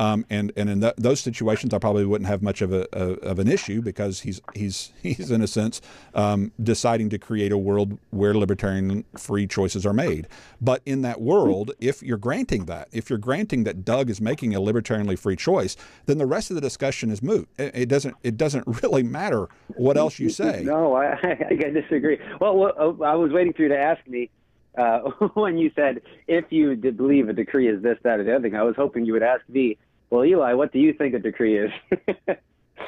Um, 0.00 0.26
and 0.28 0.52
and 0.56 0.68
in 0.68 0.80
th- 0.80 0.94
those 0.96 1.20
situations, 1.20 1.72
I 1.72 1.78
probably 1.78 2.04
wouldn't 2.04 2.28
have 2.28 2.42
much 2.42 2.62
of 2.62 2.72
a, 2.72 2.86
a 2.92 3.12
of 3.20 3.38
an 3.38 3.48
issue 3.48 3.80
because 3.80 4.20
he's 4.20 4.40
he's 4.54 4.92
he's 5.02 5.30
in 5.30 5.42
a 5.42 5.46
sense 5.46 5.80
um, 6.14 6.52
deciding 6.62 7.10
to 7.10 7.18
create 7.18 7.52
a 7.52 7.58
world 7.58 7.98
where 8.10 8.34
libertarian 8.34 9.04
free 9.16 9.46
choices 9.46 9.86
are 9.86 9.92
made. 9.92 10.26
But 10.60 10.82
in 10.84 11.02
that 11.02 11.20
world, 11.20 11.72
if 11.78 12.02
you're 12.02 12.18
granting 12.18 12.64
that, 12.66 12.88
if 12.92 13.08
you're 13.08 13.18
granting 13.18 13.64
that 13.64 13.84
Doug 13.84 14.10
is 14.10 14.20
making 14.20 14.54
a 14.54 14.60
libertarianly 14.60 15.18
free 15.18 15.36
choice, 15.36 15.76
then 16.06 16.18
the 16.18 16.26
rest 16.26 16.50
of 16.50 16.54
the 16.54 16.60
discussion 16.60 17.10
is 17.10 17.22
moot. 17.22 17.48
It, 17.58 17.74
it 17.74 17.88
doesn't 17.88 18.16
it 18.22 18.36
doesn't 18.36 18.64
really 18.82 19.02
matter 19.02 19.48
what 19.76 19.96
else 19.96 20.18
you 20.18 20.30
say. 20.30 20.64
No, 20.74 20.94
I, 20.96 21.12
I 21.22 21.70
disagree. 21.70 22.18
Well, 22.40 22.72
uh, 22.78 23.04
I 23.04 23.14
was 23.14 23.32
waiting 23.32 23.52
for 23.52 23.62
you 23.62 23.68
to 23.68 23.78
ask 23.78 24.04
me 24.08 24.30
uh, 24.76 25.00
when 25.34 25.56
you 25.56 25.70
said 25.74 26.00
if 26.26 26.46
you 26.50 26.76
did 26.76 26.96
believe 26.96 27.28
a 27.28 27.32
decree 27.32 27.68
is 27.68 27.82
this, 27.82 27.98
that, 28.02 28.20
or 28.20 28.24
the 28.24 28.34
other 28.34 28.42
thing. 28.42 28.56
I 28.56 28.62
was 28.62 28.76
hoping 28.76 29.04
you 29.04 29.12
would 29.12 29.22
ask 29.22 29.42
me, 29.48 29.76
well, 30.10 30.24
Eli, 30.24 30.52
what 30.54 30.72
do 30.72 30.78
you 30.78 30.92
think 30.92 31.14
a 31.14 31.18
decree 31.18 31.58
is? 31.58 31.70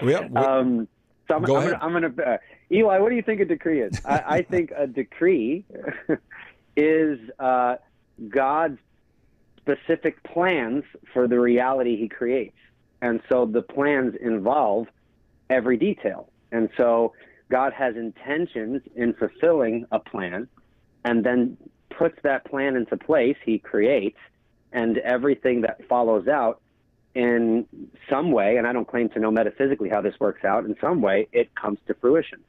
Yeah, 0.03 0.29
um, 0.35 0.89
so 1.29 1.37
I'm, 1.37 1.43
Go 1.43 1.57
I'm 1.57 1.65
gonna, 1.65 1.79
I'm 1.83 1.93
gonna 1.93 2.31
uh, 2.35 2.37
Eli, 2.71 2.99
what 2.99 3.11
do 3.11 3.17
you 3.17 3.23
think 3.23 3.41
a 3.41 3.45
decree 3.45 3.81
is? 3.81 4.01
I, 4.05 4.23
I 4.27 4.43
think 4.51 4.73
a 4.77 4.87
decree 4.87 5.65
is 6.77 7.19
uh, 7.39 7.77
God's 8.29 8.79
specific 9.59 10.23
plans 10.23 10.85
for 11.13 11.27
the 11.27 11.39
reality 11.39 11.97
He 11.97 12.09
creates, 12.09 12.57
and 13.01 13.21
so 13.29 13.47
the 13.47 13.63
plans 13.63 14.15
involve 14.21 14.87
every 15.51 15.77
detail, 15.77 16.29
and 16.53 16.69
so 16.77 17.15
God 17.51 17.73
has 17.73 17.97
intentions 17.97 18.83
in 18.95 19.15
fulfilling 19.15 19.87
a 19.93 19.99
plan, 19.99 20.49
and 21.05 21.25
then 21.25 21.57
puts 21.91 22.19
that 22.23 22.45
plan 22.45 22.77
into 22.77 22.97
place. 22.97 23.37
He 23.45 23.59
creates, 23.59 24.19
and 24.73 24.99
everything 24.99 25.63
that 25.63 25.87
follows 25.89 26.29
out 26.29 26.61
in 27.17 27.67
some 28.11 28.31
way, 28.31 28.59
and 28.59 28.67
I 28.67 28.75
don't 28.75 28.87
claim 28.87 29.09
to 29.09 29.19
know 29.19 29.31
metaphysically 29.31 29.89
how 29.89 30.03
this 30.03 30.21
works 30.21 30.45
out, 30.45 30.67
in 30.67 30.77
some 30.83 31.01
way 31.01 31.29
it 31.33 31.55
comes 31.55 31.79
to 31.87 31.95
fruition. 31.95 32.41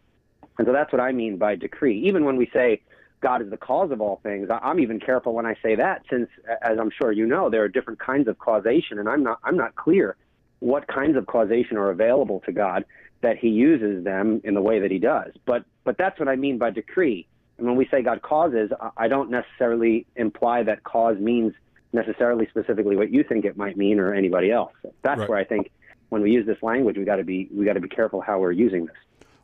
And 0.57 0.67
so 0.67 0.73
that's 0.73 0.91
what 0.91 0.99
I 0.99 1.13
mean 1.13 1.37
by 1.37 1.55
decree. 1.55 1.97
Even 2.01 2.25
when 2.25 2.35
we 2.35 2.49
say 2.51 2.81
God 3.21 3.41
is 3.41 3.49
the 3.49 3.55
cause 3.55 3.91
of 3.91 4.01
all 4.01 4.19
things, 4.23 4.49
I'm 4.51 4.81
even 4.81 4.99
careful 4.99 5.33
when 5.33 5.45
I 5.45 5.55
say 5.63 5.75
that, 5.75 6.03
since, 6.09 6.29
as 6.61 6.79
I'm 6.79 6.91
sure 6.91 7.13
you 7.13 7.25
know, 7.25 7.49
there 7.49 7.63
are 7.63 7.69
different 7.69 7.99
kinds 7.99 8.27
of 8.27 8.39
causation, 8.39 8.99
and 8.99 9.07
I'm 9.07 9.23
not, 9.23 9.39
I'm 9.45 9.55
not 9.55 9.75
clear 9.75 10.17
what 10.59 10.85
kinds 10.87 11.15
of 11.15 11.27
causation 11.27 11.77
are 11.77 11.89
available 11.89 12.41
to 12.41 12.51
God 12.51 12.83
that 13.21 13.37
He 13.37 13.47
uses 13.47 14.03
them 14.03 14.41
in 14.43 14.53
the 14.53 14.61
way 14.61 14.79
that 14.79 14.91
He 14.91 14.99
does. 14.99 15.31
But, 15.45 15.63
but 15.85 15.97
that's 15.97 16.19
what 16.19 16.27
I 16.27 16.35
mean 16.35 16.57
by 16.57 16.71
decree. 16.71 17.25
And 17.57 17.65
when 17.65 17.77
we 17.77 17.87
say 17.87 18.01
God 18.01 18.21
causes, 18.21 18.69
I 18.97 19.07
don't 19.07 19.31
necessarily 19.31 20.05
imply 20.17 20.63
that 20.63 20.83
cause 20.83 21.17
means 21.19 21.53
necessarily 21.93 22.47
specifically 22.49 22.95
what 22.95 23.11
you 23.11 23.23
think 23.23 23.45
it 23.45 23.57
might 23.57 23.77
mean 23.77 23.99
or 23.99 24.13
anybody 24.13 24.51
else. 24.51 24.73
That's 25.03 25.19
Right. 25.19 25.29
where 25.29 25.37
I 25.37 25.43
think 25.43 25.71
when 26.09 26.21
we 26.21 26.31
use 26.31 26.45
this 26.45 26.61
language, 26.61 26.97
we 26.97 27.05
got 27.05 27.17
to 27.17 27.23
be 27.23 27.49
we 27.53 27.65
got 27.65 27.73
to 27.73 27.81
be 27.81 27.89
careful 27.89 28.21
how 28.21 28.39
we're 28.39 28.51
using 28.51 28.85
this. 28.85 28.95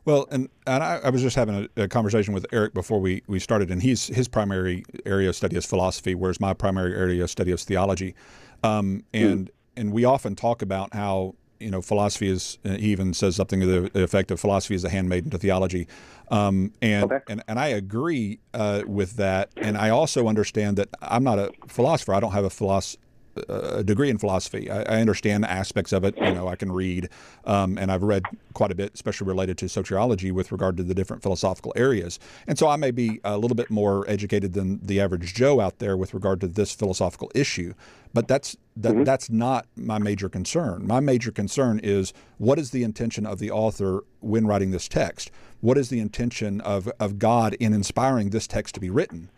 Well, 0.06 0.26
and, 0.30 0.50
and 0.66 0.84
I, 0.84 1.00
I 1.04 1.10
was 1.10 1.22
just 1.22 1.34
having 1.34 1.68
a, 1.76 1.82
a 1.84 1.88
conversation 1.88 2.34
with 2.34 2.44
Eric 2.52 2.74
before 2.74 3.00
we, 3.00 3.22
we 3.26 3.38
started, 3.38 3.70
and 3.70 3.82
he's 3.82 4.08
his 4.08 4.28
primary 4.28 4.84
area 5.06 5.30
of 5.30 5.36
study 5.36 5.56
is 5.56 5.64
philosophy, 5.64 6.14
whereas 6.14 6.40
my 6.40 6.52
primary 6.52 6.94
area 6.94 7.22
of 7.24 7.30
study 7.30 7.52
is 7.52 7.64
theology. 7.64 8.14
Um, 8.62 9.04
and 9.14 9.50
and 9.76 9.92
we 9.92 10.04
often 10.04 10.36
talk 10.36 10.62
about 10.62 10.92
how 10.94 11.34
you 11.64 11.70
know 11.70 11.82
philosophy 11.82 12.28
is. 12.28 12.58
uh, 12.64 12.76
He 12.84 12.88
even 12.92 13.14
says 13.14 13.36
something 13.36 13.60
to 13.60 13.66
the 13.66 14.02
effect 14.02 14.30
of 14.30 14.38
philosophy 14.40 14.74
is 14.74 14.84
a 14.84 14.88
handmaiden 14.88 15.30
to 15.30 15.38
theology. 15.38 15.86
Um, 16.30 16.72
and, 16.82 17.04
Okay. 17.04 17.20
and 17.28 17.42
and 17.48 17.58
I 17.58 17.68
agree 17.68 18.38
uh, 18.62 18.82
with 18.86 19.16
that. 19.16 19.50
And 19.56 19.76
I 19.76 19.90
also 19.90 20.28
understand 20.28 20.76
that 20.78 20.88
I'm 21.00 21.24
not 21.24 21.38
a 21.38 21.52
philosopher. 21.68 22.14
I 22.14 22.20
don't 22.20 22.32
have 22.32 22.44
a 22.44 22.50
philosophy 22.50 23.00
a 23.48 23.84
degree 23.84 24.10
in 24.10 24.18
philosophy. 24.18 24.70
I, 24.70 24.82
I 24.82 25.00
understand 25.00 25.44
aspects 25.44 25.92
of 25.92 26.04
it. 26.04 26.16
You 26.16 26.32
know, 26.32 26.48
I 26.48 26.56
can 26.56 26.72
read, 26.72 27.08
um, 27.44 27.78
and 27.78 27.90
I've 27.90 28.02
read 28.02 28.22
quite 28.52 28.70
a 28.70 28.74
bit, 28.74 28.92
especially 28.94 29.26
related 29.26 29.58
to 29.58 29.68
sociology 29.68 30.30
with 30.30 30.52
regard 30.52 30.76
to 30.76 30.82
the 30.82 30.94
different 30.94 31.22
philosophical 31.22 31.72
areas. 31.76 32.18
And 32.46 32.58
so 32.58 32.68
I 32.68 32.76
may 32.76 32.90
be 32.90 33.20
a 33.24 33.38
little 33.38 33.54
bit 33.54 33.70
more 33.70 34.08
educated 34.08 34.52
than 34.52 34.84
the 34.84 35.00
average 35.00 35.34
Joe 35.34 35.60
out 35.60 35.78
there 35.78 35.96
with 35.96 36.14
regard 36.14 36.40
to 36.40 36.48
this 36.48 36.72
philosophical 36.72 37.30
issue. 37.34 37.74
But 38.12 38.28
that's 38.28 38.56
that, 38.76 39.04
that's 39.04 39.30
not 39.30 39.66
my 39.76 39.98
major 39.98 40.28
concern. 40.28 40.86
My 40.86 41.00
major 41.00 41.30
concern 41.30 41.80
is 41.82 42.12
what 42.38 42.58
is 42.58 42.70
the 42.70 42.82
intention 42.82 43.26
of 43.26 43.38
the 43.38 43.50
author 43.50 44.04
when 44.20 44.46
writing 44.46 44.70
this 44.70 44.88
text? 44.88 45.30
What 45.60 45.78
is 45.78 45.88
the 45.88 46.00
intention 46.00 46.60
of, 46.60 46.88
of 47.00 47.18
God 47.18 47.54
in 47.54 47.72
inspiring 47.72 48.30
this 48.30 48.46
text 48.46 48.74
to 48.74 48.80
be 48.80 48.90
written? 48.90 49.30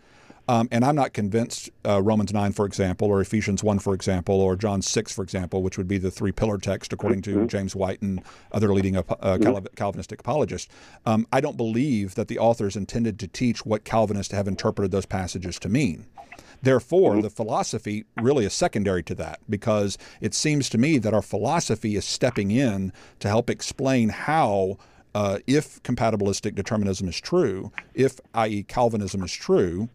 Um, 0.48 0.68
and 0.70 0.84
I'm 0.84 0.94
not 0.94 1.12
convinced 1.12 1.70
uh, 1.84 2.00
Romans 2.00 2.32
9, 2.32 2.52
for 2.52 2.66
example, 2.66 3.08
or 3.08 3.20
Ephesians 3.20 3.64
1, 3.64 3.80
for 3.80 3.94
example, 3.94 4.40
or 4.40 4.54
John 4.54 4.80
6, 4.80 5.12
for 5.12 5.22
example, 5.22 5.62
which 5.62 5.76
would 5.76 5.88
be 5.88 5.98
the 5.98 6.10
three 6.10 6.32
pillar 6.32 6.58
text 6.58 6.92
according 6.92 7.22
to 7.22 7.46
James 7.46 7.74
White 7.74 8.00
and 8.00 8.22
other 8.52 8.72
leading 8.72 8.96
uh, 8.96 9.02
Calv- 9.02 9.74
Calvinistic 9.74 10.20
apologists. 10.20 10.72
Um, 11.04 11.26
I 11.32 11.40
don't 11.40 11.56
believe 11.56 12.14
that 12.14 12.28
the 12.28 12.38
authors 12.38 12.76
intended 12.76 13.18
to 13.20 13.28
teach 13.28 13.66
what 13.66 13.84
Calvinists 13.84 14.32
have 14.32 14.46
interpreted 14.46 14.92
those 14.92 15.06
passages 15.06 15.58
to 15.60 15.68
mean. 15.68 16.06
Therefore, 16.62 17.20
the 17.20 17.30
philosophy 17.30 18.04
really 18.20 18.44
is 18.44 18.52
secondary 18.52 19.02
to 19.04 19.14
that 19.16 19.40
because 19.48 19.98
it 20.20 20.32
seems 20.34 20.68
to 20.70 20.78
me 20.78 20.98
that 20.98 21.14
our 21.14 21.22
philosophy 21.22 21.96
is 21.96 22.04
stepping 22.04 22.50
in 22.50 22.92
to 23.20 23.28
help 23.28 23.50
explain 23.50 24.08
how, 24.08 24.78
uh, 25.14 25.38
if 25.46 25.82
compatibilistic 25.82 26.54
determinism 26.54 27.08
is 27.08 27.20
true, 27.20 27.72
if, 27.94 28.20
i.e., 28.34 28.62
Calvinism 28.62 29.22
is 29.22 29.32
true, 29.32 29.88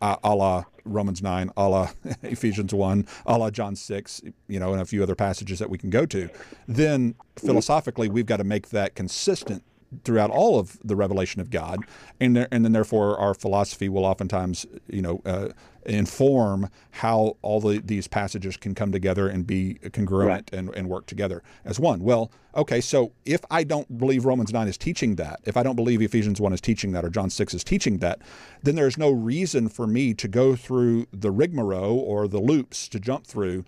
uh, 0.00 0.16
a 0.22 0.34
la 0.34 0.64
Romans 0.84 1.22
9, 1.22 1.50
a 1.56 1.68
la 1.68 1.90
Ephesians 2.22 2.72
1, 2.72 3.06
a 3.26 3.38
la 3.38 3.50
John 3.50 3.76
6, 3.76 4.22
you 4.48 4.58
know, 4.60 4.72
and 4.72 4.80
a 4.80 4.84
few 4.84 5.02
other 5.02 5.14
passages 5.14 5.58
that 5.58 5.70
we 5.70 5.78
can 5.78 5.90
go 5.90 6.06
to, 6.06 6.28
then 6.66 7.14
philosophically 7.36 8.08
we've 8.08 8.26
got 8.26 8.38
to 8.38 8.44
make 8.44 8.70
that 8.70 8.94
consistent 8.94 9.62
throughout 10.04 10.30
all 10.30 10.58
of 10.58 10.78
the 10.84 10.96
revelation 10.96 11.40
of 11.40 11.50
God, 11.50 11.80
and 12.20 12.36
there, 12.36 12.48
and 12.50 12.64
then 12.64 12.72
therefore 12.72 13.18
our 13.18 13.34
philosophy 13.34 13.88
will 13.88 14.04
oftentimes, 14.04 14.66
you 14.88 15.02
know, 15.02 15.20
uh, 15.24 15.48
inform 15.86 16.68
how 16.90 17.36
all 17.42 17.60
the, 17.60 17.80
these 17.80 18.06
passages 18.06 18.56
can 18.56 18.74
come 18.74 18.92
together 18.92 19.28
and 19.28 19.46
be 19.46 19.74
congruent 19.92 20.50
and, 20.52 20.74
and 20.74 20.88
work 20.88 21.06
together 21.06 21.42
as 21.64 21.80
one. 21.80 22.00
Well, 22.00 22.30
okay, 22.54 22.80
so 22.80 23.12
if 23.24 23.40
I 23.50 23.64
don't 23.64 23.98
believe 23.98 24.24
Romans 24.24 24.52
9 24.52 24.68
is 24.68 24.76
teaching 24.76 25.16
that, 25.16 25.40
if 25.44 25.56
I 25.56 25.62
don't 25.62 25.76
believe 25.76 26.02
Ephesians 26.02 26.40
1 26.40 26.52
is 26.52 26.60
teaching 26.60 26.92
that, 26.92 27.04
or 27.04 27.10
John 27.10 27.30
6 27.30 27.54
is 27.54 27.64
teaching 27.64 27.98
that, 27.98 28.20
then 28.62 28.74
there's 28.74 28.98
no 28.98 29.10
reason 29.10 29.68
for 29.68 29.86
me 29.86 30.14
to 30.14 30.28
go 30.28 30.54
through 30.54 31.06
the 31.12 31.30
rigmarole 31.30 31.98
or 31.98 32.28
the 32.28 32.40
loops 32.40 32.88
to 32.88 33.00
jump 33.00 33.26
through 33.26 33.64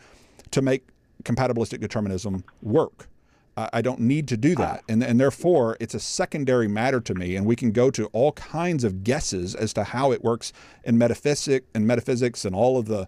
to 0.50 0.62
make 0.62 0.88
compatibilistic 1.24 1.80
determinism 1.80 2.44
work. 2.60 3.08
I 3.56 3.82
don't 3.82 4.00
need 4.00 4.28
to 4.28 4.36
do 4.38 4.54
that. 4.54 4.82
And, 4.88 5.02
and 5.04 5.20
therefore, 5.20 5.76
it's 5.78 5.94
a 5.94 6.00
secondary 6.00 6.68
matter 6.68 7.00
to 7.00 7.14
me. 7.14 7.36
And 7.36 7.44
we 7.44 7.54
can 7.54 7.70
go 7.70 7.90
to 7.90 8.06
all 8.06 8.32
kinds 8.32 8.82
of 8.82 9.04
guesses 9.04 9.54
as 9.54 9.74
to 9.74 9.84
how 9.84 10.10
it 10.10 10.24
works 10.24 10.52
in 10.84 10.96
metaphysic 10.96 11.64
and 11.74 11.86
metaphysics 11.86 12.46
and 12.46 12.54
all 12.54 12.78
of 12.78 12.86
the, 12.86 13.06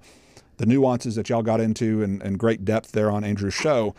the 0.59 0.67
nuances 0.67 1.15
that 1.15 1.31
y'all 1.31 1.43
got 1.43 1.61
into 1.61 2.03
and, 2.03 2.23
in 2.23 2.37
great 2.37 2.63
depth 2.65 2.93
there 2.93 3.11
on 3.11 3.25
Andrew's 3.25 3.55
show. 3.55 3.95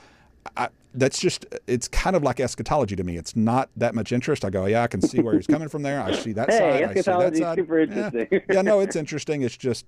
I, 0.55 0.67
that's 0.93 1.19
just, 1.19 1.47
it's 1.65 1.87
kind 1.87 2.15
of 2.15 2.21
like 2.21 2.39
eschatology 2.39 2.95
to 2.95 3.03
me. 3.03 3.17
It's 3.17 3.35
not 3.35 3.69
that 3.75 3.95
much 3.95 4.11
interest. 4.11 4.45
I 4.45 4.51
go, 4.51 4.65
yeah, 4.67 4.83
I 4.83 4.87
can 4.87 5.01
see 5.01 5.19
where 5.21 5.33
he's 5.35 5.47
coming 5.47 5.67
from 5.67 5.81
there. 5.81 5.99
I 5.99 6.13
see 6.13 6.31
that 6.33 6.49
Hey, 6.51 6.57
side. 6.59 6.69
I 6.69 6.77
see 6.77 6.81
that 6.83 6.97
eschatology 6.97 7.35
is 7.37 7.41
side. 7.41 7.57
super 7.57 7.79
Yeah. 7.79 8.05
interesting. 8.05 8.41
Yeah, 8.53 8.61
no, 8.61 8.79
it's 8.81 8.95
interesting. 8.95 9.41
It's 9.41 9.57
just, 9.57 9.85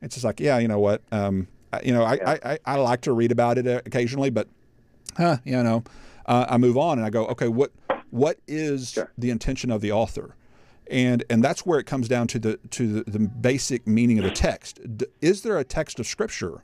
it's 0.00 0.14
just 0.14 0.24
like, 0.24 0.38
yeah, 0.38 0.58
you 0.58 0.68
know 0.68 0.78
what? 0.78 1.02
Um, 1.10 1.48
you 1.82 1.92
know, 1.92 2.04
I, 2.04 2.14
I, 2.24 2.38
I, 2.52 2.58
I 2.64 2.76
like 2.76 3.00
to 3.02 3.12
read 3.12 3.32
about 3.32 3.58
it 3.58 3.66
occasionally, 3.66 4.30
but 4.30 4.46
huh, 5.16 5.38
you 5.44 5.62
know, 5.62 5.84
uh, 6.26 6.46
I 6.48 6.58
move 6.58 6.76
on 6.76 6.98
and 6.98 7.06
I 7.06 7.10
go, 7.10 7.26
okay, 7.28 7.48
what 7.48 7.72
what 8.10 8.38
is 8.46 8.90
Sure. 8.90 9.10
the 9.18 9.30
intention 9.30 9.70
of 9.70 9.80
the 9.80 9.92
author? 9.92 10.34
and 10.88 11.24
and 11.28 11.42
that's 11.42 11.66
where 11.66 11.80
it 11.80 11.84
comes 11.84 12.06
down 12.06 12.28
to 12.28 12.38
the 12.38 12.56
to 12.70 13.02
the, 13.02 13.10
the 13.10 13.18
basic 13.18 13.86
meaning 13.88 14.18
of 14.18 14.24
the 14.24 14.30
text. 14.30 14.78
D- 14.98 15.06
is 15.20 15.42
there 15.42 15.58
a 15.58 15.64
text 15.64 15.98
of 15.98 16.06
Scripture 16.06 16.62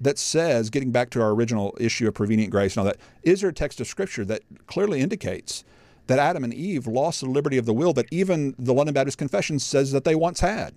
that 0.00 0.18
says, 0.18 0.68
getting 0.68 0.90
back 0.90 1.08
to 1.10 1.22
our 1.22 1.30
original 1.30 1.74
issue 1.80 2.06
of 2.06 2.12
prevenient 2.14 2.50
grace 2.50 2.76
and 2.76 2.80
all 2.80 2.84
that, 2.84 2.98
is 3.22 3.40
there 3.40 3.48
a 3.48 3.54
text 3.54 3.80
of 3.80 3.86
Scripture 3.86 4.22
that 4.26 4.42
clearly 4.66 5.00
indicates 5.00 5.64
that 6.08 6.18
Adam 6.18 6.44
and 6.44 6.52
Eve 6.52 6.86
lost 6.86 7.22
the 7.22 7.26
liberty 7.30 7.56
of 7.56 7.64
the 7.64 7.72
will 7.72 7.94
that 7.94 8.04
even 8.10 8.54
the 8.58 8.74
London 8.74 8.92
Baptist 8.92 9.16
Confession 9.16 9.58
says 9.58 9.92
that 9.92 10.04
they 10.04 10.14
once 10.14 10.40
had? 10.40 10.74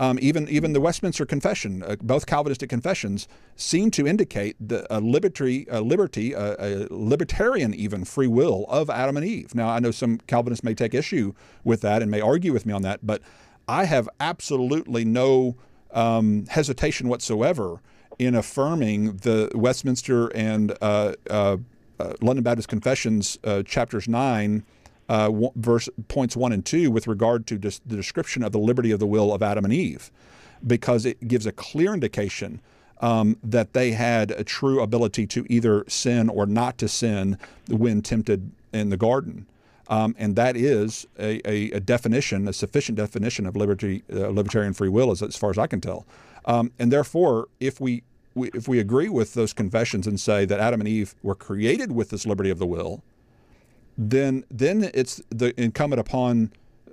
Um, 0.00 0.16
even 0.22 0.48
even 0.48 0.72
the 0.74 0.80
Westminster 0.80 1.26
Confession, 1.26 1.82
uh, 1.82 1.96
both 2.00 2.24
Calvinistic 2.24 2.70
confessions, 2.70 3.26
seem 3.56 3.90
to 3.90 4.06
indicate 4.06 4.54
the 4.60 4.86
a 4.96 5.00
liberty, 5.00 5.66
a 5.68 5.80
liberty, 5.80 6.32
a, 6.32 6.86
libertarian 6.88 7.74
even 7.74 8.04
free 8.04 8.28
will 8.28 8.64
of 8.68 8.90
Adam 8.90 9.16
and 9.16 9.26
Eve. 9.26 9.56
Now, 9.56 9.68
I 9.68 9.80
know 9.80 9.90
some 9.90 10.18
Calvinists 10.28 10.62
may 10.62 10.72
take 10.72 10.94
issue 10.94 11.34
with 11.64 11.80
that 11.80 12.00
and 12.00 12.12
may 12.12 12.20
argue 12.20 12.52
with 12.52 12.64
me 12.64 12.72
on 12.72 12.82
that, 12.82 13.04
but 13.04 13.22
I 13.66 13.86
have 13.86 14.08
absolutely 14.20 15.04
no 15.04 15.56
um, 15.92 16.46
hesitation 16.46 17.08
whatsoever 17.08 17.82
in 18.20 18.36
affirming 18.36 19.16
the 19.18 19.50
Westminster 19.54 20.28
and 20.28 20.76
uh, 20.80 21.14
uh, 21.28 21.56
uh 21.98 22.12
London 22.20 22.44
Baptist 22.44 22.68
Confessions, 22.68 23.36
uh, 23.42 23.64
chapters 23.64 24.06
nine 24.06 24.64
uh, 25.08 25.30
verse 25.56 25.88
points 26.08 26.36
one 26.36 26.52
and 26.52 26.64
two 26.64 26.90
with 26.90 27.06
regard 27.06 27.46
to 27.46 27.58
the 27.58 27.96
description 27.96 28.42
of 28.42 28.52
the 28.52 28.58
liberty 28.58 28.90
of 28.90 29.00
the 29.00 29.06
will 29.06 29.32
of 29.32 29.42
Adam 29.42 29.64
and 29.64 29.72
Eve, 29.72 30.10
because 30.66 31.06
it 31.06 31.26
gives 31.28 31.46
a 31.46 31.52
clear 31.52 31.94
indication 31.94 32.60
um, 33.00 33.36
that 33.42 33.72
they 33.72 33.92
had 33.92 34.30
a 34.32 34.44
true 34.44 34.82
ability 34.82 35.26
to 35.26 35.46
either 35.48 35.84
sin 35.88 36.28
or 36.28 36.46
not 36.46 36.78
to 36.78 36.88
sin 36.88 37.38
when 37.68 38.02
tempted 38.02 38.50
in 38.72 38.90
the 38.90 38.96
garden. 38.96 39.46
Um, 39.88 40.14
and 40.18 40.36
that 40.36 40.56
is 40.56 41.06
a, 41.18 41.40
a, 41.48 41.70
a, 41.70 41.80
definition, 41.80 42.46
a 42.46 42.52
sufficient 42.52 42.98
definition 42.98 43.46
of 43.46 43.56
liberty, 43.56 44.02
uh, 44.12 44.28
libertarian 44.28 44.74
free 44.74 44.90
will, 44.90 45.10
as, 45.10 45.22
as 45.22 45.36
far 45.36 45.50
as 45.50 45.56
I 45.56 45.66
can 45.66 45.80
tell. 45.80 46.06
Um, 46.44 46.72
and 46.78 46.92
therefore, 46.92 47.48
if 47.58 47.80
we, 47.80 48.02
we, 48.34 48.50
if 48.52 48.68
we 48.68 48.80
agree 48.80 49.08
with 49.08 49.32
those 49.32 49.54
confessions 49.54 50.06
and 50.06 50.20
say 50.20 50.44
that 50.44 50.60
Adam 50.60 50.80
and 50.80 50.88
Eve 50.88 51.14
were 51.22 51.34
created 51.34 51.92
with 51.92 52.10
this 52.10 52.26
liberty 52.26 52.50
of 52.50 52.58
the 52.58 52.66
will, 52.66 53.02
then 53.98 54.44
then 54.48 54.90
it's 54.94 55.20
the 55.28 55.58
incumbent 55.60 55.98
upon 55.98 56.52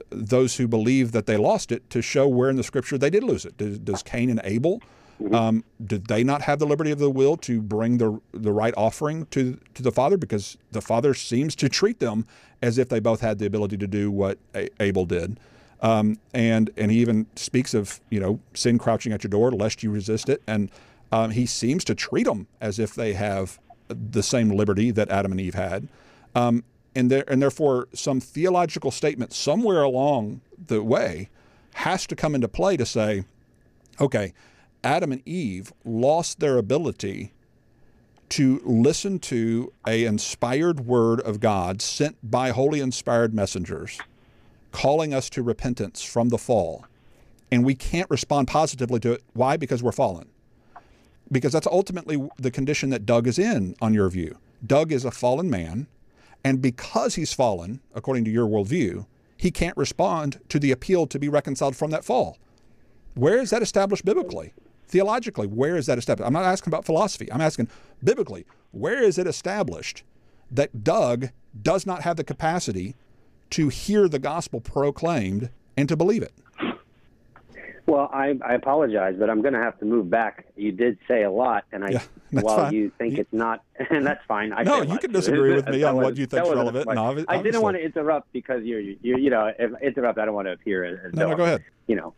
those 0.09 0.57
who 0.57 0.67
believe 0.67 1.11
that 1.11 1.27
they 1.27 1.37
lost 1.37 1.71
it 1.71 1.87
to 1.91 2.01
show 2.01 2.27
where 2.27 2.49
in 2.49 2.55
the 2.55 2.63
scripture 2.63 2.97
they 2.97 3.09
did 3.09 3.23
lose 3.23 3.45
it. 3.45 3.57
Does, 3.57 3.79
does 3.79 4.03
Cain 4.03 4.29
and 4.29 4.41
Abel 4.43 4.81
mm-hmm. 5.21 5.33
um, 5.33 5.63
did 5.85 6.07
they 6.07 6.23
not 6.23 6.41
have 6.43 6.59
the 6.59 6.65
liberty 6.65 6.91
of 6.91 6.99
the 6.99 7.09
will 7.09 7.37
to 7.37 7.61
bring 7.61 7.99
the 7.99 8.19
the 8.33 8.51
right 8.51 8.73
offering 8.75 9.27
to 9.27 9.59
to 9.75 9.83
the 9.83 9.91
father 9.91 10.17
because 10.17 10.57
the 10.71 10.81
father 10.81 11.13
seems 11.13 11.55
to 11.57 11.69
treat 11.69 11.99
them 11.99 12.25
as 12.61 12.77
if 12.79 12.89
they 12.89 12.99
both 12.99 13.21
had 13.21 13.37
the 13.37 13.45
ability 13.45 13.77
to 13.77 13.87
do 13.87 14.09
what 14.09 14.39
a- 14.55 14.69
Abel 14.79 15.05
did. 15.05 15.39
Um, 15.81 16.17
and 16.33 16.71
and 16.75 16.91
he 16.91 16.99
even 16.99 17.27
speaks 17.35 17.75
of 17.75 18.01
you 18.09 18.19
know 18.19 18.39
sin 18.55 18.79
crouching 18.79 19.13
at 19.13 19.23
your 19.23 19.29
door 19.29 19.51
lest 19.51 19.83
you 19.83 19.91
resist 19.91 20.27
it 20.29 20.41
and 20.47 20.71
um, 21.11 21.31
he 21.31 21.45
seems 21.45 21.83
to 21.85 21.93
treat 21.93 22.25
them 22.25 22.47
as 22.59 22.79
if 22.79 22.95
they 22.95 23.13
have 23.13 23.59
the 23.87 24.23
same 24.23 24.49
liberty 24.49 24.89
that 24.89 25.09
Adam 25.09 25.31
and 25.31 25.39
Eve 25.39 25.53
had. 25.53 25.87
Um, 26.33 26.63
and 26.95 27.11
there 27.11 27.23
and 27.27 27.41
therefore 27.41 27.87
some 27.93 28.19
theological 28.19 28.91
statement 28.91 29.33
somewhere 29.33 29.83
along 29.83 30.41
the 30.67 30.81
way 30.81 31.29
has 31.75 32.07
to 32.07 32.15
come 32.15 32.33
into 32.33 32.47
play 32.47 32.77
to 32.77 32.85
say, 32.85 33.25
okay, 33.99 34.33
Adam 34.83 35.11
and 35.11 35.27
Eve 35.27 35.73
lost 35.83 36.39
their 36.39 36.57
ability 36.57 37.33
to 38.29 38.61
listen 38.63 39.19
to 39.19 39.71
a 39.85 40.05
inspired 40.05 40.81
word 40.81 41.19
of 41.21 41.39
God 41.39 41.81
sent 41.81 42.17
by 42.23 42.49
holy 42.49 42.79
inspired 42.79 43.33
messengers 43.33 43.99
calling 44.71 45.13
us 45.13 45.29
to 45.29 45.41
repentance 45.41 46.03
from 46.03 46.29
the 46.29 46.37
fall. 46.37 46.85
And 47.51 47.63
we 47.63 47.75
can't 47.75 48.09
respond 48.09 48.47
positively 48.47 48.99
to 49.01 49.13
it. 49.13 49.23
Why? 49.33 49.57
Because 49.57 49.81
we're 49.81 49.91
fallen. 49.91 50.27
Because 51.31 51.53
that's 51.53 51.67
ultimately 51.67 52.29
the 52.37 52.51
condition 52.51 52.89
that 52.89 53.05
Doug 53.05 53.27
is 53.27 53.39
in, 53.39 53.75
on 53.81 53.93
your 53.93 54.09
view. 54.09 54.37
Doug 54.65 54.91
is 54.91 55.05
a 55.05 55.11
fallen 55.11 55.49
man 55.49 55.87
and 56.45 56.61
because 56.61 57.15
he's 57.15 57.33
fallen, 57.33 57.81
according 57.95 58.23
to 58.25 58.31
your 58.31 58.47
worldview, 58.47 59.07
he 59.35 59.49
can't 59.49 59.75
respond 59.75 60.39
to 60.49 60.59
the 60.59 60.71
appeal 60.71 61.07
to 61.07 61.17
be 61.17 61.27
reconciled 61.27 61.75
from 61.75 61.89
that 61.89 62.05
fall. 62.05 62.37
Where 63.15 63.39
is 63.39 63.49
that 63.49 63.63
established 63.63 64.05
biblically? 64.05 64.53
Theologically, 64.87 65.47
where 65.47 65.75
is 65.75 65.87
that 65.87 65.97
established? 65.97 66.27
I'm 66.27 66.33
not 66.33 66.43
asking 66.43 66.69
about 66.69 66.85
philosophy. 66.85 67.31
I'm 67.31 67.41
asking 67.41 67.67
biblically, 68.03 68.45
where 68.69 69.01
is 69.01 69.17
it 69.17 69.25
established 69.25 70.03
that 70.51 70.83
Doug 70.83 71.29
does 71.59 71.87
not 71.87 72.03
have 72.03 72.15
the 72.15 72.23
capacity 72.23 72.95
to 73.49 73.69
hear 73.69 74.07
the 74.07 74.19
gospel 74.19 74.61
proclaimed 74.61 75.49
and 75.75 75.89
to 75.89 75.97
believe 75.97 76.21
it? 76.21 76.33
Well, 77.87 78.09
I, 78.11 78.35
I 78.43 78.55
apologize, 78.55 79.15
but 79.19 79.29
I'm 79.29 79.41
going 79.41 79.53
to 79.53 79.59
have 79.59 79.77
to 79.79 79.85
move 79.85 80.09
back. 80.09 80.47
You 80.55 80.71
did 80.71 80.97
say 81.07 81.23
a 81.23 81.29
lot, 81.29 81.65
and 81.71 81.83
I, 81.83 81.89
yeah, 81.91 82.01
while 82.41 82.57
fine. 82.57 82.73
you 82.73 82.91
think 82.97 83.13
you, 83.13 83.21
it's 83.21 83.33
not, 83.33 83.63
and 83.91 84.05
that's 84.05 84.25
fine. 84.27 84.53
I 84.53 84.63
no, 84.63 84.81
you 84.81 84.97
can 84.97 85.11
disagree 85.11 85.53
with 85.53 85.67
me 85.67 85.83
on 85.83 85.95
what 85.95 86.17
you 86.17 86.25
think 86.25 86.45
is 86.45 86.51
relevant. 86.51 86.87
No, 86.87 87.03
obviously. 87.05 87.35
I 87.35 87.41
didn't 87.43 87.61
want 87.61 87.77
to 87.77 87.83
interrupt 87.83 88.33
because 88.33 88.63
you're, 88.63 88.79
you 88.79 88.97
you 89.01 89.29
know, 89.29 89.51
if 89.57 89.71
interrupt, 89.81 90.17
I 90.17 90.25
don't 90.25 90.33
want 90.33 90.47
to 90.47 90.53
appear 90.53 90.83
as 90.83 91.13
no, 91.13 91.29
no, 91.29 91.35
go 91.35 91.43
ahead. 91.43 91.63
You 91.87 91.95
know, 91.97 92.13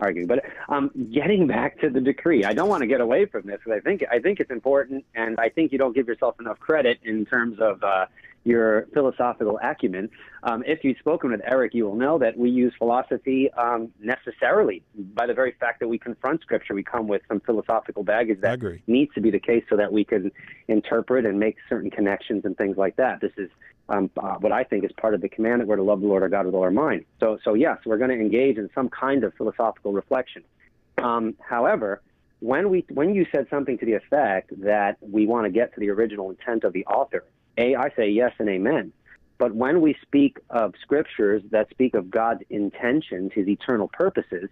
arguing. 0.00 0.26
But 0.26 0.44
um, 0.68 0.90
getting 1.12 1.46
back 1.46 1.80
to 1.80 1.90
the 1.90 2.00
decree, 2.00 2.44
I 2.44 2.52
don't 2.52 2.68
want 2.68 2.82
to 2.82 2.86
get 2.86 3.00
away 3.00 3.26
from 3.26 3.46
this 3.46 3.58
because 3.64 3.78
I 3.78 3.80
think 3.80 4.02
I 4.10 4.18
think 4.18 4.40
it's 4.40 4.50
important, 4.50 5.04
and 5.14 5.38
I 5.38 5.48
think 5.48 5.72
you 5.72 5.78
don't 5.78 5.94
give 5.94 6.08
yourself 6.08 6.36
enough 6.40 6.58
credit 6.60 6.98
in 7.04 7.24
terms 7.26 7.58
of 7.60 7.82
uh, 7.82 8.06
your 8.44 8.86
philosophical 8.92 9.58
acumen. 9.62 10.10
Um, 10.42 10.62
if 10.66 10.84
you've 10.84 10.98
spoken 10.98 11.30
with 11.30 11.40
Eric, 11.46 11.74
you 11.74 11.86
will 11.86 11.96
know 11.96 12.18
that 12.18 12.36
we 12.36 12.50
use 12.50 12.72
philosophy 12.76 13.50
um, 13.52 13.90
necessarily 13.98 14.82
by 15.14 15.26
the 15.26 15.34
very 15.34 15.52
fact 15.58 15.80
that 15.80 15.88
we 15.88 15.98
confront 15.98 16.42
Scripture. 16.42 16.74
We 16.74 16.82
come 16.82 17.08
with 17.08 17.22
some 17.28 17.40
philosophical 17.40 18.04
baggage 18.04 18.40
that 18.42 18.60
needs 18.86 19.14
to 19.14 19.20
be 19.20 19.30
the 19.30 19.40
case 19.40 19.64
so 19.70 19.76
that 19.76 19.92
we 19.92 20.04
can 20.04 20.30
interpret 20.68 21.24
and 21.24 21.40
make 21.40 21.56
certain 21.68 21.90
connections 21.90 22.44
and 22.44 22.56
things 22.56 22.76
like 22.76 22.96
that. 22.96 23.20
This 23.20 23.32
is 23.38 23.48
um, 23.88 24.10
uh, 24.16 24.36
what 24.36 24.52
I 24.52 24.64
think 24.64 24.84
is 24.84 24.92
part 24.92 25.14
of 25.14 25.20
the 25.20 25.28
commandment: 25.28 25.68
we're 25.68 25.76
to 25.76 25.82
love 25.82 26.00
the 26.00 26.06
Lord 26.06 26.22
our 26.22 26.28
God 26.28 26.46
with 26.46 26.54
all 26.54 26.62
our 26.62 26.70
mind. 26.70 27.04
So, 27.20 27.38
so 27.44 27.54
yes, 27.54 27.78
we're 27.84 27.98
going 27.98 28.10
to 28.10 28.18
engage 28.18 28.56
in 28.56 28.70
some 28.74 28.88
kind 28.88 29.24
of 29.24 29.34
philosophical 29.34 29.92
reflection. 29.92 30.42
Um, 30.98 31.36
however, 31.40 32.00
when 32.40 32.70
we 32.70 32.84
when 32.88 33.14
you 33.14 33.26
said 33.34 33.46
something 33.50 33.78
to 33.78 33.86
the 33.86 33.94
effect 33.94 34.52
that 34.62 34.96
we 35.00 35.26
want 35.26 35.44
to 35.44 35.50
get 35.50 35.74
to 35.74 35.80
the 35.80 35.90
original 35.90 36.30
intent 36.30 36.64
of 36.64 36.72
the 36.72 36.86
author, 36.86 37.24
a, 37.58 37.74
I 37.74 37.90
say 37.96 38.10
yes 38.10 38.32
and 38.38 38.48
amen. 38.48 38.92
But 39.36 39.54
when 39.54 39.80
we 39.80 39.96
speak 40.02 40.38
of 40.48 40.74
scriptures 40.80 41.42
that 41.50 41.68
speak 41.70 41.94
of 41.94 42.10
God's 42.10 42.42
intentions, 42.50 43.32
his 43.34 43.48
eternal 43.48 43.88
purposes, 43.88 44.48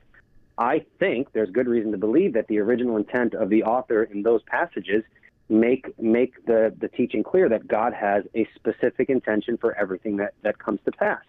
I 0.59 0.85
think 0.99 1.33
there's 1.33 1.51
good 1.51 1.69
reason 1.69 1.93
to 1.93 1.99
believe 1.99 2.35
that 2.35 2.49
the 2.49 2.59
original 2.59 2.97
intent 2.97 3.35
of 3.35 3.49
the 3.49 3.63
author 3.63 4.03
in 4.03 4.23
those 4.23 4.43
passages 4.43 5.05
make 5.53 5.99
make 6.01 6.45
the, 6.47 6.75
the 6.79 6.89
teaching 6.89 7.23
clear 7.23 7.49
that 7.49 7.69
God 7.69 7.93
has 7.93 8.25
a 8.35 8.49
specific 8.55 9.11
intention 9.11 9.57
for 9.59 9.75
everything 9.79 10.17
that, 10.17 10.35
that 10.43 10.59
comes 10.59 10.81
to 10.87 10.93
pass. 10.93 11.23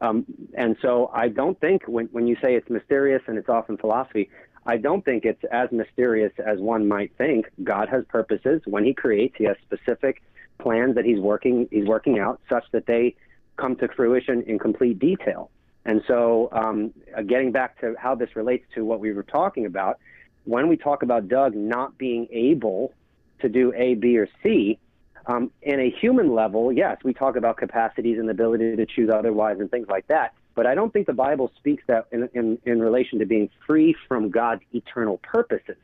Um, 0.00 0.24
and 0.54 0.76
so 0.80 1.10
I 1.12 1.28
don't 1.28 1.60
think 1.60 1.86
when, 1.86 2.06
when 2.06 2.26
you 2.26 2.36
say 2.42 2.54
it's 2.54 2.70
mysterious 2.70 3.22
and 3.26 3.36
it's 3.36 3.50
often 3.50 3.76
philosophy, 3.76 4.30
I 4.64 4.78
don't 4.78 5.04
think 5.04 5.24
it's 5.24 5.44
as 5.52 5.70
mysterious 5.72 6.32
as 6.44 6.58
one 6.58 6.88
might 6.88 7.12
think. 7.18 7.50
God 7.62 7.88
has 7.90 8.04
purposes. 8.06 8.62
When 8.64 8.84
he 8.84 8.94
creates, 8.94 9.34
he 9.36 9.44
has 9.44 9.56
specific 9.62 10.22
plans 10.58 10.94
that 10.94 11.04
he's 11.04 11.20
working 11.20 11.68
he's 11.70 11.86
working 11.86 12.18
out 12.18 12.40
such 12.48 12.64
that 12.72 12.86
they 12.86 13.14
come 13.56 13.76
to 13.76 13.88
fruition 13.88 14.42
in 14.42 14.58
complete 14.58 14.98
detail. 14.98 15.50
And 15.84 16.02
so, 16.06 16.48
um, 16.52 16.92
uh, 17.16 17.22
getting 17.22 17.52
back 17.52 17.80
to 17.80 17.94
how 17.98 18.14
this 18.14 18.36
relates 18.36 18.66
to 18.74 18.84
what 18.84 19.00
we 19.00 19.12
were 19.12 19.22
talking 19.22 19.64
about, 19.64 19.98
when 20.44 20.68
we 20.68 20.76
talk 20.76 21.02
about 21.02 21.28
Doug 21.28 21.54
not 21.54 21.96
being 21.96 22.28
able 22.30 22.92
to 23.40 23.48
do 23.48 23.72
A, 23.74 23.94
B, 23.94 24.18
or 24.18 24.28
C, 24.42 24.78
um, 25.26 25.50
in 25.62 25.78
a 25.80 25.90
human 25.90 26.34
level, 26.34 26.72
yes, 26.72 26.98
we 27.04 27.12
talk 27.12 27.36
about 27.36 27.56
capacities 27.56 28.18
and 28.18 28.26
the 28.28 28.32
ability 28.32 28.76
to 28.76 28.86
choose 28.86 29.10
otherwise 29.10 29.58
and 29.60 29.70
things 29.70 29.86
like 29.88 30.06
that. 30.08 30.34
But 30.54 30.66
I 30.66 30.74
don't 30.74 30.92
think 30.92 31.06
the 31.06 31.12
Bible 31.12 31.52
speaks 31.56 31.84
that 31.86 32.06
in, 32.10 32.28
in, 32.34 32.58
in 32.64 32.80
relation 32.80 33.18
to 33.20 33.26
being 33.26 33.48
free 33.66 33.94
from 34.08 34.30
God's 34.30 34.62
eternal 34.72 35.18
purposes, 35.18 35.76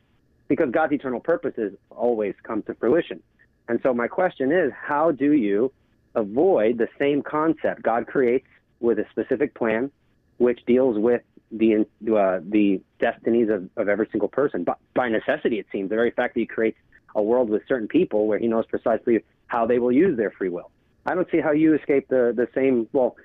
because 0.47 0.69
God's 0.71 0.93
eternal 0.93 1.19
purposes 1.19 1.73
always 1.89 2.35
come 2.43 2.61
to 2.63 2.73
fruition. 2.73 3.21
And 3.69 3.79
so 3.83 3.93
my 3.93 4.07
question 4.07 4.51
is, 4.51 4.71
how 4.75 5.11
do 5.11 5.33
you 5.33 5.71
avoid 6.15 6.77
the 6.77 6.89
same 6.99 7.21
concept 7.21 7.83
God 7.83 8.07
creates 8.07 8.47
with 8.79 8.99
a 8.99 9.05
specific 9.11 9.53
plan, 9.53 9.91
which 10.37 10.59
deals 10.65 10.97
with 10.97 11.21
the 11.51 11.85
uh, 12.13 12.39
the 12.43 12.81
destinies 12.99 13.49
of, 13.49 13.69
of 13.77 13.87
every 13.87 14.07
single 14.11 14.27
person? 14.27 14.63
But 14.63 14.77
by 14.93 15.09
necessity, 15.09 15.59
it 15.59 15.67
seems 15.71 15.89
the 15.89 15.95
very 15.95 16.11
fact 16.11 16.33
that 16.33 16.41
He 16.41 16.45
creates 16.45 16.77
a 17.15 17.21
world 17.21 17.49
with 17.49 17.63
certain 17.67 17.87
people 17.87 18.27
where 18.27 18.39
He 18.39 18.47
knows 18.47 18.65
precisely 18.67 19.23
how 19.47 19.65
they 19.65 19.79
will 19.79 19.91
use 19.91 20.17
their 20.17 20.31
free 20.31 20.49
will. 20.49 20.69
I 21.05 21.15
don't 21.15 21.29
see 21.31 21.39
how 21.39 21.51
you 21.51 21.73
escape 21.73 22.07
the 22.09 22.33
the 22.35 22.47
same 22.53 22.87
well, 22.93 23.15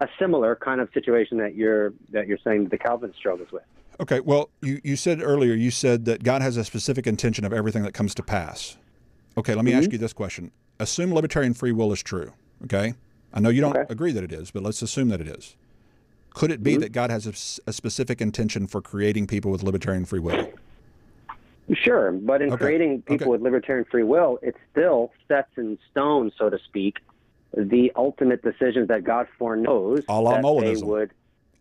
a 0.00 0.08
similar 0.18 0.56
kind 0.56 0.80
of 0.80 0.88
situation 0.92 1.38
that 1.38 1.54
you're 1.54 1.92
that 2.10 2.26
you're 2.26 2.38
saying 2.44 2.68
the 2.68 2.78
Calvin 2.78 3.12
struggles 3.18 3.50
with. 3.50 3.62
Okay, 4.00 4.20
well, 4.20 4.48
you, 4.62 4.80
you 4.82 4.96
said 4.96 5.20
earlier, 5.22 5.52
you 5.52 5.70
said 5.70 6.06
that 6.06 6.22
God 6.22 6.40
has 6.40 6.56
a 6.56 6.64
specific 6.64 7.06
intention 7.06 7.44
of 7.44 7.52
everything 7.52 7.82
that 7.82 7.92
comes 7.92 8.14
to 8.14 8.22
pass. 8.22 8.78
Okay, 9.36 9.54
let 9.54 9.64
me 9.64 9.72
mm-hmm. 9.72 9.80
ask 9.80 9.92
you 9.92 9.98
this 9.98 10.14
question. 10.14 10.52
Assume 10.78 11.12
libertarian 11.12 11.52
free 11.52 11.72
will 11.72 11.92
is 11.92 12.02
true. 12.02 12.32
Okay. 12.64 12.94
I 13.32 13.40
know 13.40 13.50
you 13.50 13.60
don't 13.60 13.76
okay. 13.76 13.86
agree 13.92 14.12
that 14.12 14.24
it 14.24 14.32
is, 14.32 14.50
but 14.50 14.62
let's 14.62 14.82
assume 14.82 15.08
that 15.10 15.20
it 15.20 15.28
is. 15.28 15.54
Could 16.34 16.50
it 16.50 16.62
be 16.62 16.72
Mm-hmm. 16.72 16.80
that 16.80 16.92
God 16.92 17.10
has 17.10 17.26
a 17.66 17.72
specific 17.72 18.20
intention 18.20 18.66
for 18.66 18.80
creating 18.80 19.26
people 19.26 19.50
with 19.50 19.62
libertarian 19.62 20.04
free 20.04 20.18
will? 20.18 20.50
Sure, 21.74 22.12
but 22.12 22.42
in 22.42 22.52
Okay, 22.52 22.64
creating 22.64 23.02
people 23.02 23.24
okay. 23.26 23.30
with 23.30 23.42
libertarian 23.42 23.84
free 23.90 24.02
will, 24.02 24.38
it 24.42 24.56
still 24.72 25.12
sets 25.28 25.50
in 25.56 25.78
stone, 25.90 26.32
so 26.36 26.50
to 26.50 26.58
speak, 26.58 26.98
the 27.56 27.92
ultimate 27.96 28.42
decisions 28.42 28.88
that 28.88 29.04
God 29.04 29.26
foreknows 29.38 30.04
A 30.08 30.20
la 30.20 30.40
that 30.40 30.60
they 30.64 30.82
would. 30.82 31.10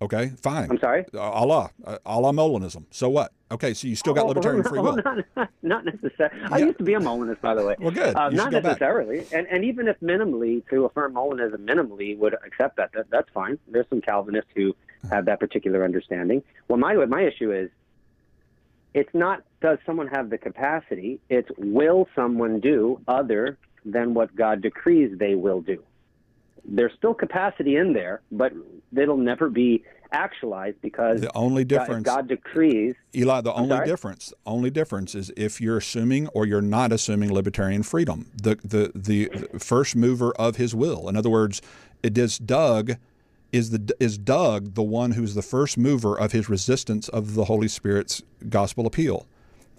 Okay, 0.01 0.31
fine. 0.41 0.69
I'm 0.71 0.79
sorry. 0.79 1.05
Allah, 1.13 1.71
Allah 2.05 2.31
Molinism. 2.31 2.85
So 2.89 3.09
what? 3.09 3.33
Okay, 3.51 3.73
so 3.73 3.85
you 3.87 3.95
still 3.97 4.13
got 4.13 4.23
Oh, 4.25 4.27
libertarian 4.29 4.63
free 4.63 4.79
will. 4.79 4.95
Not, 5.35 5.49
not 5.61 5.83
necessarily. 5.85 6.41
I 6.49 6.57
used 6.59 6.77
to 6.77 6.85
be 6.85 6.93
a 6.93 6.99
Molinist, 7.01 7.41
by 7.41 7.53
the 7.53 7.65
way. 7.65 7.75
Well, 7.79 7.91
good. 7.91 8.15
Uh, 8.15 8.29
not 8.29 8.49
go 8.51 8.57
back. 8.61 8.63
necessarily, 8.79 9.25
and 9.33 9.45
and 9.47 9.65
even 9.65 9.87
if 9.89 9.99
minimally 9.99 10.65
to 10.69 10.85
affirm 10.85 11.15
Molinism 11.15 11.57
minimally 11.65 12.17
would 12.17 12.33
accept 12.45 12.77
that, 12.77 12.91
that 12.93 13.09
that's 13.09 13.29
fine. 13.33 13.59
There's 13.67 13.87
some 13.89 13.99
Calvinists 13.99 14.51
who 14.55 14.73
have 15.11 15.25
that 15.25 15.39
particular 15.41 15.83
understanding. 15.83 16.43
Well, 16.69 16.77
my 16.77 16.93
my 17.05 17.23
issue 17.23 17.51
is, 17.51 17.69
it's 18.93 19.13
not 19.13 19.43
does 19.61 19.77
someone 19.85 20.07
have 20.07 20.29
the 20.29 20.37
capacity. 20.37 21.19
It's 21.29 21.49
will 21.57 22.07
someone 22.15 22.59
do 22.59 23.01
other 23.07 23.57
than 23.85 24.13
what 24.13 24.35
God 24.35 24.61
decrees 24.61 25.17
they 25.17 25.35
will 25.35 25.61
do. 25.61 25.83
There's 26.65 26.91
still 26.97 27.13
capacity 27.13 27.77
in 27.77 27.93
there, 27.93 28.21
but 28.31 28.53
it'll 28.95 29.17
never 29.17 29.49
be 29.49 29.83
actualized 30.11 30.81
because 30.81 31.21
The 31.21 31.35
only 31.35 31.63
difference, 31.63 32.05
God 32.05 32.27
decrees. 32.27 32.95
Eli, 33.15 33.41
the 33.41 33.53
only 33.53 33.69
sorry? 33.69 33.87
difference, 33.87 34.33
only 34.45 34.69
difference 34.69 35.15
is 35.15 35.31
if 35.37 35.61
you're 35.61 35.77
assuming 35.77 36.27
or 36.29 36.45
you're 36.45 36.61
not 36.61 36.91
assuming 36.91 37.31
libertarian 37.33 37.83
freedom. 37.83 38.31
The 38.41 38.57
the 38.63 38.91
the 38.95 39.59
first 39.59 39.95
mover 39.95 40.31
of 40.33 40.55
his 40.55 40.73
will. 40.73 41.07
In 41.07 41.15
other 41.15 41.29
words, 41.29 41.61
it 42.03 42.17
is 42.17 42.37
Doug. 42.37 42.93
Is 43.51 43.71
the 43.71 43.95
is 43.99 44.17
Doug 44.17 44.75
the 44.75 44.83
one 44.83 45.11
who's 45.11 45.33
the 45.33 45.41
first 45.41 45.77
mover 45.77 46.15
of 46.17 46.31
his 46.33 46.49
resistance 46.49 47.09
of 47.09 47.33
the 47.33 47.45
Holy 47.45 47.67
Spirit's 47.67 48.21
gospel 48.47 48.85
appeal? 48.85 49.25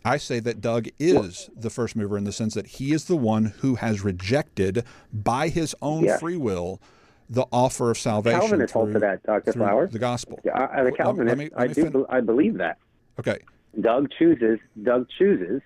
I 0.04 0.16
say 0.16 0.40
that 0.40 0.60
Doug 0.60 0.88
is 0.98 1.50
the 1.54 1.70
first 1.70 1.94
mover 1.94 2.16
in 2.18 2.24
the 2.24 2.32
sense 2.32 2.54
that 2.54 2.66
he 2.66 2.92
is 2.92 3.04
the 3.04 3.16
one 3.16 3.46
who 3.60 3.76
has 3.76 4.02
rejected 4.02 4.82
by 5.12 5.48
his 5.48 5.74
own 5.82 6.04
Yes. 6.04 6.18
free 6.20 6.36
will 6.36 6.80
the 7.28 7.46
offer 7.52 7.90
of 7.92 7.98
salvation 7.98 8.40
Calvinists 8.40 8.72
hold 8.72 8.86
to 8.88 8.92
through- 8.92 9.00
that, 9.02 9.22
Dr. 9.22 9.52
Flowers. 9.52 9.92
the 9.92 10.00
gospel. 10.00 10.40
Yeah, 10.42 10.52
I- 10.58 10.64
as 10.64 10.70
a 10.70 10.74
Let- 10.76 10.84
let 10.84 10.96
Calvinist, 10.96 11.36
me- 11.36 11.50
let 11.52 11.60
I 11.60 11.66
do. 11.72 11.84
fin- 11.84 12.06
I 12.08 12.20
believe 12.20 12.56
that 12.58 12.78
Okay. 13.20 13.38
Doug 13.80 14.10
chooses. 14.18 14.58
Doug 14.82 15.06
chooses, 15.16 15.62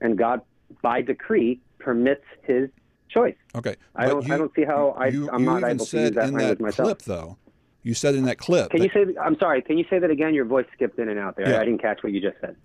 and 0.00 0.18
God, 0.18 0.40
by 0.82 1.02
decree, 1.02 1.60
permits 1.78 2.24
his 2.42 2.68
choice. 3.10 3.36
Okay. 3.54 3.76
I 3.94 4.08
don't- 4.08 4.28
I 4.28 4.38
don't 4.38 4.52
see 4.56 4.64
how 4.64 4.88
I- 4.98 5.06
you, 5.08 5.28
I'm 5.30 5.40
you 5.40 5.46
not 5.46 5.58
even 5.58 5.70
able 5.70 5.84
to 5.84 5.90
said 5.90 6.00
use 6.06 6.14
that 6.16 6.28
in 6.30 6.34
language 6.34 6.58
that 6.58 6.64
myself. 6.64 6.86
clip, 6.88 7.02
though. 7.02 7.36
You 7.84 7.94
said 7.94 8.14
in 8.16 8.24
that 8.24 8.38
clip. 8.38 8.70
Can 8.70 8.82
you 8.82 8.90
say? 8.92 9.04
I'm 9.22 9.38
sorry. 9.38 9.62
Can 9.62 9.78
you 9.78 9.84
say 9.88 9.98
that 10.00 10.10
again? 10.10 10.34
Your 10.34 10.46
voice 10.46 10.66
skipped 10.74 10.98
in 10.98 11.08
and 11.08 11.18
out 11.20 11.36
there. 11.36 11.48
Yeah. 11.48 11.60
I 11.60 11.64
didn't 11.64 11.80
catch 11.82 12.02
what 12.02 12.12
you 12.12 12.20
just 12.20 12.40
said. 12.40 12.56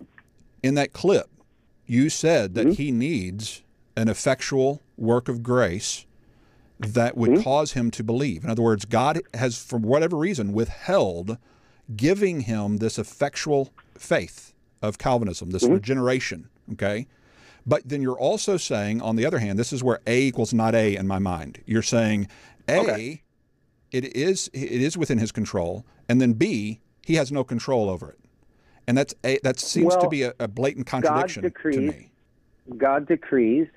in 0.62 0.74
that 0.74 0.92
clip, 0.92 1.26
you 1.86 2.08
said 2.10 2.54
Mm-hmm. 2.54 2.68
that 2.70 2.76
he 2.78 2.90
needs 2.90 3.62
an 3.96 4.08
effectual 4.08 4.80
work 4.96 5.28
of 5.28 5.42
grace 5.42 6.06
that 6.78 7.16
would 7.16 7.30
Mm-hmm. 7.30 7.42
cause 7.42 7.72
him 7.72 7.90
to 7.92 8.02
believe. 8.02 8.42
In 8.44 8.50
other 8.50 8.62
words, 8.62 8.84
God 8.86 9.20
has, 9.34 9.62
for 9.62 9.78
whatever 9.78 10.16
reason, 10.16 10.52
withheld 10.52 11.36
giving 11.94 12.40
him 12.42 12.78
this 12.78 12.98
effectual 12.98 13.70
faith 13.94 14.54
of 14.80 14.96
Calvinism, 14.98 15.50
this 15.50 15.64
Mm-hmm. 15.64 15.74
regeneration. 15.74 16.48
Okay. 16.72 17.06
But 17.66 17.82
then 17.86 18.00
you're 18.00 18.18
also 18.18 18.56
saying, 18.56 19.02
on 19.02 19.16
the 19.16 19.26
other 19.26 19.38
hand, 19.38 19.58
this 19.58 19.70
is 19.72 19.84
where 19.84 20.00
A 20.06 20.22
equals 20.22 20.54
not 20.54 20.74
A 20.74 20.96
in 20.96 21.06
my 21.06 21.18
mind. 21.18 21.60
You're 21.66 21.82
saying 21.82 22.26
A, 22.68 22.78
Okay. 22.80 23.22
It 23.92 24.16
is 24.16 24.48
it 24.52 24.80
is 24.82 24.96
within 24.96 25.18
his 25.18 25.32
control, 25.32 25.84
and 26.08 26.20
then 26.20 26.32
B, 26.34 26.80
he 27.04 27.14
has 27.14 27.30
no 27.32 27.44
control 27.44 27.88
over 27.88 28.10
it. 28.10 28.18
And 28.86 28.96
that's 28.96 29.14
a, 29.24 29.38
that 29.42 29.60
seems 29.60 29.96
to 29.96 30.08
be 30.08 30.22
a, 30.22 30.34
a 30.40 30.48
blatant 30.48 30.86
contradiction 30.86 31.42
decrees- 31.42 31.76
to 31.76 31.82
me. 31.82 32.12
God 32.76 33.06
decrees 33.06 33.68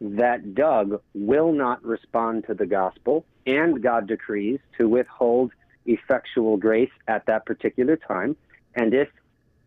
that 0.00 0.54
Doug 0.54 1.00
will 1.14 1.52
not 1.52 1.82
respond 1.84 2.44
to 2.46 2.54
the 2.54 2.66
gospel, 2.66 3.24
and 3.46 3.82
God 3.82 4.06
decrees 4.06 4.60
to 4.78 4.88
withhold 4.88 5.52
effectual 5.86 6.56
grace 6.56 6.90
at 7.08 7.24
that 7.26 7.46
particular 7.46 7.96
time. 7.96 8.36
And 8.74 8.92
if 8.92 9.08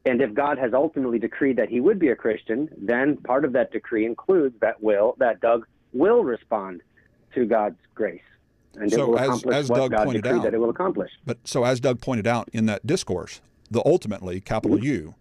and 0.06 0.22
if 0.22 0.34
God 0.34 0.58
has 0.58 0.74
ultimately 0.74 1.20
decreed 1.20 1.58
that 1.58 1.70
he 1.70 1.80
would 1.82 2.00
be 2.00 2.10
a 2.10 2.16
Christian, 2.16 2.70
then 2.78 3.18
part 3.18 3.44
of 3.44 3.54
that 3.54 3.72
decree 3.72 4.06
includes 4.06 4.56
that 4.62 4.82
will 4.82 5.16
that 5.20 5.42
Doug 5.42 5.68
will 5.94 6.24
respond 6.24 6.82
to 7.34 7.46
God's 7.46 7.80
grace, 7.96 8.22
and 8.78 8.92
So 8.92 9.04
it 9.04 9.08
will 9.10 9.20
as- 9.20 9.28
accomplish 9.28 9.56
as 9.56 9.70
what 9.70 9.78
Doug 9.78 9.92
God 9.92 10.06
pointed 10.06 10.28
out- 10.28 10.44
that 10.44 10.54
it 10.54 10.58
will 10.60 10.70
accomplish. 10.70 11.12
But 11.26 11.38
so 11.46 11.64
as 11.64 11.80
Doug 11.80 12.02
pointed 12.02 12.28
out 12.28 12.50
in 12.54 12.66
that 12.68 12.86
discourse, 12.86 13.42
the 13.72 13.82
ultimately 13.86 14.40
capital 14.42 14.78
Mm-hmm. 14.78 14.86
U, 14.86 15.16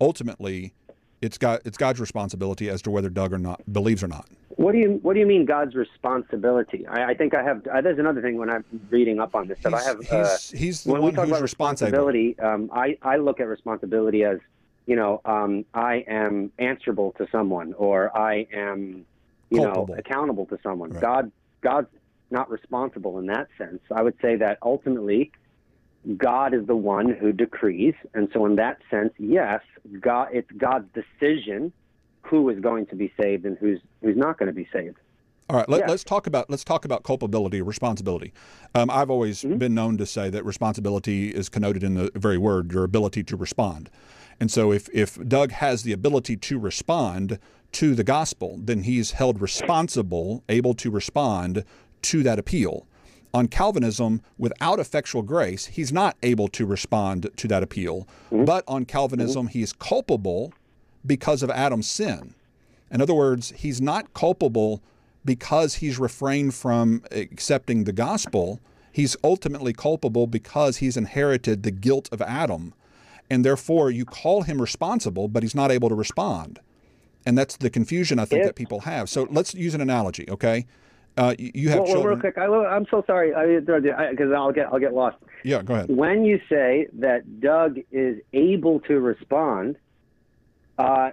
ultimately, 0.00 0.72
it's 1.20 1.38
got 1.38 1.60
it's 1.64 1.78
God's 1.78 2.00
responsibility 2.00 2.68
as 2.68 2.82
to 2.82 2.90
whether 2.90 3.08
Doug 3.08 3.32
or 3.32 3.38
not 3.38 3.60
believes 3.72 4.02
or 4.02 4.08
not. 4.08 4.26
What 4.56 4.72
do 4.72 4.78
you 4.78 4.98
What 5.02 5.14
do 5.14 5.20
you 5.20 5.26
mean 5.26 5.44
God's 5.44 5.74
responsibility? 5.74 6.86
I, 6.86 7.10
I 7.10 7.14
think 7.14 7.34
I 7.34 7.42
have. 7.42 7.66
Uh, 7.66 7.80
there's 7.80 7.98
another 7.98 8.20
thing 8.20 8.36
when 8.38 8.50
I'm 8.50 8.64
reading 8.90 9.18
up 9.20 9.34
on 9.34 9.48
this 9.48 9.58
that 9.62 9.72
I 9.74 9.78
He's- 9.78 9.86
have. 10.08 10.26
uh, 10.26 10.36
he's- 10.58 10.86
when 10.86 11.00
one 11.00 11.10
we 11.10 11.16
talk 11.16 11.28
about 11.28 11.42
responsibility, 11.42 12.38
um, 12.38 12.70
I 12.72 12.98
I 13.02 13.16
look 13.16 13.40
at 13.40 13.46
responsibility 13.48 14.24
as 14.24 14.38
you 14.86 14.96
know 14.96 15.20
um, 15.24 15.64
I 15.74 16.04
am 16.08 16.50
answerable 16.58 17.12
to 17.18 17.26
someone 17.30 17.72
or 17.78 18.16
I 18.16 18.46
am 18.52 19.06
you 19.50 19.58
Culpable. 19.58 19.86
know 19.88 19.94
accountable 19.98 20.46
to 20.46 20.58
someone. 20.62 20.90
Right. 20.90 21.00
God 21.00 21.32
God's 21.62 21.88
not 22.32 22.50
responsible 22.50 23.18
in 23.18 23.26
that 23.26 23.48
sense. 23.58 23.80
I 23.94 24.02
would 24.02 24.16
say 24.20 24.36
that 24.36 24.58
ultimately 24.62 25.30
God 26.16 26.52
is 26.52 26.66
the 26.66 26.74
one 26.76 27.08
who 27.08 27.32
decrees, 27.32 27.94
and 28.14 28.28
so 28.32 28.44
in 28.46 28.56
that 28.56 28.78
sense, 28.90 29.12
yes, 29.18 29.60
God 30.00 30.28
it's 30.32 30.50
God's 30.56 30.88
decision 30.94 31.72
who 32.22 32.48
is 32.50 32.58
going 32.60 32.86
to 32.86 32.96
be 32.96 33.12
saved 33.20 33.44
and 33.44 33.56
who's 33.58 33.78
who's 34.02 34.16
not 34.16 34.38
going 34.38 34.48
to 34.48 34.52
be 34.52 34.68
saved. 34.72 34.96
All 35.48 35.56
right, 35.58 35.68
let, 35.68 35.90
us 35.90 36.02
talk 36.02 36.26
about 36.26 36.48
let's 36.48 36.64
talk 36.64 36.84
about 36.84 37.02
culpability, 37.02 37.60
responsibility. 37.60 38.32
Um, 38.74 38.90
I've 38.90 39.10
always 39.10 39.42
Mm-hmm. 39.42 39.58
been 39.58 39.74
known 39.74 39.96
to 39.98 40.06
say 40.06 40.30
that 40.30 40.44
responsibility 40.44 41.28
is 41.28 41.48
connoted 41.48 41.82
in 41.82 41.94
the 41.94 42.10
very 42.14 42.38
word, 42.38 42.72
your 42.72 42.84
ability 42.84 43.22
to 43.24 43.36
respond. 43.36 43.90
And 44.40 44.50
so, 44.50 44.72
if 44.72 44.88
if 44.92 45.16
Doug 45.28 45.52
has 45.52 45.82
the 45.82 45.92
ability 45.92 46.36
to 46.36 46.58
respond 46.58 47.38
to 47.72 47.94
the 47.94 48.04
gospel, 48.04 48.58
then 48.60 48.84
he's 48.84 49.12
held 49.12 49.40
responsible, 49.40 50.42
able 50.48 50.74
to 50.74 50.90
respond 50.90 51.64
to 52.02 52.22
that 52.22 52.38
appeal. 52.38 52.86
On 53.34 53.48
Calvinism, 53.48 54.20
without 54.36 54.78
effectual 54.78 55.22
grace, 55.22 55.66
he's 55.66 55.92
not 55.92 56.16
able 56.22 56.48
to 56.48 56.66
respond 56.66 57.30
to 57.36 57.48
that 57.48 57.62
appeal. 57.62 58.06
Mm-hmm. 58.30 58.44
But 58.44 58.64
on 58.68 58.84
Calvinism, 58.84 59.46
mm-hmm. 59.46 59.52
he 59.52 59.62
is 59.62 59.72
culpable 59.72 60.52
because 61.04 61.42
of 61.42 61.50
Adam's 61.50 61.88
sin. 61.88 62.34
In 62.90 63.00
other 63.00 63.14
words, 63.14 63.52
he's 63.56 63.80
not 63.80 64.12
culpable 64.12 64.82
because 65.24 65.76
he's 65.76 65.98
refrained 65.98 66.54
from 66.54 67.02
accepting 67.10 67.84
the 67.84 67.92
gospel. 67.92 68.60
He's 68.92 69.16
ultimately 69.24 69.72
culpable 69.72 70.26
because 70.26 70.78
he's 70.78 70.96
inherited 70.96 71.62
the 71.62 71.70
guilt 71.70 72.08
of 72.12 72.20
Adam. 72.20 72.74
And 73.30 73.44
therefore, 73.44 73.90
you 73.90 74.04
call 74.04 74.42
him 74.42 74.60
responsible, 74.60 75.28
but 75.28 75.42
he's 75.42 75.54
not 75.54 75.70
able 75.70 75.88
to 75.88 75.94
respond. 75.94 76.60
And 77.24 77.38
that's 77.38 77.56
the 77.56 77.70
confusion 77.70 78.18
I 78.18 78.26
think 78.26 78.40
If- 78.40 78.48
that 78.48 78.56
people 78.56 78.80
have. 78.80 79.08
So 79.08 79.26
let's 79.30 79.54
use 79.54 79.74
an 79.74 79.80
analogy, 79.80 80.28
okay? 80.28 80.66
Uh, 81.16 81.34
you- 81.38 81.68
have 81.68 81.80
Well, 81.80 81.94
well, 81.94 82.04
real 82.04 82.18
quick, 82.20 82.38
I, 82.38 82.46
I'm 82.46 82.86
so 82.90 83.04
sorry 83.06 83.30
because 83.60 84.32
I'll 84.32 84.52
get 84.52 84.66
I'll 84.72 84.78
get 84.78 84.94
lost. 84.94 85.16
Yeah, 85.44 85.62
go 85.62 85.74
ahead. 85.74 85.88
When 85.90 86.24
you 86.24 86.40
say 86.48 86.86
that 86.94 87.40
Doug 87.40 87.78
is 87.90 88.20
able 88.32 88.80
to 88.80 88.98
respond, 89.00 89.76
uh, 90.78 91.10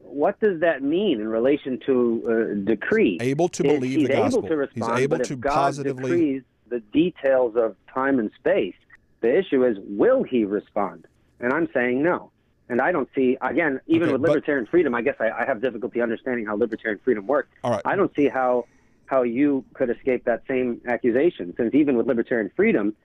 what 0.00 0.38
does 0.40 0.60
that 0.60 0.82
mean 0.82 1.20
in 1.20 1.28
relation 1.28 1.80
to 1.86 2.56
uh, 2.60 2.64
decree? 2.70 3.16
Able 3.22 3.48
to 3.48 3.64
Is 3.66 3.72
believe 3.72 3.98
he's 4.00 4.08
the 4.08 4.14
gospel. 4.14 4.40
able 4.40 4.48
to 4.48 4.54
He's 4.54 4.58
respond, 4.76 4.98
able 5.00 5.16
but 5.18 5.26
to 5.26 5.32
if 5.34 5.40
God 5.40 5.50
positively- 5.54 6.02
decrees 6.10 6.42
the 6.68 6.80
details 6.80 7.56
of 7.56 7.76
time 7.92 8.18
and 8.18 8.30
space. 8.38 8.74
The 9.20 9.38
issue 9.38 9.64
is, 9.64 9.78
will 9.80 10.22
he 10.24 10.44
respond? 10.44 11.06
And 11.40 11.52
I'm 11.52 11.68
saying 11.72 12.02
no. 12.02 12.30
And 12.68 12.80
I 12.80 12.92
don't 12.92 13.08
see, 13.14 13.36
again, 13.40 13.80
even 13.86 14.04
Okay, 14.04 14.12
with 14.12 14.22
but- 14.22 14.28
libertarian 14.30 14.66
freedom, 14.66 14.94
I 14.94 15.02
guess 15.02 15.16
I, 15.20 15.30
I 15.30 15.44
have 15.46 15.60
difficulty 15.62 16.00
understanding 16.02 16.44
how 16.46 16.56
libertarian 16.56 17.00
freedom 17.04 17.26
works. 17.26 17.48
All 17.64 17.70
right. 17.72 17.82
I 17.84 17.94
don't 17.96 18.14
see 18.14 18.28
how 18.28 18.64
how 19.12 19.22
you 19.22 19.62
could 19.74 19.90
escape 19.90 20.24
that 20.24 20.42
same 20.48 20.80
accusation, 20.88 21.52
since 21.58 21.74
even 21.74 21.96
with 21.98 22.06
libertarian 22.06 22.50
freedom, 22.56 22.96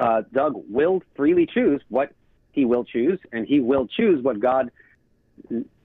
uh, 0.00 0.22
Doug 0.32 0.54
will 0.70 1.02
freely 1.14 1.46
choose 1.46 1.82
what 1.90 2.12
he 2.52 2.64
will 2.64 2.84
choose, 2.84 3.18
and 3.30 3.46
he 3.46 3.60
will 3.60 3.86
choose 3.86 4.24
what 4.24 4.40
God 4.40 4.70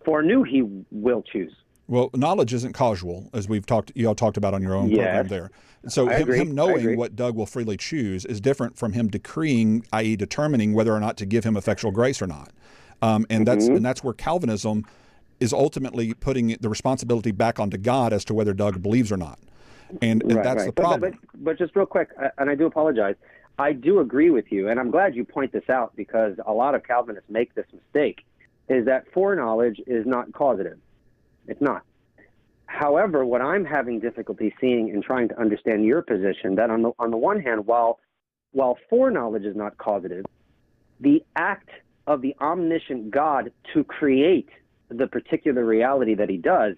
foreknew 0.06 0.44
he 0.44 0.62
will 0.92 1.24
choose. 1.24 1.54
Well, 1.90 2.10
knowledge 2.14 2.54
isn't 2.54 2.74
causal, 2.74 3.30
as 3.34 3.50
we've 3.50 3.66
talked. 3.66 3.92
You 3.96 4.08
all 4.08 4.16
talked 4.16 4.38
about 4.38 4.54
on 4.54 4.62
your 4.62 4.76
own 4.76 4.92
Yes. 4.92 5.00
program 5.00 5.28
there. 5.28 5.52
So 5.90 6.08
him, 6.08 6.32
him 6.32 6.52
knowing 6.56 6.96
what 6.96 7.16
Doug 7.18 7.36
will 7.36 7.48
freely 7.48 7.76
choose 7.76 8.24
is 8.26 8.40
different 8.40 8.78
from 8.78 8.94
him 8.94 9.10
decreeing, 9.10 9.84
i.e., 9.92 10.16
determining 10.16 10.74
whether 10.74 10.94
or 10.94 11.00
not 11.02 11.18
to 11.18 11.26
give 11.26 11.44
him 11.44 11.58
effectual 11.58 11.92
grace 11.92 12.22
or 12.22 12.28
not. 12.28 12.52
Um, 13.02 13.26
and 13.30 13.46
that's 13.46 13.66
Mm-hmm. 13.66 13.78
and 13.78 13.86
that's 13.86 14.04
where 14.04 14.14
Calvinism 14.14 14.86
is 15.40 15.54
ultimately 15.54 16.14
putting 16.14 16.50
the 16.60 16.70
responsibility 16.70 17.32
back 17.32 17.60
onto 17.60 17.78
God 17.78 18.14
as 18.14 18.26
to 18.26 18.34
whether 18.34 18.54
Doug 18.54 18.82
believes 18.82 19.12
or 19.12 19.18
not. 19.18 19.40
And, 20.02 20.22
and 20.24 20.36
Right, 20.36 20.44
that's 20.44 20.60
right. 20.60 20.66
the 20.68 20.82
problem. 20.82 21.02
But, 21.02 21.32
but, 21.32 21.44
but 21.44 21.58
just 21.58 21.76
real 21.76 21.86
quick, 21.86 22.10
and 22.38 22.50
I 22.50 22.56
do 22.56 22.66
apologize. 22.66 23.16
I 23.58 23.74
do 23.74 24.00
agree 24.00 24.30
with 24.30 24.52
you, 24.52 24.70
and 24.70 24.80
I'm 24.80 24.92
glad 24.92 25.16
you 25.16 25.26
point 25.26 25.52
this 25.52 25.70
out 25.70 25.96
because 25.96 26.36
a 26.46 26.54
lot 26.54 26.76
of 26.76 26.84
Calvinists 26.84 27.30
make 27.30 27.56
this 27.56 27.66
mistake: 27.74 28.26
is 28.70 28.86
that 28.86 29.12
foreknowledge 29.12 29.82
is 29.88 30.06
not 30.06 30.32
causative. 30.34 30.78
It's 31.48 31.62
not. 31.62 31.84
However, 32.68 33.26
what 33.26 33.42
I'm 33.42 33.66
having 33.66 34.00
difficulty 34.00 34.54
seeing 34.62 34.92
and 34.92 35.04
trying 35.04 35.28
to 35.30 35.40
understand 35.40 35.84
your 35.84 36.04
position 36.04 36.56
that 36.56 36.70
on 36.70 36.84
the 36.84 36.92
on 37.00 37.10
the 37.10 37.18
one 37.18 37.42
hand, 37.42 37.66
while 37.66 38.00
while 38.52 38.78
foreknowledge 38.90 39.44
is 39.44 39.56
not 39.56 39.78
causative, 39.78 40.26
the 41.00 41.24
act 41.36 41.70
of 42.08 42.22
the 42.22 42.36
omniscient 42.40 43.12
God 43.12 43.52
to 43.74 43.84
create 43.84 44.50
the 44.90 45.08
particular 45.08 45.64
reality 45.66 46.14
that 46.16 46.30
He 46.30 46.38
does 46.38 46.76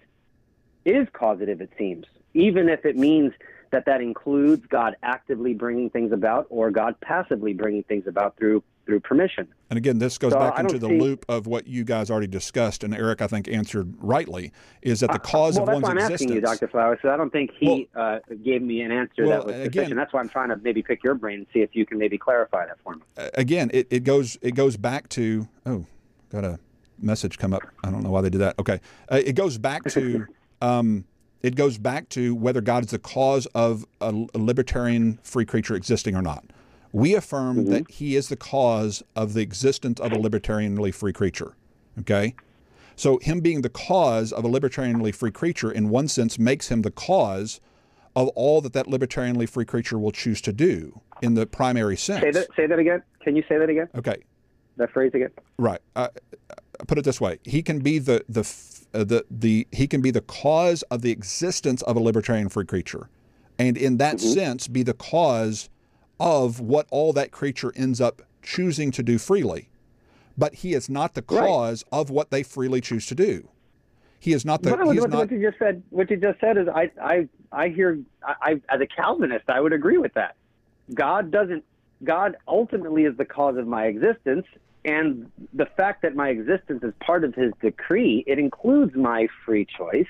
is 0.84 1.06
causative. 1.12 1.60
It 1.60 1.70
seems, 1.78 2.06
even 2.34 2.68
if 2.68 2.84
it 2.84 2.96
means 2.96 3.32
that 3.70 3.86
that 3.86 4.00
includes 4.02 4.66
God 4.66 4.96
actively 5.02 5.54
bringing 5.54 5.88
things 5.88 6.12
about 6.12 6.46
or 6.50 6.70
God 6.70 6.94
passively 7.00 7.54
bringing 7.54 7.82
things 7.84 8.06
about 8.06 8.36
through 8.36 8.62
through 8.84 8.98
permission. 8.98 9.46
And 9.70 9.76
again, 9.76 9.98
this 10.00 10.18
goes 10.18 10.32
So 10.32 10.40
back 10.40 10.58
into 10.58 10.76
the 10.76 10.88
see- 10.88 10.98
loop 10.98 11.24
of 11.28 11.46
what 11.46 11.68
you 11.68 11.84
guys 11.84 12.10
already 12.10 12.26
discussed, 12.26 12.82
and 12.82 12.92
Eric, 12.92 13.22
I 13.22 13.28
think, 13.28 13.46
answered 13.46 13.94
rightly, 14.00 14.50
is 14.82 14.98
that 15.00 15.12
the 15.12 15.14
Uh, 15.14 15.18
cause 15.20 15.54
well, 15.54 15.62
of 15.62 15.66
that's 15.68 15.74
one's 15.74 15.82
why 15.84 15.90
I'm 15.92 15.96
existence. 15.98 16.22
asking 16.22 16.34
you, 16.34 16.40
Dr. 16.40 16.66
Flowers. 16.66 16.98
So 17.00 17.08
I 17.10 17.16
don't 17.16 17.30
think 17.30 17.52
he 17.56 17.88
uh, 17.94 18.18
gave 18.42 18.60
me 18.60 18.80
an 18.82 18.90
answer 18.90 19.24
well, 19.24 19.28
that 19.38 19.46
was 19.46 19.54
again- 19.54 19.72
sufficient. 19.72 19.96
That's 19.98 20.12
why 20.12 20.18
I'm 20.18 20.28
trying 20.28 20.48
to 20.48 20.56
maybe 20.56 20.82
pick 20.82 21.04
your 21.04 21.14
brain 21.14 21.38
and 21.38 21.46
see 21.54 21.60
if 21.60 21.76
you 21.76 21.86
can 21.86 21.96
maybe 21.96 22.18
clarify 22.18 22.66
that 22.66 22.78
for 22.82 22.96
me. 22.96 23.02
again, 23.34 23.70
it, 23.72 23.86
it 23.88 24.02
goes 24.02 24.36
it 24.42 24.56
goes 24.56 24.76
back 24.76 25.08
to 25.10 25.46
oh, 25.64 25.86
got 26.32 26.44
a 26.44 26.58
message 27.02 27.38
come 27.38 27.52
up. 27.52 27.62
I 27.84 27.90
don't 27.90 28.02
know 28.02 28.10
why 28.10 28.20
they 28.20 28.30
did 28.30 28.40
that. 28.40 28.58
Okay, 28.58 28.80
uh, 29.10 29.20
it 29.24 29.34
goes 29.34 29.58
back 29.58 29.84
to 29.90 30.26
um, 30.60 31.04
it 31.42 31.56
goes 31.56 31.78
back 31.78 32.08
to 32.10 32.34
whether 32.34 32.60
God 32.60 32.84
is 32.84 32.90
the 32.90 32.98
cause 32.98 33.46
of 33.46 33.84
a, 34.00 34.12
libertarian 34.34 35.18
free 35.22 35.44
creature 35.44 35.74
existing 35.74 36.14
or 36.14 36.22
not. 36.22 36.44
We 36.92 37.14
affirm 37.14 37.66
that 37.66 37.90
He 37.90 38.16
is 38.16 38.28
the 38.28 38.36
cause 38.36 39.02
of 39.16 39.34
the 39.34 39.40
existence 39.40 39.98
of 39.98 40.12
a 40.12 40.16
libertarianly 40.16 40.94
free 40.94 41.12
creature. 41.12 41.54
Okay. 42.00 42.34
So, 42.94 43.18
him 43.22 43.40
being 43.40 43.62
the 43.62 43.70
cause 43.70 44.32
of 44.32 44.44
a 44.44 44.48
libertarianly 44.48 45.14
free 45.14 45.30
creature, 45.30 45.72
in 45.72 45.88
one 45.88 46.08
sense, 46.08 46.38
makes 46.38 46.68
him 46.68 46.82
the 46.82 46.90
cause 46.90 47.58
of 48.14 48.28
all 48.28 48.60
that 48.60 48.74
that 48.74 48.86
libertarianly 48.86 49.48
free 49.48 49.64
creature 49.64 49.98
will 49.98 50.12
choose 50.12 50.42
to 50.42 50.52
do 50.52 51.00
in 51.22 51.32
the 51.34 51.46
primary 51.46 51.96
sense. 51.96 52.20
Say 52.20 52.30
that. 52.30 52.48
Say 52.54 52.66
that 52.66 52.78
again. 52.78 53.02
Can 53.22 53.34
you 53.34 53.42
say 53.48 53.56
that 53.56 53.70
again? 53.70 53.88
Okay, 53.94 54.16
That 54.76 54.90
phrase 54.90 55.12
again. 55.14 55.30
right. 55.56 55.80
Uh, 55.96 56.08
put 56.86 56.98
it 56.98 57.04
this 57.04 57.20
way: 57.20 57.38
he 57.44 57.62
can 57.62 57.80
be 57.80 57.98
the 57.98 58.24
the 58.28 58.40
uh, 58.94 59.04
the 59.04 59.24
the 59.30 59.66
he 59.72 59.86
can 59.86 60.00
be 60.00 60.10
the 60.10 60.20
cause 60.20 60.82
of 60.84 61.02
the 61.02 61.10
existence 61.10 61.82
of 61.82 61.96
a 61.96 62.00
libertarian 62.00 62.48
free 62.48 62.64
creature, 62.64 63.08
and 63.58 63.76
in 63.76 63.96
that 63.98 64.20
sense, 64.20 64.68
be 64.68 64.82
the 64.82 64.94
cause 64.94 65.68
of 66.20 66.60
what 66.60 66.86
all 66.90 67.12
that 67.12 67.30
creature 67.30 67.72
ends 67.74 68.00
up 68.00 68.22
choosing 68.42 68.90
to 68.92 69.02
do 69.02 69.18
freely. 69.18 69.68
But 70.36 70.56
he 70.56 70.72
is 70.72 70.88
not 70.88 71.14
the 71.14 71.24
Right. 71.28 71.40
cause 71.40 71.84
of 71.92 72.10
what 72.10 72.30
they 72.30 72.42
freely 72.42 72.80
choose 72.80 73.06
to 73.06 73.14
do. 73.14 73.48
He 74.18 74.32
is 74.32 74.44
not 74.44 74.62
the. 74.62 74.70
Is 74.70 75.00
what, 75.00 75.10
not. 75.10 75.18
what 75.18 75.30
you 75.32 75.42
just 75.42 75.58
said. 75.58 75.82
What 75.90 76.08
you 76.10 76.16
just 76.16 76.40
said 76.40 76.56
is, 76.56 76.68
I, 76.68 76.90
I, 77.02 77.28
I 77.50 77.68
hear. 77.68 77.98
I, 78.24 78.34
I, 78.40 78.74
as 78.74 78.80
a 78.80 78.86
Calvinist, 78.86 79.44
I 79.48 79.60
would 79.60 79.72
agree 79.72 79.98
with 79.98 80.14
that. 80.14 80.36
God 80.94 81.30
doesn't. 81.30 81.64
God 82.04 82.36
ultimately 82.46 83.02
is 83.04 83.16
the 83.16 83.24
cause 83.24 83.56
of 83.56 83.66
my 83.66 83.86
existence, 83.86 84.46
and 84.84 85.30
the 85.52 85.66
fact 85.76 86.02
that 86.02 86.14
my 86.16 86.28
existence 86.30 86.82
is 86.82 86.92
part 87.00 87.24
of 87.24 87.34
His 87.34 87.52
decree, 87.60 88.24
it 88.26 88.38
includes 88.38 88.94
my 88.96 89.28
free 89.44 89.64
choice. 89.66 90.06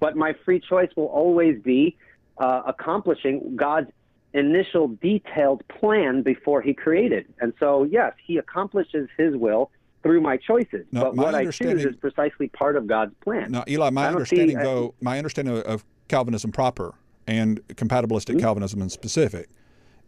But 0.00 0.16
my 0.16 0.34
free 0.44 0.60
choice 0.60 0.90
will 0.96 1.06
always 1.06 1.60
be 1.62 1.96
uh, 2.38 2.62
accomplishing 2.66 3.54
God's 3.56 3.90
initial 4.34 4.88
detailed 5.00 5.66
plan 5.68 6.22
before 6.22 6.60
He 6.62 6.72
created. 6.74 7.26
And 7.40 7.52
so, 7.60 7.84
yes, 7.84 8.12
He 8.24 8.36
accomplishes 8.38 9.08
His 9.16 9.36
will 9.36 9.70
through 10.02 10.20
my 10.20 10.36
choices. 10.36 10.84
No, 10.90 11.02
but 11.02 11.14
my 11.16 11.22
what 11.24 11.34
I 11.34 11.44
choose 11.46 11.84
is 11.84 11.94
precisely 11.96 12.48
part 12.48 12.76
of 12.76 12.86
God's 12.88 13.14
plan. 13.22 13.52
Now, 13.52 13.64
Eli, 13.68 13.90
my 13.90 14.02
see- 14.04 14.08
understanding, 14.14 14.56
I- 14.58 14.62
though, 14.64 14.94
my 15.00 15.18
understanding 15.18 15.58
of- 15.62 15.84
Calvinism 16.08 16.52
proper 16.52 16.94
and 17.26 17.60
compatibilistic 17.68 18.38
Calvinism 18.38 18.82
in 18.82 18.90
specific, 18.90 19.48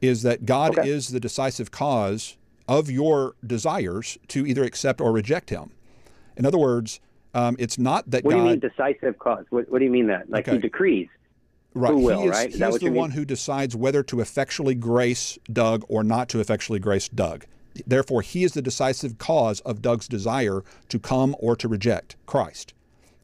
is 0.02 0.22
that 0.22 0.44
God 0.44 0.72
Mm-hmm. 0.72 0.80
Okay. 0.80 0.90
is 0.90 1.08
the 1.08 1.20
decisive 1.20 1.70
cause 1.70 2.36
of 2.68 2.90
your 2.90 3.34
desires 3.46 4.18
to 4.28 4.46
either 4.46 4.64
accept 4.64 5.00
or 5.00 5.12
reject 5.12 5.50
Him. 5.50 5.70
In 6.36 6.46
other 6.46 6.58
words, 6.58 7.00
um, 7.34 7.56
it's 7.58 7.78
not 7.78 8.10
that 8.10 8.24
What 8.24 8.32
do 8.32 8.38
you 8.38 8.44
mean 8.44 8.60
decisive 8.60 9.18
cause? 9.18 9.44
What, 9.50 9.68
what 9.70 9.78
do 9.80 9.84
you 9.84 9.90
mean 9.90 10.06
that? 10.06 10.30
Like 10.30 10.48
Okay. 10.48 10.56
he 10.56 10.62
decrees. 10.62 11.08
Right. 11.74 11.90
Who 11.90 11.98
he 11.98 12.04
will, 12.04 12.22
is, 12.24 12.30
right? 12.30 12.48
Is 12.48 12.58
he 12.58 12.64
is 12.64 12.78
the 12.78 12.90
one 12.90 13.10
who 13.10 13.24
decides 13.24 13.74
whether 13.74 14.02
to 14.04 14.20
effectually 14.20 14.76
grace 14.76 15.38
Doug 15.52 15.84
or 15.88 16.04
not 16.04 16.28
to 16.30 16.40
effectually 16.40 16.78
grace 16.78 17.08
Doug. 17.08 17.46
Therefore, 17.86 18.22
he 18.22 18.44
is 18.44 18.52
the 18.52 18.62
decisive 18.62 19.18
cause 19.18 19.58
of 19.60 19.82
Doug's 19.82 20.06
desire 20.06 20.62
to 20.88 20.98
come 21.00 21.34
or 21.40 21.56
to 21.56 21.66
reject 21.66 22.14
Christ. 22.26 22.72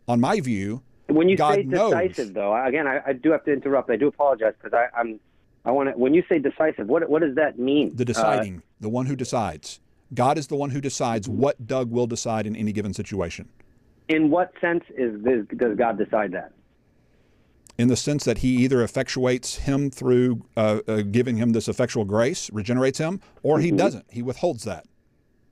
On 0.09 0.21
my 0.21 0.41
view, 0.41 0.83
When 1.07 1.29
you 1.29 1.37
God 1.37 1.55
say 1.55 1.63
knows. 1.63 1.93
decisive, 1.93 2.35
though, 2.35 2.61
again, 2.65 2.89
I, 2.89 3.01
I 3.07 3.13
do 3.13 3.31
have 3.31 3.45
to 3.45 3.53
interrupt. 3.53 3.89
I 3.91 3.97
do 3.97 4.09
apologize 4.09 4.55
because 4.61 4.77
I'm. 4.97 5.21
I 5.65 5.71
want 5.73 5.91
to. 5.91 5.99
When 5.99 6.15
you 6.15 6.23
say 6.29 6.39
decisive, 6.39 6.87
what 6.89 7.09
what 7.09 7.23
does 7.23 7.35
that 7.37 7.59
mean? 7.59 7.95
the 7.95 8.03
Uh, 8.03 8.07
deciding, 8.07 8.63
the 8.81 8.89
one 8.89 9.07
who 9.07 9.17
decides. 9.17 9.81
God 10.13 10.39
is 10.39 10.49
the 10.49 10.57
one 10.57 10.71
who 10.71 10.81
decides 10.81 11.29
what 11.29 11.67
Doug 11.67 11.91
will 11.91 12.07
decide 12.09 12.47
in 12.47 12.57
any 12.57 12.73
given 12.73 12.93
situation. 12.95 13.49
in 14.09 14.29
what 14.29 14.53
sense 14.61 14.83
is 14.97 15.23
this, 15.23 15.47
does 15.57 15.77
God 15.77 15.97
decide 15.97 16.33
that? 16.33 16.51
In 17.79 17.87
the 17.87 17.97
sense 17.97 18.25
that 18.25 18.39
he 18.39 18.57
either 18.57 18.79
effectuates 18.79 19.59
him 19.59 19.89
through 19.89 20.45
uh, 20.57 20.81
uh, 20.89 21.03
giving 21.03 21.37
him 21.37 21.51
this 21.53 21.69
effectual 21.69 22.05
grace, 22.05 22.51
regenerates 22.53 22.99
him, 22.99 23.21
or 23.45 23.61
he 23.61 23.71
doesn't. 23.71 24.07
He 24.11 24.21
withholds 24.21 24.65
that. 24.65 24.85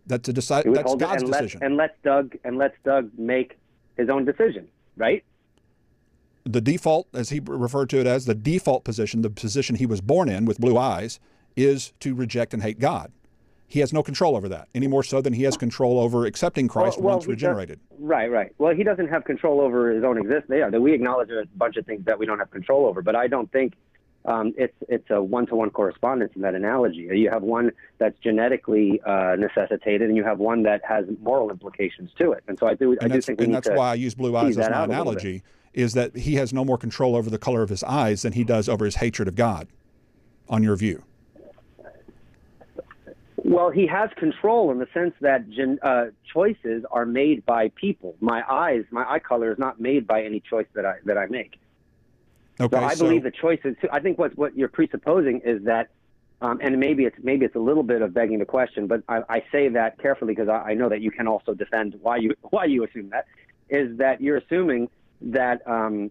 That's 0.08 0.28
a 0.28 0.32
decide. 0.32 0.64
Mm-hmm. 0.64 0.74
That's 0.74 0.94
God's 0.96 1.22
and 1.22 1.30
lets 1.30 1.42
decision. 1.42 1.62
and 1.62 1.76
lets 1.76 1.94
Doug 2.02 2.36
and 2.44 2.58
lets 2.58 2.74
Doug 2.84 3.10
make 3.16 3.56
his 3.96 4.08
own 4.08 4.24
decision, 4.24 4.66
right? 4.96 5.22
The 6.44 6.60
default, 6.60 7.08
as 7.14 7.30
he 7.30 7.40
referred 7.44 7.90
to 7.90 8.00
it 8.00 8.06
as, 8.06 8.24
the 8.24 8.34
default 8.34 8.84
position, 8.84 9.22
the 9.22 9.30
position 9.30 9.76
he 9.76 9.86
was 9.86 10.00
born 10.00 10.28
in 10.28 10.44
with 10.44 10.58
blue 10.58 10.78
eyes, 10.78 11.20
is 11.56 11.92
to 12.00 12.14
reject 12.14 12.54
and 12.54 12.62
hate 12.62 12.78
God. 12.78 13.12
He 13.66 13.80
has 13.80 13.92
no 13.92 14.02
control 14.02 14.34
over 14.34 14.48
that, 14.48 14.68
any 14.74 14.86
more 14.86 15.02
so 15.02 15.20
than 15.20 15.34
he 15.34 15.42
has 15.42 15.58
control 15.58 16.00
over 16.00 16.24
accepting 16.24 16.68
Christ 16.68 16.98
once 16.98 17.24
he 17.24 17.32
does- 17.32 17.42
regenerated. 17.42 17.80
right, 17.98 18.30
right. 18.30 18.54
Well, 18.56 18.74
he 18.74 18.82
doesn't 18.82 19.08
have 19.08 19.24
control 19.24 19.60
over 19.60 19.90
his 19.90 20.04
own 20.04 20.16
existence. 20.16 20.46
Yeah, 20.48 20.70
we 20.70 20.94
acknowledge 20.94 21.30
a 21.30 21.44
bunch 21.54 21.76
of 21.76 21.84
things 21.84 22.06
that 22.06 22.18
we 22.18 22.24
don't 22.24 22.38
have 22.38 22.50
control 22.50 22.86
over, 22.86 23.02
but 23.02 23.14
I 23.14 23.26
don't 23.26 23.50
think 23.52 23.74
um, 24.24 24.52
it's 24.56 24.74
it's 24.88 25.08
a 25.10 25.22
one-to-one 25.22 25.70
correspondence 25.70 26.32
in 26.34 26.42
that 26.42 26.54
analogy. 26.54 27.08
You 27.12 27.30
have 27.30 27.42
one 27.42 27.72
that's 27.98 28.18
genetically 28.18 29.00
uh, 29.06 29.36
necessitated, 29.38 30.08
and 30.08 30.16
you 30.16 30.24
have 30.24 30.38
one 30.38 30.64
that 30.64 30.82
has 30.84 31.06
moral 31.20 31.50
implications 31.50 32.10
to 32.18 32.32
it. 32.32 32.44
And 32.46 32.58
so 32.58 32.66
I 32.66 32.74
do 32.74 32.96
I 33.00 33.08
do 33.08 33.20
think 33.20 33.40
and 33.40 33.54
that's 33.54 33.68
to 33.68 33.74
why 33.74 33.92
I 33.92 33.94
use 33.94 34.14
blue 34.14 34.36
eyes 34.36 34.58
as 34.58 34.68
my 34.68 34.84
analogy, 34.84 35.42
is 35.78 35.94
that 35.94 36.16
he 36.16 36.34
has 36.34 36.52
no 36.52 36.64
more 36.64 36.76
control 36.76 37.14
over 37.14 37.30
the 37.30 37.38
color 37.38 37.62
of 37.62 37.68
his 37.68 37.84
eyes 37.84 38.22
than 38.22 38.32
he 38.32 38.42
does 38.42 38.68
over 38.68 38.84
his 38.84 38.96
hatred 38.96 39.28
of 39.28 39.36
God, 39.36 39.68
on 40.48 40.64
your 40.64 40.74
view. 40.74 41.04
Well, 43.36 43.70
he 43.70 43.86
has 43.86 44.10
control 44.16 44.72
in 44.72 44.80
the 44.80 44.88
sense 44.92 45.14
that 45.20 45.48
gen, 45.48 45.78
uh, 45.82 46.06
choices 46.34 46.84
are 46.90 47.06
made 47.06 47.46
by 47.46 47.68
people. 47.76 48.16
My 48.20 48.42
eyes, 48.50 48.84
my 48.90 49.08
eye 49.08 49.20
color 49.20 49.52
is 49.52 49.58
not 49.58 49.80
made 49.80 50.04
by 50.04 50.24
any 50.24 50.40
choice 50.40 50.66
that 50.74 50.84
I 50.84 50.96
that 51.04 51.16
I 51.16 51.26
make. 51.26 51.60
Okay, 52.60 52.76
so 52.76 52.84
I 52.84 52.94
so- 52.94 53.04
believe 53.04 53.22
the 53.22 53.30
choices. 53.30 53.76
I 53.92 54.00
think 54.00 54.18
what 54.18 54.36
what 54.36 54.58
you're 54.58 54.68
presupposing 54.68 55.42
is 55.44 55.62
that, 55.62 55.90
um, 56.40 56.58
and 56.60 56.80
maybe 56.80 57.04
it's 57.04 57.16
maybe 57.22 57.44
it's 57.46 57.54
a 57.54 57.60
little 57.60 57.84
bit 57.84 58.02
of 58.02 58.12
begging 58.12 58.40
the 58.40 58.44
question, 58.44 58.88
but 58.88 59.04
I, 59.08 59.22
I 59.28 59.44
say 59.52 59.68
that 59.68 59.98
carefully 60.00 60.34
because 60.34 60.48
I, 60.48 60.70
I 60.70 60.74
know 60.74 60.88
that 60.88 61.00
you 61.00 61.12
can 61.12 61.28
also 61.28 61.54
defend 61.54 61.94
why 62.02 62.16
you 62.16 62.34
why 62.50 62.64
you 62.64 62.82
assume 62.82 63.10
that 63.10 63.26
is 63.70 63.96
that 63.98 64.20
you're 64.20 64.38
assuming 64.38 64.88
that 65.20 65.66
um, 65.66 66.10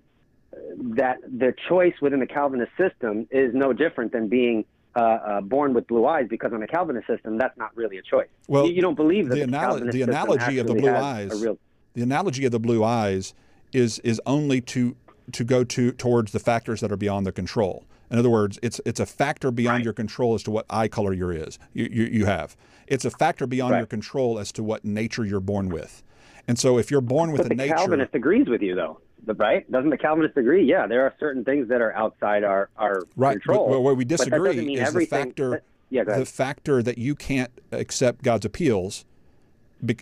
that 0.96 1.18
the 1.22 1.54
choice 1.70 1.94
within 2.02 2.20
the 2.20 2.28
Calvinist 2.28 2.72
system 2.78 3.28
is 3.32 3.54
no 3.54 3.74
different 3.74 4.12
than 4.12 4.28
being 4.28 4.66
uh, 4.96 5.00
uh, 5.00 5.42
born 5.42 5.74
with 5.74 5.88
blue 5.88 6.06
eyes 6.06 6.26
because 6.30 6.52
in 6.54 6.60
the 6.60 6.68
Calvinist 6.68 7.08
system 7.08 7.38
that's 7.38 7.58
not 7.58 7.76
really 7.76 7.98
a 7.98 8.02
choice. 8.02 8.28
Well, 8.48 8.66
you, 8.68 8.74
you 8.74 8.82
don't 8.82 8.96
believe 8.96 9.30
that 9.30 9.36
the, 9.36 9.46
the, 9.46 9.92
the 9.92 10.02
analogy 10.02 10.58
of 10.58 10.68
the 10.68 10.74
blue 10.74 10.96
eyes 10.96 11.32
real 11.42 11.58
the 11.94 12.04
analogy 12.04 12.46
of 12.46 12.52
the 12.52 12.60
blue 12.60 12.84
eyes 12.84 13.34
is 13.74 14.00
is 14.00 14.22
only 14.26 14.62
to 14.62 14.96
to 15.32 15.44
go 15.44 15.64
to 15.64 15.92
towards 15.92 16.32
the 16.32 16.40
factors 16.40 16.82
that 16.82 16.92
are 16.92 16.98
beyond 16.98 17.26
their 17.26 17.34
control. 17.34 17.86
In 18.10 18.18
other 18.18 18.30
words, 18.30 18.58
it's 18.64 18.80
it's 18.86 19.00
a 19.00 19.06
factor 19.06 19.52
beyond 19.52 19.84
your 19.84 19.94
control 19.94 20.34
as 20.34 20.44
to 20.44 20.52
what 20.52 20.66
eye 20.70 20.88
color 20.88 21.12
you 21.12 21.30
is 21.30 21.60
you, 21.74 21.90
you, 21.92 22.04
you 22.06 22.26
have. 22.26 22.56
It's 22.88 23.04
a 23.04 23.12
factor 23.12 23.46
beyond 23.46 23.74
Right. 23.74 23.80
your 23.80 23.88
control 23.88 24.40
as 24.40 24.52
to 24.54 24.64
what 24.64 24.86
nature 24.86 25.26
you're 25.26 25.42
born 25.42 25.70
with. 25.70 26.04
And 26.48 26.58
so 26.58 26.78
if 26.78 26.90
you're 26.92 27.02
born 27.02 27.32
with 27.32 27.40
But 27.40 27.48
a 27.48 27.50
the 27.50 27.56
nature 27.56 27.76
Calvinist 27.76 28.16
agrees 28.16 28.48
with 28.48 28.62
you, 28.62 28.76
though, 28.76 29.00
right? 29.36 29.70
Doesn't 29.72 29.90
the 29.90 29.98
Calvinist 29.98 30.38
agree? 30.38 30.64
Yeah, 30.64 30.88
there 30.88 31.02
are 31.04 31.14
certain 31.20 31.44
things 31.44 31.68
that 31.70 31.82
are 31.82 31.94
outside 31.94 32.44
our 32.44 32.70
our 32.78 33.04
right, 33.16 33.34
control. 33.34 33.70
but 33.70 33.82
where- 33.82 33.94
we 33.94 34.06
disagree 34.06 34.74
is 34.76 34.94
the 34.94 35.06
factor 35.06 35.50
that- 35.50 35.64
yeah, 35.90 36.04
the 36.04 36.26
factor 36.26 36.82
that 36.84 36.98
you 36.98 37.16
can't 37.16 37.52
accept 37.72 38.24
God's 38.24 38.46
appeals 38.46 39.06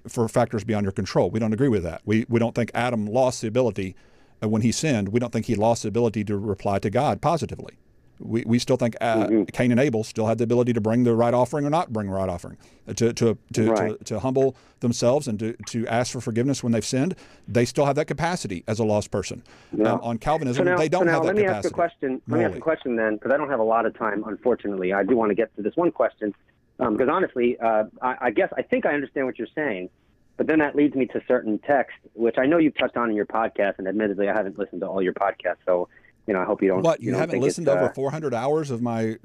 for 0.08 0.28
factors 0.28 0.64
beyond 0.64 0.86
your 0.86 0.92
control. 0.92 1.30
We 1.30 1.40
don't 1.40 1.54
agree 1.54 1.68
with 1.68 1.84
that. 1.84 2.02
We 2.06 2.26
we 2.30 2.40
don't 2.40 2.56
think 2.56 2.72
Adam 2.74 3.08
lost 3.08 3.42
the 3.42 3.48
ability 3.48 3.96
uh, 4.44 4.48
when 4.48 4.62
he 4.62 4.72
sinned. 4.72 5.10
We 5.10 5.20
don't 5.20 5.34
think 5.34 5.48
he 5.48 5.56
lost 5.56 5.82
the 5.84 5.90
ability 5.90 6.24
to 6.26 6.38
reply 6.38 6.80
to 6.80 6.90
God 6.90 7.22
positively. 7.22 7.78
We, 8.20 8.44
we 8.46 8.60
still 8.60 8.78
think 8.78 8.96
uh, 9.02 9.28
mm-hmm. 9.28 9.44
Cain 9.46 9.72
and 9.72 9.80
Abel 9.80 10.04
still 10.04 10.28
had 10.28 10.38
the 10.38 10.44
ability 10.44 10.74
to 10.74 10.82
bring 10.82 11.04
the 11.04 11.16
right 11.16 11.34
offering 11.34 11.66
or 11.66 11.70
not 11.70 11.92
bring 11.92 12.08
the 12.08 12.14
right 12.14 12.30
offering, 12.30 12.58
uh, 12.88 12.94
to 12.94 13.14
to 13.14 13.38
to, 13.54 13.72
right. 13.72 13.98
to, 14.00 14.04
to, 14.06 14.20
humble 14.20 14.56
themselves 14.80 15.28
and 15.28 15.38
to, 15.40 15.54
to 15.68 15.88
ask 15.88 16.14
for 16.14 16.22
forgiveness 16.22 16.64
when 16.64 16.72
they've 16.72 16.86
sinned. 16.86 17.16
They 17.48 17.66
still 17.66 17.86
have 17.86 17.96
that 17.98 18.06
capacity 18.06 18.64
as 18.68 18.80
a 18.80 18.86
lost 18.86 19.12
person. 19.12 19.44
Yeah. 19.76 19.94
Um, 19.94 20.00
on 20.02 20.18
Calvinism, 20.18 20.66
so 20.66 20.72
now, 20.72 20.78
they 20.78 20.88
don't 20.88 21.02
so 21.02 21.06
now, 21.06 21.12
have 21.12 21.22
that 21.24 21.28
let 21.28 21.36
me 21.36 21.42
capacity. 21.44 21.68
Ask 21.68 21.72
a 21.72 21.76
question. 21.76 22.22
Let 22.28 22.38
me 22.38 22.46
ask 22.46 22.56
a 22.56 22.60
question 22.60 22.96
then, 22.96 23.16
because 23.16 23.32
I 23.32 23.38
don't 23.38 23.50
have 23.50 23.60
a 23.60 23.64
lot 23.64 23.86
of 23.86 23.98
time, 23.98 24.24
unfortunately. 24.26 24.94
I 24.94 25.04
do 25.04 25.16
want 25.16 25.30
to 25.32 25.36
get 25.36 25.56
to 25.58 25.62
this 25.62 25.76
one 25.76 25.92
question, 25.92 26.34
because 26.78 27.02
um, 27.02 27.10
honestly, 27.10 27.58
uh, 27.60 27.86
I, 28.02 28.16
I 28.22 28.32
guess 28.32 28.50
I 28.58 28.62
think 28.62 28.86
I 28.86 28.94
understand 28.94 29.26
what 29.26 29.38
you're 29.38 29.48
saying. 29.54 29.90
But 30.38 30.48
then 30.48 30.60
that 30.60 30.76
leads 30.76 30.96
me 30.96 31.06
to 31.08 31.22
certain 31.28 31.60
text, 31.60 31.96
which 32.14 32.38
I 32.38 32.46
know 32.46 32.58
you've 32.58 32.78
touched 32.78 32.98
on 32.98 33.10
in 33.10 33.16
your 33.16 33.26
podcast, 33.26 33.76
and 33.78 33.88
admittedly, 33.88 34.28
I 34.28 34.34
haven't 34.34 34.60
listened 34.60 34.82
to 34.82 34.88
all 34.88 35.02
your 35.02 35.14
podcasts, 35.14 35.64
so 35.66 35.88
you 36.28 36.34
know, 36.34 36.42
I 36.42 36.46
hope 36.46 36.62
you 36.62 36.70
don't. 36.70 36.82
What 36.82 37.02
you, 37.02 37.12
you 37.12 37.18
haven't 37.18 37.40
listened 37.40 37.68
to 37.68 37.74
over 37.74 37.90
uh, 37.90 37.94
400 37.94 38.34
hours 38.34 38.72
of 38.72 38.82
my? 38.82 39.18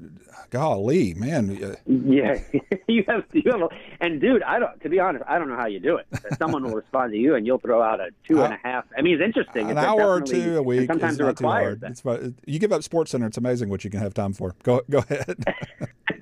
Golly, 0.51 1.13
man. 1.13 1.77
Yeah, 1.85 2.39
you 2.87 3.03
have. 3.07 3.23
You 3.31 3.51
have. 3.51 3.61
A, 3.61 3.69
and 4.01 4.19
dude, 4.19 4.43
I 4.43 4.59
don't. 4.59 4.79
To 4.81 4.89
be 4.89 4.99
honest, 4.99 5.23
I 5.27 5.39
don't 5.39 5.47
know 5.47 5.55
how 5.55 5.67
you 5.67 5.79
do 5.79 5.97
it. 5.97 6.05
Someone 6.37 6.63
will 6.63 6.75
respond 6.75 7.13
to 7.13 7.17
you, 7.17 7.35
and 7.35 7.47
you'll 7.47 7.59
throw 7.59 7.81
out 7.81 7.99
a 7.99 8.09
two 8.27 8.43
and 8.43 8.53
a 8.53 8.57
uh, 8.57 8.59
half. 8.61 8.85
I 8.97 9.01
mean, 9.01 9.13
it's 9.13 9.23
interesting. 9.23 9.71
An 9.71 9.77
hour 9.77 10.01
or 10.01 10.21
two 10.21 10.57
a 10.57 10.61
week. 10.61 10.87
Sometimes 10.87 11.19
it 11.19 11.23
requires 11.23 11.79
that. 11.79 11.91
It's, 11.91 12.03
you 12.45 12.59
give 12.59 12.73
up 12.73 12.83
Sports 12.83 13.11
Center. 13.11 13.27
It's 13.27 13.37
amazing 13.37 13.69
what 13.69 13.83
you 13.83 13.89
can 13.89 14.01
have 14.01 14.13
time 14.13 14.33
for. 14.33 14.55
Go. 14.63 14.81
Go 14.89 14.99
ahead. 14.99 15.45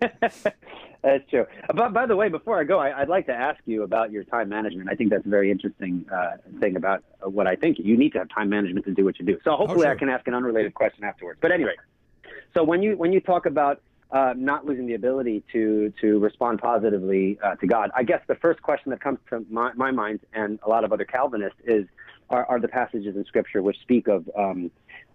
That's 1.01 1.27
true. 1.29 1.45
But 1.73 1.93
by 1.93 2.05
the 2.05 2.15
way, 2.15 2.27
before 2.27 2.59
I 2.59 2.65
go, 2.65 2.79
I, 2.79 2.99
would 2.99 3.09
like 3.09 3.25
to 3.27 3.33
ask 3.33 3.59
you 3.65 3.83
about 3.83 4.11
your 4.11 4.25
time 4.25 4.49
management. 4.49 4.89
I 4.89 4.95
think 4.95 5.11
that's 5.11 5.25
a 5.25 5.29
very 5.29 5.49
interesting 5.49 6.05
uh, 6.11 6.37
thing 6.59 6.75
about 6.75 7.03
what 7.21 7.47
I 7.47 7.55
think. 7.55 7.77
You 7.79 7.95
need 7.95 8.11
to 8.13 8.19
have 8.19 8.29
time 8.29 8.49
management 8.49 8.85
to 8.85 8.93
do 8.93 9.05
what 9.05 9.17
you 9.17 9.25
do. 9.25 9.39
So 9.43 9.55
hopefully, 9.55 9.81
oh, 9.81 9.83
sure. 9.83 9.91
I 9.91 9.95
can 9.95 10.09
ask 10.09 10.27
an 10.27 10.33
unrelated 10.33 10.73
question 10.73 11.05
afterwards. 11.05 11.39
But 11.41 11.51
anyway, 11.51 11.75
so 12.53 12.63
when 12.63 12.83
you 12.83 12.97
when 12.97 13.13
you 13.13 13.21
talk 13.21 13.45
about 13.45 13.81
uh, 14.11 14.33
not 14.35 14.65
losing 14.65 14.87
the 14.87 14.95
ability 14.95 15.43
to 15.53 15.93
to 16.01 16.19
respond 16.19 16.59
positively 16.59 17.39
uh, 17.41 17.55
to 17.55 17.67
God, 17.67 17.91
I 17.95 18.03
guess 18.03 18.21
the 18.27 18.35
first 18.35 18.61
question 18.61 18.89
that 18.91 18.99
comes 18.99 19.19
to 19.29 19.45
my, 19.49 19.71
my 19.73 19.91
mind 19.91 20.19
and 20.33 20.59
a 20.63 20.69
lot 20.69 20.83
of 20.83 20.91
other 20.91 21.05
Calvinists 21.05 21.59
is 21.63 21.85
are, 22.29 22.45
are 22.45 22.59
the 22.59 22.67
passages 22.67 23.15
in 23.15 23.23
Scripture 23.25 23.61
which 23.61 23.79
speak 23.79 24.09
of 24.09 24.29
um, 24.37 24.69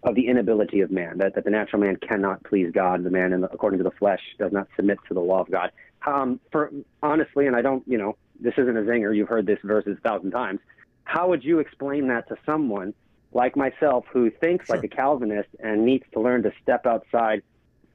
of 0.05 0.15
the 0.15 0.27
inability 0.27 0.81
of 0.81 0.91
man, 0.91 1.17
that, 1.17 1.33
that 1.35 1.43
the 1.43 1.49
natural 1.49 1.81
man 1.81 1.97
cannot 1.97 2.43
please 2.43 2.71
God, 2.71 3.03
the 3.03 3.09
man, 3.09 3.31
the, 3.31 3.49
according 3.51 3.79
to 3.79 3.83
the 3.83 3.91
flesh, 3.91 4.21
does 4.37 4.51
not 4.51 4.67
submit 4.75 4.99
to 5.07 5.13
the 5.13 5.19
law 5.19 5.41
of 5.41 5.49
God. 5.49 5.71
Um, 6.05 6.39
for 6.51 6.71
honestly, 7.01 7.47
and 7.47 7.55
I 7.55 7.61
don't, 7.63 7.83
you 7.87 7.97
know, 7.97 8.15
this 8.39 8.53
isn't 8.57 8.77
a 8.77 8.81
zinger. 8.81 9.15
You've 9.15 9.27
heard 9.27 9.47
this 9.47 9.59
verses 9.63 9.97
a 9.97 10.01
thousand 10.07 10.31
times. 10.31 10.59
How 11.03 11.29
would 11.29 11.43
you 11.43 11.59
explain 11.59 12.07
that 12.09 12.27
to 12.29 12.37
someone 12.45 12.93
like 13.33 13.57
myself 13.57 14.05
who 14.13 14.29
thinks 14.29 14.67
sure. 14.67 14.75
like 14.75 14.85
a 14.85 14.87
Calvinist 14.87 15.49
and 15.59 15.85
needs 15.85 16.05
to 16.13 16.21
learn 16.21 16.43
to 16.43 16.53
step 16.61 16.85
outside 16.85 17.41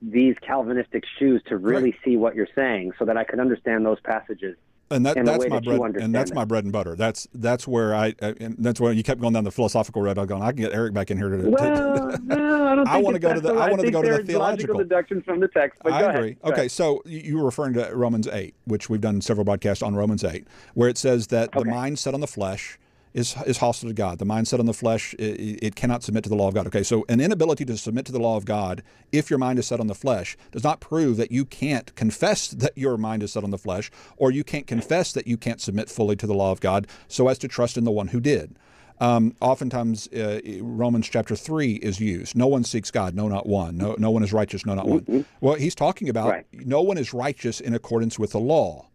these 0.02 0.34
Calvinistic 0.40 1.04
shoes 1.18 1.42
to 1.46 1.56
really 1.56 1.90
right. 1.90 2.00
see 2.04 2.16
what 2.16 2.34
you're 2.34 2.48
saying, 2.54 2.92
so 2.98 3.04
that 3.04 3.16
I 3.16 3.24
can 3.24 3.38
understand 3.38 3.86
those 3.86 4.00
passages 4.00 4.56
and 4.91 5.07
that, 5.07 5.24
that's 5.24 5.47
my 5.49 5.61
that 5.61 5.64
bread 5.64 5.97
and 5.97 6.14
that's 6.14 6.32
my 6.32 6.45
bread 6.45 6.64
and 6.64 6.72
butter. 6.72 6.97
That's 6.97 7.28
that's 7.34 7.66
where 7.68 7.95
I 7.95 8.14
uh, 8.20 8.34
and 8.41 8.57
that's 8.59 8.80
where 8.80 8.93
you 8.93 9.03
kept 9.03 9.20
going 9.20 9.32
down 9.32 9.45
the 9.45 9.51
philosophical 9.51 10.03
road. 10.03 10.18
I 10.18 10.22
was 10.22 10.28
going. 10.28 10.43
I 10.43 10.53
can 10.53 10.62
get 10.62 10.72
Eric 10.72 10.93
back 10.93 11.11
in 11.11 11.16
here 11.16 11.28
to. 11.28 11.49
Well, 11.49 12.11
to, 12.11 12.18
no, 12.24 12.66
I 12.66 12.74
don't. 12.74 12.88
I 12.88 12.99
want 12.99 13.14
to 13.14 13.20
go 13.20 13.32
to 13.32 13.41
the. 13.41 13.55
I 13.55 13.70
want 13.70 13.82
to 13.82 13.91
go 13.91 14.03
to 14.03 14.18
the 14.18 14.24
theological 14.24 14.78
deductions 14.78 15.24
from 15.24 15.41
the 15.41 15.49
text. 15.49 15.80
I 15.84 16.03
agree. 16.03 16.36
Go 16.43 16.51
okay, 16.51 16.68
so 16.68 17.03
you 17.07 17.38
were 17.38 17.45
referring 17.45 17.74
to 17.74 17.91
Romans 17.95 18.26
eight, 18.28 18.55
which 18.64 18.91
we've 18.91 19.01
done 19.01 19.20
several 19.20 19.45
broadcasts 19.45 19.82
on 19.82 19.95
Romans 19.95 20.24
eight, 20.24 20.47
where 20.74 20.88
it 20.88 20.99
says 20.99 21.28
that 21.28 21.55
okay. 21.55 21.61
the 21.61 21.70
mind 21.70 21.99
set 21.99 22.14
on 22.14 22.20
the 22.20 22.26
flesh 22.26 22.78
is 23.14 23.34
is 23.46 23.58
hostile 23.58 23.90
to 23.90 23.94
God. 23.94 24.18
The 24.18 24.26
mindset 24.26 24.61
on 24.61 24.66
the 24.66 24.74
flesh 24.74 25.14
it, 25.14 25.62
it, 25.62 25.74
cannot 25.74 26.02
submit 26.02 26.24
to 26.24 26.30
the 26.30 26.36
law 26.36 26.48
of 26.48 26.54
God. 26.54 26.66
Okay, 26.66 26.82
so 26.82 27.04
an 27.08 27.20
inability 27.20 27.64
to 27.64 27.76
submit 27.76 28.06
to 28.06 28.12
the 28.12 28.20
law 28.20 28.36
of 28.36 28.44
God, 28.44 28.82
if 29.12 29.30
your 29.30 29.38
mind 29.38 29.58
is 29.58 29.66
set 29.66 29.80
on 29.80 29.86
the 29.86 29.94
flesh, 29.94 30.36
does 30.52 30.64
not 30.64 30.80
prove 30.80 31.16
that 31.16 31.32
you 31.32 31.44
can't 31.44 31.94
confess 31.94 32.48
that 32.48 32.76
your 32.76 32.96
mind 32.96 33.22
is 33.22 33.32
set 33.32 33.44
on 33.44 33.50
the 33.50 33.58
flesh, 33.58 33.90
or 34.16 34.30
you 34.30 34.44
can't 34.44 34.66
confess 34.66 35.12
that 35.12 35.26
you 35.26 35.36
can't 35.36 35.61
submit 35.61 35.88
fully 35.88 36.16
to 36.16 36.26
the 36.26 36.34
law 36.34 36.52
of 36.52 36.61
God, 36.61 36.86
so 37.08 37.28
as 37.28 37.38
to 37.38 37.48
trust 37.48 37.76
in 37.76 37.84
the 37.84 37.90
one 37.90 38.08
who 38.08 38.20
did. 38.20 38.56
Um, 39.00 39.34
oftentimes, 39.40 40.08
uh, 40.08 40.40
Romans 40.61 41.08
chapter 41.08 41.34
3 41.34 41.74
is 41.76 42.00
used. 42.00 42.36
No 42.36 42.46
one 42.46 42.64
seeks 42.64 42.90
God, 42.90 43.14
no, 43.14 43.28
not 43.28 43.46
one. 43.46 43.78
No, 43.78 43.96
no 43.98 44.11
one 44.11 44.22
is 44.22 44.32
righteous, 44.32 44.66
no, 44.66 44.74
not 44.74 44.86
one. 44.86 45.00
Mm-hmm. 45.00 45.20
Well, 45.40 45.54
he's 45.54 45.74
talking 45.74 46.11
about 46.11 46.28
right. 46.28 46.46
no 46.52 46.82
one 46.82 46.98
is 46.98 47.14
righteous 47.14 47.61
in 47.61 47.72
accordance 47.72 48.18
with 48.18 48.32
the 48.32 48.40
law. 48.40 48.89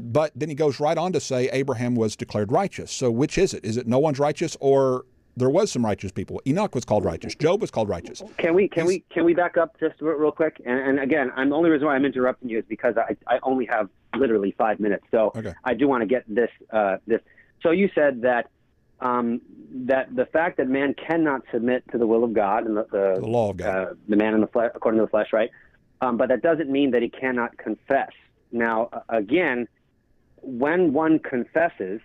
But 0.00 0.32
then 0.34 0.48
he 0.48 0.54
goes 0.54 0.80
right 0.80 0.96
on 0.96 1.12
to 1.12 1.20
say 1.20 1.48
Abraham 1.50 1.94
was 1.94 2.16
declared 2.16 2.50
righteous. 2.52 2.90
So 2.90 3.10
which 3.10 3.38
is 3.38 3.54
it? 3.54 3.64
Is 3.64 3.76
it 3.76 3.86
no 3.86 3.98
one's 3.98 4.18
righteous 4.18 4.56
or 4.60 5.04
there 5.36 5.50
was 5.50 5.70
some 5.70 5.84
righteous 5.84 6.12
people? 6.12 6.40
Enoch 6.46 6.74
was 6.74 6.84
called 6.84 7.04
righteous. 7.04 7.34
Job 7.34 7.60
was 7.60 7.70
called 7.70 7.88
righteous. 7.88 8.22
Can 8.38 8.54
we 8.54 8.68
can 8.68 8.84
He's, 8.84 8.88
we 8.88 9.04
can 9.10 9.24
we 9.24 9.34
back 9.34 9.56
up 9.56 9.78
just 9.78 10.00
real 10.00 10.32
quick? 10.32 10.60
And, 10.64 10.78
and, 10.78 11.00
again, 11.00 11.30
I'm 11.36 11.50
the 11.50 11.56
only 11.56 11.70
reason 11.70 11.86
why 11.86 11.94
I'm 11.94 12.04
interrupting 12.04 12.48
you 12.48 12.58
is 12.58 12.64
because 12.68 12.96
I, 12.96 13.16
I 13.26 13.38
only 13.42 13.66
have 13.66 13.88
literally 14.16 14.54
five 14.58 14.80
minutes. 14.80 15.04
So 15.10 15.32
okay. 15.36 15.54
I 15.64 15.74
do 15.74 15.88
want 15.88 16.02
to 16.02 16.06
get 16.06 16.24
this 16.28 16.50
uh, 16.72 16.96
this. 17.06 17.20
So 17.62 17.70
you 17.70 17.90
said 17.94 18.22
that 18.22 18.48
um, 19.00 19.40
that 19.86 20.14
the 20.14 20.26
fact 20.26 20.56
that 20.58 20.68
man 20.68 20.94
cannot 20.94 21.42
submit 21.52 21.84
to 21.92 21.98
the 21.98 22.06
will 22.06 22.24
of 22.24 22.32
God 22.32 22.66
and 22.66 22.76
the, 22.76 22.86
the, 22.90 23.20
the 23.20 23.26
law 23.26 23.50
of 23.50 23.56
God, 23.56 23.68
uh, 23.68 23.94
the 24.08 24.16
man 24.16 24.34
in 24.34 24.40
the 24.40 24.46
flesh, 24.46 24.70
according 24.74 24.98
to 24.98 25.04
the 25.04 25.10
flesh, 25.10 25.28
right? 25.32 25.50
Um, 26.00 26.16
but 26.16 26.28
that 26.28 26.42
doesn't 26.42 26.70
mean 26.70 26.90
that 26.92 27.02
he 27.02 27.08
cannot 27.08 27.56
confess. 27.58 28.10
Now, 28.52 28.90
again, 29.08 29.68
when 30.42 30.92
one 30.92 31.18
confesses, 31.18 32.00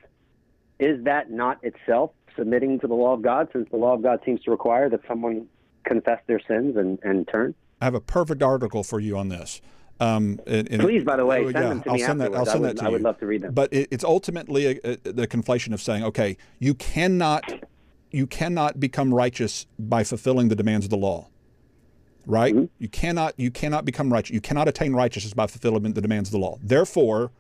is 0.80 1.04
that 1.06 1.32
not 1.32 1.64
itself 1.64 2.12
submitting 2.36 2.80
to 2.80 2.88
the 2.88 2.94
law 2.94 3.14
of 3.14 3.22
God, 3.22 3.50
since 3.54 3.68
the 3.72 3.78
law 3.78 3.94
of 3.94 4.04
God 4.04 4.20
seems 4.26 4.42
to 4.44 4.52
require 4.52 4.90
that 4.90 5.02
someone 5.08 5.48
confess 5.86 6.20
their 6.28 6.42
sins 6.48 6.76
and, 6.76 7.00
and 7.04 7.28
turn? 7.28 7.56
I 7.82 7.86
have 7.86 7.96
a 7.96 8.02
perfect 8.02 8.42
article 8.42 8.84
for 8.84 9.00
you 9.00 9.18
on 9.18 9.30
this. 9.30 9.62
Um, 10.00 10.42
and, 10.46 10.70
and 10.70 10.82
Please, 10.82 11.06
by 11.06 11.16
the 11.16 11.26
way, 11.26 11.44
send 11.44 11.54
yeah, 11.54 11.62
them 11.62 11.82
to 11.84 11.90
I'll 11.90 11.96
me 11.96 12.02
send 12.02 12.22
afterwards. 12.22 12.34
That, 12.34 12.40
I'll 12.40 12.46
send 12.46 12.58
I 12.58 12.60
would, 12.60 12.70
that 12.70 12.78
to 12.78 12.84
you. 12.84 12.88
I 12.88 12.92
would 12.92 13.02
love 13.02 13.20
to 13.20 13.26
read 13.26 13.42
them. 13.42 13.54
But 13.54 13.74
it, 13.74 13.88
it's 13.92 14.04
ultimately 14.04 14.66
a, 14.66 14.80
a, 14.84 14.98
the 15.14 15.28
conflation 15.28 15.74
of 15.74 15.82
saying, 15.82 16.04
okay, 16.04 16.36
you 16.60 16.74
cannot, 16.74 17.50
you 18.12 18.28
cannot 18.28 18.80
become 18.80 19.14
righteous 19.14 19.66
by 19.80 20.04
fulfilling 20.04 20.50
the 20.50 20.56
demands 20.56 20.86
of 20.86 20.90
the 20.90 20.98
law 20.98 21.30
right? 22.28 22.56
Mm-hmm. 22.56 22.66
You 22.80 22.90
cannot 22.90 23.34
you 23.38 23.52
cannot 23.52 23.86
become 23.86 24.12
righteous. 24.12 24.34
You 24.34 24.42
cannot 24.42 24.68
attain 24.68 24.94
righteousness 24.94 25.34
by 25.34 25.48
fulfilling 25.48 25.94
the 25.94 26.02
demands 26.02 26.30
of 26.30 26.34
the 26.34 26.40
law. 26.40 26.58
Therefore, 26.62 27.32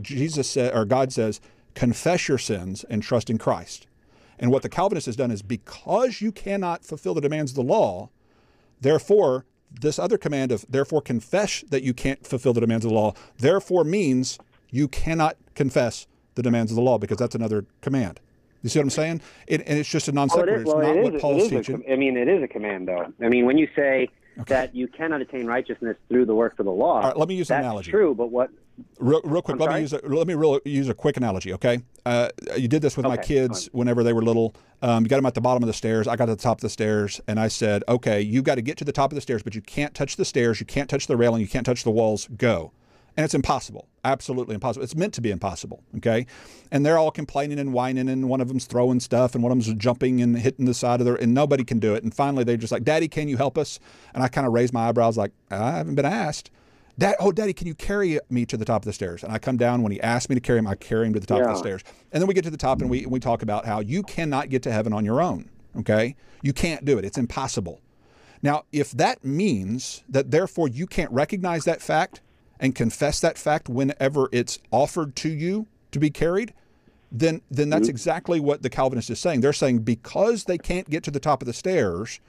Jesus 0.00 0.48
said, 0.48 0.74
or 0.74 0.84
God 0.84 1.12
says, 1.12 1.40
confess 1.74 2.28
your 2.28 2.38
sins 2.38 2.84
and 2.84 3.02
trust 3.02 3.30
in 3.30 3.38
Christ. 3.38 3.86
And 4.38 4.50
what 4.50 4.62
the 4.62 4.68
Calvinist 4.68 5.06
has 5.06 5.16
done 5.16 5.30
is 5.30 5.42
because 5.42 6.20
you 6.20 6.32
cannot 6.32 6.84
fulfill 6.84 7.14
the 7.14 7.20
demands 7.20 7.52
of 7.52 7.56
the 7.56 7.62
law, 7.62 8.10
therefore, 8.80 9.44
this 9.70 9.98
other 9.98 10.18
command 10.18 10.52
of 10.52 10.64
therefore 10.68 11.02
confess 11.02 11.64
that 11.68 11.82
you 11.82 11.94
can't 11.94 12.26
fulfill 12.26 12.52
the 12.52 12.60
demands 12.60 12.84
of 12.84 12.90
the 12.90 12.94
law, 12.94 13.14
therefore 13.38 13.84
means 13.84 14.38
you 14.70 14.88
cannot 14.88 15.36
confess 15.54 16.06
the 16.34 16.42
demands 16.42 16.70
of 16.72 16.76
the 16.76 16.82
law 16.82 16.98
because 16.98 17.18
that's 17.18 17.34
another 17.34 17.64
command. 17.80 18.20
You 18.62 18.70
see 18.70 18.78
what 18.78 18.84
I'm 18.84 18.90
saying? 18.90 19.20
It, 19.46 19.62
and 19.66 19.78
it's 19.78 19.88
just 19.88 20.08
a 20.08 20.12
non 20.12 20.30
sequitur. 20.30 20.64
Well, 20.64 20.78
it's 20.78 20.86
not 20.86 20.96
it 20.96 21.02
what 21.02 21.20
Paul's 21.20 21.48
teaching. 21.48 21.84
I 21.90 21.96
mean, 21.96 22.16
it 22.16 22.28
is 22.28 22.42
a 22.42 22.48
command, 22.48 22.88
though. 22.88 23.12
I 23.20 23.28
mean, 23.28 23.44
when 23.44 23.58
you 23.58 23.68
say 23.76 24.08
okay. 24.40 24.54
that 24.54 24.74
you 24.74 24.88
cannot 24.88 25.20
attain 25.20 25.46
righteousness 25.46 25.96
through 26.08 26.26
the 26.26 26.34
works 26.34 26.58
of 26.58 26.64
the 26.64 26.72
law, 26.72 26.96
All 26.96 27.02
right, 27.02 27.16
let 27.16 27.28
me 27.28 27.34
use 27.34 27.50
an 27.50 27.60
analogy. 27.60 27.90
true, 27.90 28.14
but 28.14 28.28
what 28.30 28.50
Real, 28.98 29.20
real 29.22 29.40
quick, 29.40 29.58
let 29.60 29.72
me 29.72 29.80
use 29.80 29.92
a, 29.92 30.00
let 30.04 30.26
me 30.26 30.34
real, 30.34 30.58
use 30.64 30.88
a 30.88 30.94
quick 30.94 31.16
analogy. 31.16 31.52
Okay, 31.52 31.78
uh, 32.06 32.28
you 32.56 32.66
did 32.66 32.82
this 32.82 32.96
with 32.96 33.06
okay, 33.06 33.16
my 33.16 33.22
kids 33.22 33.66
fine. 33.66 33.78
whenever 33.78 34.02
they 34.02 34.12
were 34.12 34.22
little. 34.22 34.54
Um, 34.82 35.04
you 35.04 35.08
got 35.08 35.16
them 35.16 35.26
at 35.26 35.34
the 35.34 35.40
bottom 35.40 35.62
of 35.62 35.68
the 35.68 35.72
stairs. 35.72 36.08
I 36.08 36.16
got 36.16 36.26
to 36.26 36.34
the 36.34 36.42
top 36.42 36.58
of 36.58 36.62
the 36.62 36.68
stairs, 36.68 37.20
and 37.28 37.38
I 37.38 37.46
said, 37.46 37.84
"Okay, 37.88 38.20
you 38.20 38.42
got 38.42 38.56
to 38.56 38.62
get 38.62 38.76
to 38.78 38.84
the 38.84 38.90
top 38.92 39.12
of 39.12 39.14
the 39.14 39.20
stairs, 39.20 39.44
but 39.44 39.54
you 39.54 39.62
can't 39.62 39.94
touch 39.94 40.16
the 40.16 40.24
stairs. 40.24 40.58
You 40.58 40.66
can't 40.66 40.90
touch 40.90 41.06
the 41.06 41.16
railing. 41.16 41.40
You 41.40 41.46
can't 41.46 41.64
touch 41.64 41.84
the 41.84 41.92
walls. 41.92 42.28
Go." 42.36 42.72
And 43.16 43.24
it's 43.24 43.34
impossible, 43.34 43.88
absolutely 44.04 44.54
impossible. 44.54 44.82
It's 44.82 44.96
meant 44.96 45.14
to 45.14 45.20
be 45.20 45.30
impossible. 45.30 45.82
Okay, 45.96 46.26
and 46.72 46.84
they're 46.84 46.98
all 46.98 47.10
complaining 47.10 47.58
and 47.58 47.72
whining, 47.72 48.08
and 48.08 48.28
one 48.28 48.40
of 48.40 48.48
them's 48.48 48.66
throwing 48.66 49.00
stuff, 49.00 49.34
and 49.34 49.42
one 49.42 49.52
of 49.52 49.58
them's 49.58 49.72
jumping 49.78 50.20
and 50.20 50.36
hitting 50.38 50.66
the 50.66 50.74
side 50.74 51.00
of 51.00 51.06
their, 51.06 51.14
and 51.14 51.32
nobody 51.32 51.64
can 51.64 51.78
do 51.78 51.94
it. 51.94 52.02
And 52.02 52.12
finally, 52.12 52.44
they're 52.44 52.56
just 52.56 52.72
like, 52.72 52.84
"Daddy, 52.84 53.06
can 53.06 53.28
you 53.28 53.36
help 53.36 53.56
us?" 53.56 53.78
And 54.14 54.22
I 54.22 54.28
kind 54.28 54.46
of 54.46 54.52
raise 54.52 54.72
my 54.72 54.88
eyebrows, 54.88 55.16
like, 55.16 55.32
"I 55.50 55.72
haven't 55.72 55.94
been 55.94 56.04
asked." 56.04 56.50
Dad, 56.96 57.16
oh, 57.18 57.32
Daddy, 57.32 57.52
can 57.52 57.66
you 57.66 57.74
carry 57.74 58.20
me 58.30 58.46
to 58.46 58.56
the 58.56 58.64
top 58.64 58.82
of 58.82 58.86
the 58.86 58.92
stairs? 58.92 59.24
And 59.24 59.32
I 59.32 59.38
come 59.38 59.56
down 59.56 59.82
when 59.82 59.90
he 59.90 60.00
asks 60.00 60.28
me 60.28 60.36
to 60.36 60.40
carry 60.40 60.60
him. 60.60 60.66
I 60.66 60.76
carry 60.76 61.06
him 61.06 61.12
to 61.14 61.20
the 61.20 61.26
top 61.26 61.38
yeah. 61.38 61.46
of 61.46 61.50
the 61.50 61.58
stairs, 61.58 61.82
and 62.12 62.20
then 62.20 62.28
we 62.28 62.34
get 62.34 62.44
to 62.44 62.50
the 62.50 62.56
top 62.56 62.80
and 62.80 62.90
we 62.90 63.02
and 63.02 63.12
we 63.12 63.20
talk 63.20 63.42
about 63.42 63.66
how 63.66 63.80
you 63.80 64.02
cannot 64.02 64.48
get 64.48 64.62
to 64.64 64.72
heaven 64.72 64.92
on 64.92 65.04
your 65.04 65.20
own. 65.20 65.50
Okay, 65.76 66.16
you 66.42 66.52
can't 66.52 66.84
do 66.84 66.98
it. 66.98 67.04
It's 67.04 67.18
impossible. 67.18 67.80
Now, 68.42 68.64
if 68.72 68.90
that 68.92 69.24
means 69.24 70.04
that 70.08 70.30
therefore 70.30 70.68
you 70.68 70.86
can't 70.86 71.10
recognize 71.10 71.64
that 71.64 71.80
fact 71.80 72.20
and 72.64 72.74
confess 72.74 73.20
that 73.20 73.36
fact 73.36 73.68
whenever 73.68 74.30
it's 74.32 74.58
offered 74.70 75.14
to 75.16 75.28
you 75.28 75.66
to 75.92 75.98
be 75.98 76.08
carried, 76.08 76.54
then 77.12 77.42
then 77.50 77.68
that's 77.68 77.82
mm-hmm. 77.82 77.90
exactly 77.90 78.40
what 78.40 78.62
the 78.62 78.70
Calvinist 78.70 79.10
is 79.10 79.20
saying. 79.20 79.42
They're 79.42 79.52
saying 79.52 79.80
because 79.80 80.44
they 80.44 80.56
can't 80.56 80.88
get 80.88 81.04
to 81.04 81.10
the 81.10 81.20
top 81.20 81.42
of 81.42 81.46
the 81.46 81.52
stairs, 81.52 82.20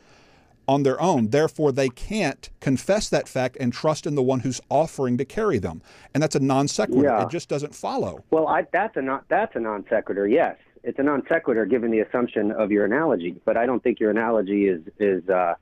on 0.67 0.83
their 0.83 0.99
own. 0.99 1.29
Therefore, 1.29 1.71
they 1.71 1.89
can't 1.89 2.49
confess 2.59 3.07
that 3.09 3.27
fact 3.27 3.55
and 3.59 3.71
trust 3.71 4.05
in 4.05 4.15
the 4.15 4.23
one 4.23 4.39
who's 4.41 4.59
offering 4.69 5.17
to 5.17 5.23
carry 5.23 5.59
them. 5.59 5.81
And 6.13 6.21
that's 6.21 6.35
a 6.35 6.39
non 6.39 6.67
sequitur. 6.67 7.03
Yeah. 7.03 7.23
It 7.23 7.29
just 7.29 7.49
doesn't 7.49 7.75
follow. 7.75 8.23
Well, 8.31 8.47
I, 8.47 8.65
that's 8.73 8.97
a 8.97 9.01
not 9.01 9.25
that's 9.29 9.55
a 9.55 9.59
non 9.59 9.85
sequitur. 9.89 10.27
Yes, 10.27 10.57
it's 10.83 10.99
a 10.99 11.03
non 11.03 11.23
sequitur 11.31 11.65
given 11.65 11.91
the 11.91 11.99
assumption 11.99 12.51
of 12.51 12.71
your 12.71 12.83
analogy. 12.83 13.39
But 13.45 13.57
I 13.57 13.65
don't 13.65 13.83
think 13.83 13.99
your 13.99 14.11
analogy 14.11 14.67
is 14.67 14.81
is 14.99 15.29
uh, 15.29 15.55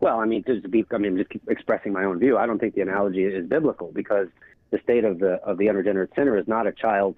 Well, 0.00 0.20
I 0.20 0.26
mean, 0.26 0.44
just 0.46 0.62
to 0.62 0.68
be, 0.68 0.84
I 0.92 0.98
mean, 0.98 1.16
just 1.16 1.30
expressing 1.48 1.92
my 1.92 2.04
own 2.04 2.18
view. 2.18 2.38
I 2.38 2.46
don't 2.46 2.58
think 2.58 2.74
the 2.74 2.82
analogy 2.82 3.24
is 3.24 3.46
biblical 3.46 3.90
because 3.92 4.28
the 4.70 4.78
state 4.82 5.04
of 5.04 5.18
the 5.18 5.34
of 5.44 5.58
the 5.58 5.68
unregenerate 5.68 6.10
sinner 6.14 6.36
is 6.36 6.46
not 6.46 6.66
a 6.66 6.72
child. 6.72 7.16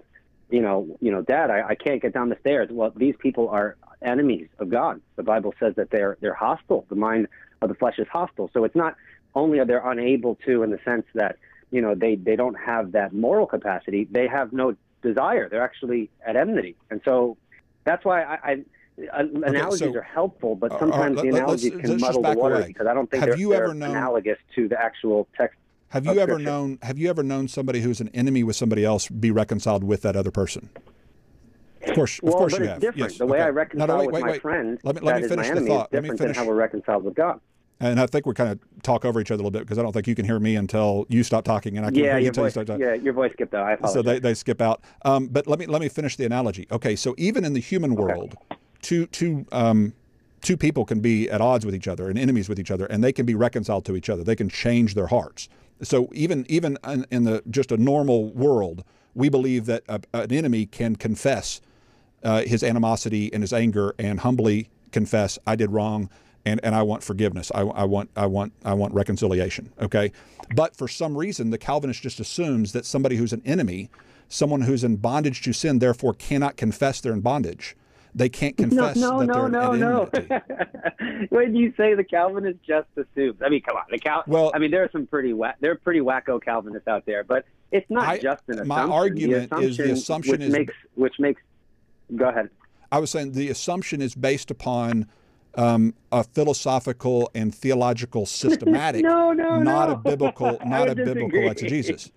You 0.51 0.63
know, 0.63 0.97
you 1.01 1.11
know, 1.11 1.23
Dad, 1.23 1.51
I, 1.51 1.69
I 1.69 1.75
can't 1.75 2.01
get 2.01 2.15
down 2.15 2.29
the 2.29 2.39
stairs. 2.41 2.69
Well, 2.71 2.93
these 2.97 3.15
people 3.19 3.49
are 3.51 3.77
enemies 4.03 4.49
of 4.59 4.71
God. 4.71 5.01
The 5.17 5.23
Bible 5.23 5.55
says 5.61 5.75
that 5.77 5.91
they're 5.91 6.17
they're 6.21 6.35
hostile. 6.35 6.87
The 6.89 6.97
mind 6.97 7.29
of 7.61 7.69
the 7.69 7.75
flesh 7.75 7.99
is 7.99 8.09
hostile. 8.11 8.51
So 8.55 8.65
it's 8.65 8.77
not 8.77 8.97
only 9.35 9.59
are 9.59 9.67
they 9.67 9.77
unable 9.83 10.37
to, 10.47 10.63
in 10.63 10.71
the 10.71 10.81
sense 10.85 11.05
that 11.15 11.37
you 11.71 11.83
know 11.83 11.95
they 11.95 12.17
they 12.17 12.37
don't 12.37 12.59
have 12.59 12.93
that 12.93 13.13
moral 13.13 13.47
capacity. 13.47 14.09
They 14.11 14.27
have 14.27 14.53
no 14.53 14.75
desire. 15.03 15.49
They're 15.49 15.63
actually 15.63 16.11
at 16.27 16.37
enmity, 16.37 16.77
and 16.91 17.01
so 17.05 17.37
that's 17.85 18.05
why 18.05 18.23
I. 18.23 18.35
I 18.43 18.65
analogies 19.13 19.79
so- 19.81 19.95
are 19.95 20.03
helpful, 20.03 20.55
but 20.55 20.71
right, 20.71 20.81
sometimes 20.81 21.17
let- 21.17 21.25
the 21.27 21.33
let- 21.33 21.49
let's- 21.49 21.69
can 21.69 21.79
let's 21.83 22.01
muddle 22.01 22.23
the 22.23 22.33
water 22.35 22.57
away. 22.57 22.67
because 22.69 22.87
I 22.87 22.95
don't 22.95 23.11
think 23.11 23.21
Have 23.21 23.31
they're, 23.31 23.39
you 23.39 23.51
they're 23.51 23.75
known- 23.75 23.91
analogous 23.91 24.39
to 24.57 24.69
the 24.69 24.81
actual 24.81 25.29
text. 25.37 25.57
Have 25.89 26.07
you 26.07 26.19
ever 26.21 26.39
known? 26.39 26.79
Have 26.83 26.99
you 26.99 27.11
ever 27.11 27.23
known 27.23 27.49
somebody 27.49 27.81
who's 27.81 28.01
an 28.01 28.11
enemy 28.15 28.45
with 28.45 28.55
somebody 28.57 28.85
else 28.85 29.09
be 29.09 29.31
reconciled 29.33 29.83
with 29.83 30.03
that 30.03 30.15
other 30.17 30.31
person? 30.31 30.69
Of 31.87 31.95
course, 31.95 32.21
of 32.23 32.33
course 32.35 32.53
but 32.53 32.59
you 32.61 32.65
it's 32.67 32.73
have. 32.75 32.81
different. 32.81 33.11
Yes, 33.13 33.19
the 33.19 33.27
way 33.27 33.39
okay. 33.39 33.45
I 33.45 33.47
No, 33.47 33.51
no, 33.51 33.57
reconcile 33.57 33.99
wait, 33.99 34.07
with 34.07 34.15
wait, 34.15 34.21
my 34.23 34.31
wait. 34.33 34.43
friend 34.43 34.79
Let 34.85 34.95
me 34.97 35.01
let 35.01 35.13
that 35.15 35.19
me 35.21 35.25
is 35.25 35.31
finish 35.31 35.47
my 35.49 35.55
the 35.55 35.61
enemy 35.61 35.71
is 35.75 35.87
different 35.91 36.19
than 36.21 36.35
how 36.35 36.45
we're 36.47 36.55
reconciled 36.55 37.05
with 37.05 37.15
God. 37.15 37.41
And 37.83 37.99
I 37.99 38.07
think 38.07 38.27
we're 38.27 38.35
kind 38.35 38.51
of 38.51 38.59
talk 38.83 39.07
over 39.07 39.19
each 39.23 39.31
other 39.31 39.41
a 39.43 39.45
little 39.45 39.51
bit 39.51 39.63
because 39.63 39.79
I 39.79 39.83
don't 39.83 39.93
think 39.93 40.07
you 40.07 40.15
can 40.15 40.27
hear 40.27 40.39
me 40.39 40.55
until 40.57 41.07
you 41.09 41.23
stop 41.23 41.45
talking, 41.45 41.79
and 41.79 41.87
I 41.87 41.89
can 41.89 41.97
Yeah, 41.99 42.03
hear 42.05 42.13
you 42.19 42.21
your 42.25 42.29
until 42.29 42.43
you 42.43 42.47
voice. 42.47 42.53
start 42.53 42.67
talking. 42.67 42.83
Yeah, 42.83 42.95
your 42.95 43.15
voice 43.15 43.33
skipped 43.33 43.55
out. 43.55 43.65
I 43.65 43.73
apologize. 43.73 43.95
So 43.95 44.03
they, 44.03 44.19
they 44.19 44.35
skip 44.35 44.61
out. 44.61 44.83
Um, 45.07 45.29
but 45.29 45.47
let 45.47 45.59
me 45.59 45.65
let 45.67 45.81
me 45.81 45.89
finish 45.89 46.15
the 46.17 46.27
analogy. 46.27 46.67
Okay, 46.71 46.95
so 46.95 47.15
even 47.17 47.45
in 47.47 47.55
the 47.55 47.61
human 47.61 47.95
world, 47.95 48.35
two 48.83 49.07
two 49.07 49.47
um, 49.53 49.93
two 50.43 50.57
people 50.57 50.85
can 50.85 51.01
be 51.01 51.29
at 51.31 51.41
odds 51.41 51.67
with 51.67 51.75
each 51.75 51.89
other 51.89 52.09
and 52.09 52.19
enemies 52.19 52.49
with 52.49 52.59
each 52.59 52.71
other, 52.71 52.87
and 52.87 53.03
they 53.05 53.13
can 53.13 53.27
be 53.27 53.35
reconciled 53.35 53.85
to 53.87 53.97
each 53.97 54.09
other. 54.09 54.25
They 54.25 54.37
can 54.37 54.49
change 54.49 54.95
their 54.95 55.09
hearts. 55.09 55.49
So 55.83 56.09
even 56.13 56.47
even 56.49 56.79
in, 57.11 57.25
the 57.25 57.43
just 57.51 57.73
a 57.73 57.77
normal 57.77 58.31
world, 58.33 58.85
we 59.15 59.29
believe 59.29 59.67
that 59.67 59.83
a, 59.89 60.01
an 60.13 60.33
enemy 60.33 60.67
can 60.67 60.97
confess 60.97 61.61
uh, 62.23 62.43
his 62.43 62.63
animosity 62.63 63.33
and 63.33 63.43
his 63.43 63.53
anger 63.53 63.95
and 63.99 64.21
humbly 64.21 64.69
confess, 64.93 65.39
"I 65.47 65.57
did 65.57 65.71
wrong." 65.71 66.11
And, 66.47 66.59
and 66.65 66.75
I 66.75 66.81
want 66.81 67.03
forgiveness. 67.03 67.53
I, 67.55 67.61
I 67.61 67.85
want 67.85 68.09
I 68.17 68.25
want 68.25 68.55
I 68.65 68.73
want 68.73 68.95
reconciliation. 68.95 69.75
Okay, 69.79 70.11
but 70.55 70.75
for 70.75 70.89
some 70.89 71.15
reason, 71.19 71.51
the 71.51 71.59
Calvinist 71.59 72.01
just 72.03 72.19
assumes 72.19 72.73
that 72.73 72.87
somebody 72.87 73.17
who's 73.17 73.35
an 73.35 73.43
enemy, 73.45 73.91
someone 74.31 74.63
who's 74.63 74.83
in 74.83 74.97
bondage 74.97 75.43
to 75.43 75.53
sin, 75.53 75.81
therefore 75.81 76.15
cannot 76.15 76.57
confess 76.57 76.99
they're 77.03 77.13
in 77.13 77.21
bondage. 77.21 77.77
They 78.15 78.29
can't 78.29 78.57
confess 78.57 78.97
no, 78.97 79.21
that 79.21 79.27
no, 79.27 79.49
they're 79.49 79.77
no, 79.79 80.05
no. 80.09 80.11
when 81.29 81.55
you 81.55 81.73
say 81.77 81.95
the 81.95 82.05
Calvinist 82.05 82.59
just 82.67 82.89
assumes, 82.97 83.39
I 83.45 83.49
mean, 83.49 83.63
come 83.63 83.77
on, 83.77 83.85
the 83.91 83.99
Cal. 83.99 84.25
Well- 84.27 84.51
I 84.55 84.59
mean, 84.59 84.71
there 84.71 84.83
are 84.83 84.91
some 84.91 85.07
pretty 85.07 85.33
wha- 85.33 85.53
there 85.61 85.71
are 85.71 85.77
pretty 85.77 86.01
wacko 86.01 86.43
Calvinists 86.43 86.89
out 86.89 87.07
there, 87.07 87.23
but 87.25 87.45
it's 87.71 87.89
not 87.91 88.09
I- 88.09 88.19
just 88.19 88.43
an 88.49 88.55
assumption. 88.61 88.69
my 88.69 88.83
argument 88.83 89.53
is 89.61 89.77
the 89.77 89.93
assumption 89.93 90.33
which 90.33 90.41
is- 90.43 90.53
makes 90.53 90.75
which 90.95 91.15
makes. 91.19 91.43
Go 92.17 92.29
ahead. 92.29 92.51
I 92.91 92.99
was 92.99 93.11
saying 93.11 93.33
the 93.33 93.49
assumption 93.51 94.03
is 94.03 94.17
based 94.17 94.51
upon 94.51 95.07
um, 95.55 95.95
a 96.11 96.25
philosophical 96.25 97.31
and 97.35 97.55
theological 97.55 98.27
systematic, 98.43 99.03
No, 99.05 99.33
no, 99.33 99.61
not 99.61 99.89
no. 99.89 99.95
a 99.95 99.99
biblical, 99.99 100.59
not 100.67 100.89
a 100.89 100.95
would 100.95 101.05
biblical 101.05 101.49
exegesis. 101.51 102.11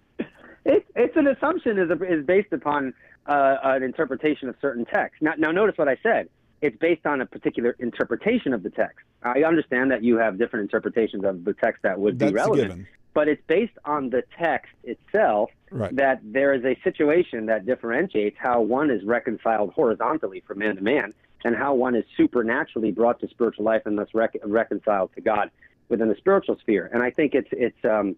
It's 0.65 0.85
it's 0.95 1.15
an 1.17 1.27
assumption 1.27 1.77
is 1.77 1.89
is 2.09 2.25
based 2.25 2.51
upon 2.53 2.93
uh, 3.25 3.57
an 3.63 3.83
interpretation 3.83 4.49
of 4.49 4.55
certain 4.61 4.85
texts. 4.85 5.21
Now, 5.21 5.33
now 5.37 5.51
notice 5.51 5.77
what 5.77 5.87
I 5.87 5.97
said. 6.03 6.29
It's 6.61 6.77
based 6.77 7.05
on 7.05 7.19
a 7.19 7.25
particular 7.25 7.75
interpretation 7.79 8.53
of 8.53 8.63
the 8.63 8.69
text. 8.69 8.99
I 9.21 9.43
understand 9.43 9.91
that 9.91 10.03
you 10.03 10.17
have 10.17 10.37
different 10.37 10.63
interpretations 10.63 11.25
of 11.25 11.43
the 11.43 11.53
text 11.53 11.83
that 11.83 11.99
would 11.99 12.19
That's 12.19 12.31
be 12.31 12.35
relevant, 12.35 12.85
but 13.13 13.27
it's 13.27 13.41
based 13.47 13.77
on 13.85 14.09
the 14.09 14.23
text 14.37 14.73
itself 14.83 15.49
Right. 15.73 15.95
that 15.95 16.19
there 16.23 16.53
is 16.53 16.63
a 16.63 16.79
situation 16.83 17.47
that 17.47 17.65
differentiates 17.65 18.37
how 18.39 18.61
one 18.61 18.91
is 18.91 19.03
reconciled 19.03 19.73
horizontally 19.73 20.43
from 20.45 20.59
man 20.59 20.75
to 20.75 20.83
man 20.83 21.15
and 21.43 21.55
how 21.55 21.73
one 21.73 21.95
is 21.95 22.05
supernaturally 22.15 22.91
brought 22.91 23.19
to 23.21 23.27
spiritual 23.27 23.65
life 23.65 23.81
and 23.87 23.97
thus 23.97 24.09
rec- 24.13 24.37
reconciled 24.43 25.09
to 25.15 25.21
God 25.21 25.49
within 25.89 26.09
the 26.09 26.15
spiritual 26.15 26.59
sphere. 26.59 26.91
And 26.93 27.01
I 27.01 27.09
think 27.09 27.33
it's 27.33 27.49
it's 27.51 27.83
um, 27.85 28.15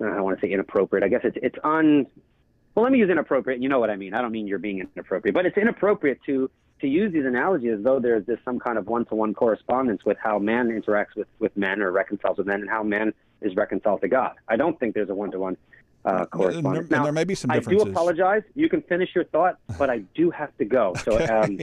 I 0.00 0.06
don't 0.06 0.24
want 0.24 0.40
to 0.40 0.44
say 0.44 0.52
inappropriate. 0.52 1.04
I 1.04 1.08
guess 1.08 1.20
it's 1.22 1.38
it's 1.40 1.58
un. 1.62 2.06
Well, 2.74 2.84
let 2.84 2.92
me 2.92 2.98
use 2.98 3.10
inappropriate. 3.10 3.60
You 3.60 3.68
know 3.68 3.80
what 3.80 3.90
I 3.90 3.96
mean. 3.96 4.14
I 4.14 4.22
don't 4.22 4.32
mean 4.32 4.46
you're 4.46 4.58
being 4.58 4.86
inappropriate, 4.94 5.34
but 5.34 5.46
it's 5.46 5.56
inappropriate 5.56 6.20
to 6.26 6.50
to 6.80 6.86
use 6.88 7.12
these 7.12 7.26
analogies 7.26 7.74
as 7.78 7.84
though 7.84 8.00
there's 8.00 8.24
this 8.24 8.38
some 8.42 8.58
kind 8.58 8.78
of 8.78 8.86
one-to-one 8.86 9.34
correspondence 9.34 10.02
with 10.06 10.16
how 10.18 10.38
man 10.38 10.68
interacts 10.68 11.14
with 11.16 11.28
with 11.38 11.54
men 11.56 11.82
or 11.82 11.90
reconciles 11.90 12.38
with 12.38 12.46
men 12.46 12.60
and 12.60 12.70
how 12.70 12.82
man 12.82 13.12
is 13.42 13.54
reconciled 13.56 14.00
to 14.00 14.08
God. 14.08 14.34
I 14.48 14.56
don't 14.56 14.78
think 14.78 14.94
there's 14.94 15.10
a 15.10 15.14
one-to-one 15.14 15.56
uh, 16.04 16.24
correspondence. 16.26 16.90
and 16.90 17.04
there 17.04 17.12
may 17.12 17.24
be 17.24 17.34
some 17.34 17.50
I 17.50 17.58
do 17.58 17.80
apologize. 17.80 18.42
You 18.54 18.68
can 18.68 18.82
finish 18.82 19.10
your 19.14 19.24
thought, 19.24 19.58
but 19.78 19.90
I 19.90 19.98
do 20.14 20.30
have 20.30 20.56
to 20.58 20.64
go. 20.64 20.94
So 21.04 21.18
um, 21.18 21.58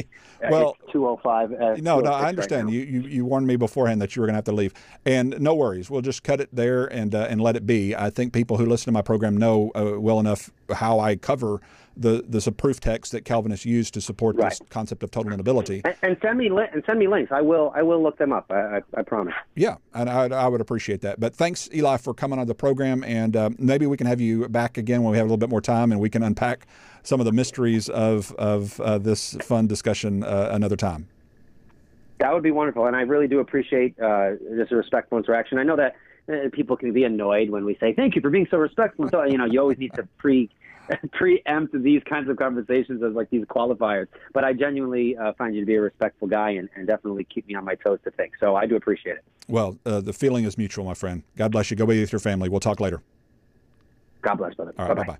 Well, 0.49 0.75
it's 0.83 0.91
205. 0.91 1.53
Uh, 1.53 1.75
No, 1.81 1.99
no, 1.99 2.11
I 2.11 2.29
understand. 2.29 2.67
now. 2.67 2.73
you, 2.73 2.81
you 2.81 3.01
you 3.01 3.25
warned 3.25 3.47
me 3.47 3.55
beforehand 3.55 4.01
that 4.01 4.15
you 4.15 4.21
were 4.21 4.27
going 4.27 4.33
to 4.35 4.37
have 4.37 4.45
to 4.45 4.51
leave, 4.51 4.73
and 5.05 5.39
no 5.39 5.55
worries. 5.55 5.89
We'll 5.89 6.01
just 6.01 6.23
cut 6.23 6.39
it 6.39 6.49
there 6.53 6.85
and 6.85 7.15
uh, 7.15 7.27
and 7.29 7.41
let 7.41 7.55
it 7.55 7.65
be. 7.65 7.95
I 7.95 8.09
think 8.09 8.33
people 8.33 8.57
who 8.57 8.65
listen 8.65 8.85
to 8.85 8.91
my 8.91 9.01
program 9.01 9.37
know 9.37 9.71
uh, 9.75 9.99
well 9.99 10.19
enough 10.19 10.51
how 10.71 10.99
I 10.99 11.15
cover 11.15 11.61
the 11.97 12.23
the 12.27 12.51
proof 12.51 12.79
text 12.79 13.11
that 13.11 13.25
Calvinists 13.25 13.65
use 13.65 13.91
to 13.91 14.01
support 14.01 14.37
this 14.37 14.61
concept 14.69 15.03
of 15.03 15.11
total 15.11 15.33
inability. 15.33 15.81
And, 15.83 15.95
and 16.01 16.17
send 16.21 16.37
me 16.37 16.49
li- 16.49 16.67
and 16.71 16.83
send 16.85 16.99
me 16.99 17.07
links. 17.07 17.31
I 17.31 17.41
will. 17.41 17.71
I 17.75 17.81
will 17.81 18.01
look 18.01 18.17
them 18.17 18.31
up. 18.31 18.45
I, 18.49 18.77
I, 18.77 18.81
I 18.97 19.01
promise. 19.01 19.33
Yeah, 19.55 19.77
and 19.93 20.09
I, 20.09 20.27
I 20.27 20.47
would 20.47 20.61
appreciate 20.61 21.01
that. 21.01 21.19
But 21.19 21.35
thanks, 21.35 21.69
Eli, 21.73 21.97
for 21.97 22.13
coming 22.13 22.39
on 22.39 22.47
the 22.47 22.55
program, 22.55 23.03
and 23.03 23.35
uh, 23.35 23.49
maybe 23.57 23.87
we 23.87 23.97
can 23.97 24.07
have 24.07 24.21
you 24.21 24.47
back 24.47 24.77
again 24.77 25.03
when 25.03 25.11
we 25.11 25.17
have 25.17 25.25
a 25.25 25.29
little 25.29 25.37
bit 25.37 25.49
more 25.49 25.61
time, 25.61 25.91
and 25.91 25.99
we 25.99 26.09
can 26.09 26.23
unpack 26.23 26.67
some 27.03 27.19
of 27.19 27.25
the 27.25 27.31
mysteries 27.31 27.89
of 27.89 28.33
of 28.33 28.79
uh, 28.81 28.97
this 28.97 29.35
fun 29.41 29.67
discussion 29.67 30.23
uh, 30.23 30.49
another 30.51 30.75
time. 30.75 31.07
That 32.19 32.33
would 32.33 32.43
be 32.43 32.51
wonderful, 32.51 32.87
and 32.87 32.95
I 32.95 33.01
really 33.01 33.27
do 33.27 33.39
appreciate 33.39 33.99
uh, 33.99 34.31
this 34.41 34.71
respectful 34.71 35.17
interaction. 35.17 35.59
I 35.59 35.63
know 35.63 35.75
that 35.75 35.95
uh, 36.31 36.49
people 36.51 36.75
can 36.75 36.91
be 36.91 37.03
annoyed 37.03 37.49
when 37.49 37.63
we 37.63 37.77
say 37.79 37.93
thank 37.93 38.15
you 38.15 38.21
for 38.21 38.29
being 38.29 38.47
so 38.49 38.57
respectful. 38.57 39.07
So 39.09 39.23
you 39.23 39.37
know, 39.37 39.45
you 39.45 39.59
always 39.59 39.77
need 39.77 39.93
to 39.93 40.07
pre 40.17 40.49
preempt 41.13 41.81
these 41.81 42.01
kinds 42.09 42.29
of 42.29 42.37
conversations 42.37 43.03
as 43.03 43.13
like 43.13 43.29
these 43.29 43.45
qualifiers. 43.45 44.07
But 44.33 44.43
I 44.43 44.53
genuinely 44.53 45.17
uh, 45.17 45.33
find 45.37 45.55
you 45.55 45.61
to 45.61 45.65
be 45.65 45.75
a 45.75 45.81
respectful 45.81 46.27
guy, 46.27 46.51
and, 46.51 46.69
and 46.75 46.87
definitely 46.87 47.25
keep 47.25 47.47
me 47.47 47.55
on 47.55 47.65
my 47.65 47.75
toes 47.75 47.99
to 48.03 48.11
think. 48.11 48.33
So 48.39 48.55
I 48.55 48.65
do 48.65 48.75
appreciate 48.75 49.17
it. 49.17 49.23
Well, 49.47 49.77
uh, 49.85 50.01
the 50.01 50.13
feeling 50.13 50.45
is 50.45 50.57
mutual, 50.57 50.85
my 50.85 50.93
friend. 50.93 51.23
God 51.35 51.51
bless 51.51 51.71
you. 51.71 51.77
Go 51.77 51.85
be 51.85 51.99
with 51.99 52.11
your 52.11 52.19
family. 52.19 52.49
We'll 52.49 52.59
talk 52.59 52.79
later. 52.79 53.01
God 54.21 54.35
bless, 54.35 54.53
brother. 54.55 54.73
All 54.77 54.87
right, 54.89 55.07
bye 55.07 55.17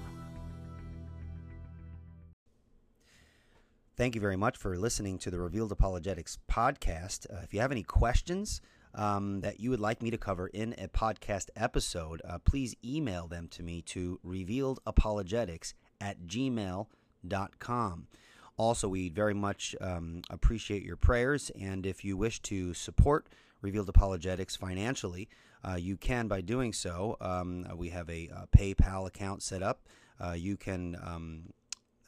Thank 3.97 4.17
you 4.17 4.21
very 4.21 4.37
much 4.37 4.57
for 4.57 4.77
listening 4.77 5.19
to 5.19 5.31
the 5.31 5.39
Revealed 5.39 5.71
Apologetics 5.71 6.37
podcast. 6.51 7.33
Uh, 7.33 7.43
if 7.45 7.55
you 7.55 7.61
have 7.61 7.71
any 7.71 7.85
questions 7.85 8.61
um, 8.93 9.41
that 9.43 9.61
you 9.61 9.71
would 9.71 9.79
like 9.79 10.03
me 10.03 10.11
to 10.11 10.19
cover 10.19 10.49
in 10.49 10.75
a 10.79 10.89
podcast 10.89 11.49
episode, 11.55 12.21
uh, 12.29 12.39
please 12.41 12.75
email 12.85 13.29
them 13.29 13.47
to 13.53 13.63
me 13.63 13.83
to 13.83 14.19
revealedapologetics 14.27 15.75
at 16.01 16.27
gmail.com. 16.27 18.09
Also, 18.57 18.89
we 18.89 19.11
very 19.11 19.35
much 19.35 19.77
um, 19.81 20.23
appreciate 20.29 20.83
your 20.83 20.97
prayers, 20.97 21.51
and 21.51 21.87
if 21.87 22.05
you 22.05 22.17
wish 22.17 22.43
to 22.43 22.75
support 22.75 23.29
Revealed 23.63 23.89
Apologetics 23.89 24.57
financially, 24.57 25.29
uh, 25.65 25.77
you 25.77 25.97
can 25.97 26.27
by 26.27 26.41
doing 26.41 26.73
so. 26.73 27.17
Um, 27.21 27.65
we 27.77 27.91
have 27.91 28.11
a, 28.11 28.29
uh 28.35 28.47
PayPal 28.47 29.07
account 29.07 29.41
set 29.45 29.63
up. 29.63 29.87
Uh, 30.21 30.33
you 30.33 30.57
can 30.57 30.97
um, 31.01 31.53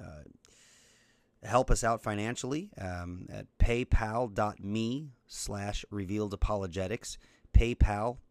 uh, 0.00 0.22
help 1.46 1.70
us 1.70 1.84
out 1.84 2.02
financially 2.02 2.70
um, 2.78 3.26
at 3.30 3.46
paypal.me 3.58 5.10
slash 5.26 5.84
revealed 5.90 6.34
apologetics 6.34 7.18
paypal.me 7.56 8.22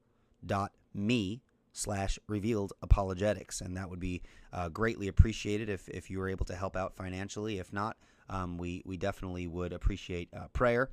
slash 1.71 2.19
revealed 2.27 2.73
apologetics 2.81 3.61
and 3.61 3.75
that 3.75 3.89
would 3.89 3.99
be 3.99 4.21
uh, 4.53 4.69
greatly 4.69 5.07
appreciated 5.07 5.69
if, 5.69 5.89
if 5.89 6.09
you 6.09 6.19
were 6.19 6.29
able 6.29 6.45
to 6.45 6.55
help 6.55 6.75
out 6.75 6.95
financially 6.95 7.59
if 7.59 7.73
not 7.73 7.97
um, 8.29 8.57
we, 8.57 8.81
we 8.85 8.97
definitely 8.97 9.47
would 9.47 9.73
appreciate 9.73 10.29
uh, 10.33 10.47
prayer 10.53 10.89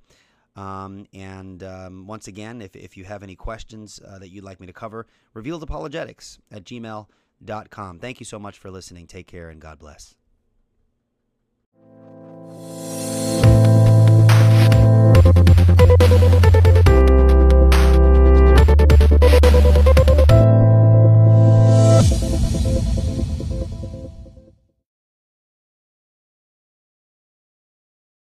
um, 0.57 1.07
and 1.15 1.63
um, 1.63 2.07
once 2.07 2.29
again 2.29 2.61
if, 2.61 2.77
if 2.77 2.97
you 2.97 3.05
have 3.05 3.23
any 3.23 3.37
questions 3.37 4.01
uh, 4.07 4.19
that 4.19 4.29
you'd 4.29 4.45
like 4.45 4.61
me 4.61 4.67
to 4.67 4.73
cover 4.73 5.07
revealed 5.35 5.63
apologetics 5.63 6.39
at 6.51 6.65
gmail.com. 6.65 7.99
Thank 7.99 8.21
you 8.21 8.27
so 8.27 8.39
much 8.39 8.59
for 8.59 8.71
listening. 8.71 9.07
Take 9.07 9.27
care 9.27 9.49
and 9.49 9.61
God 9.61 9.79
bless. 9.79 10.15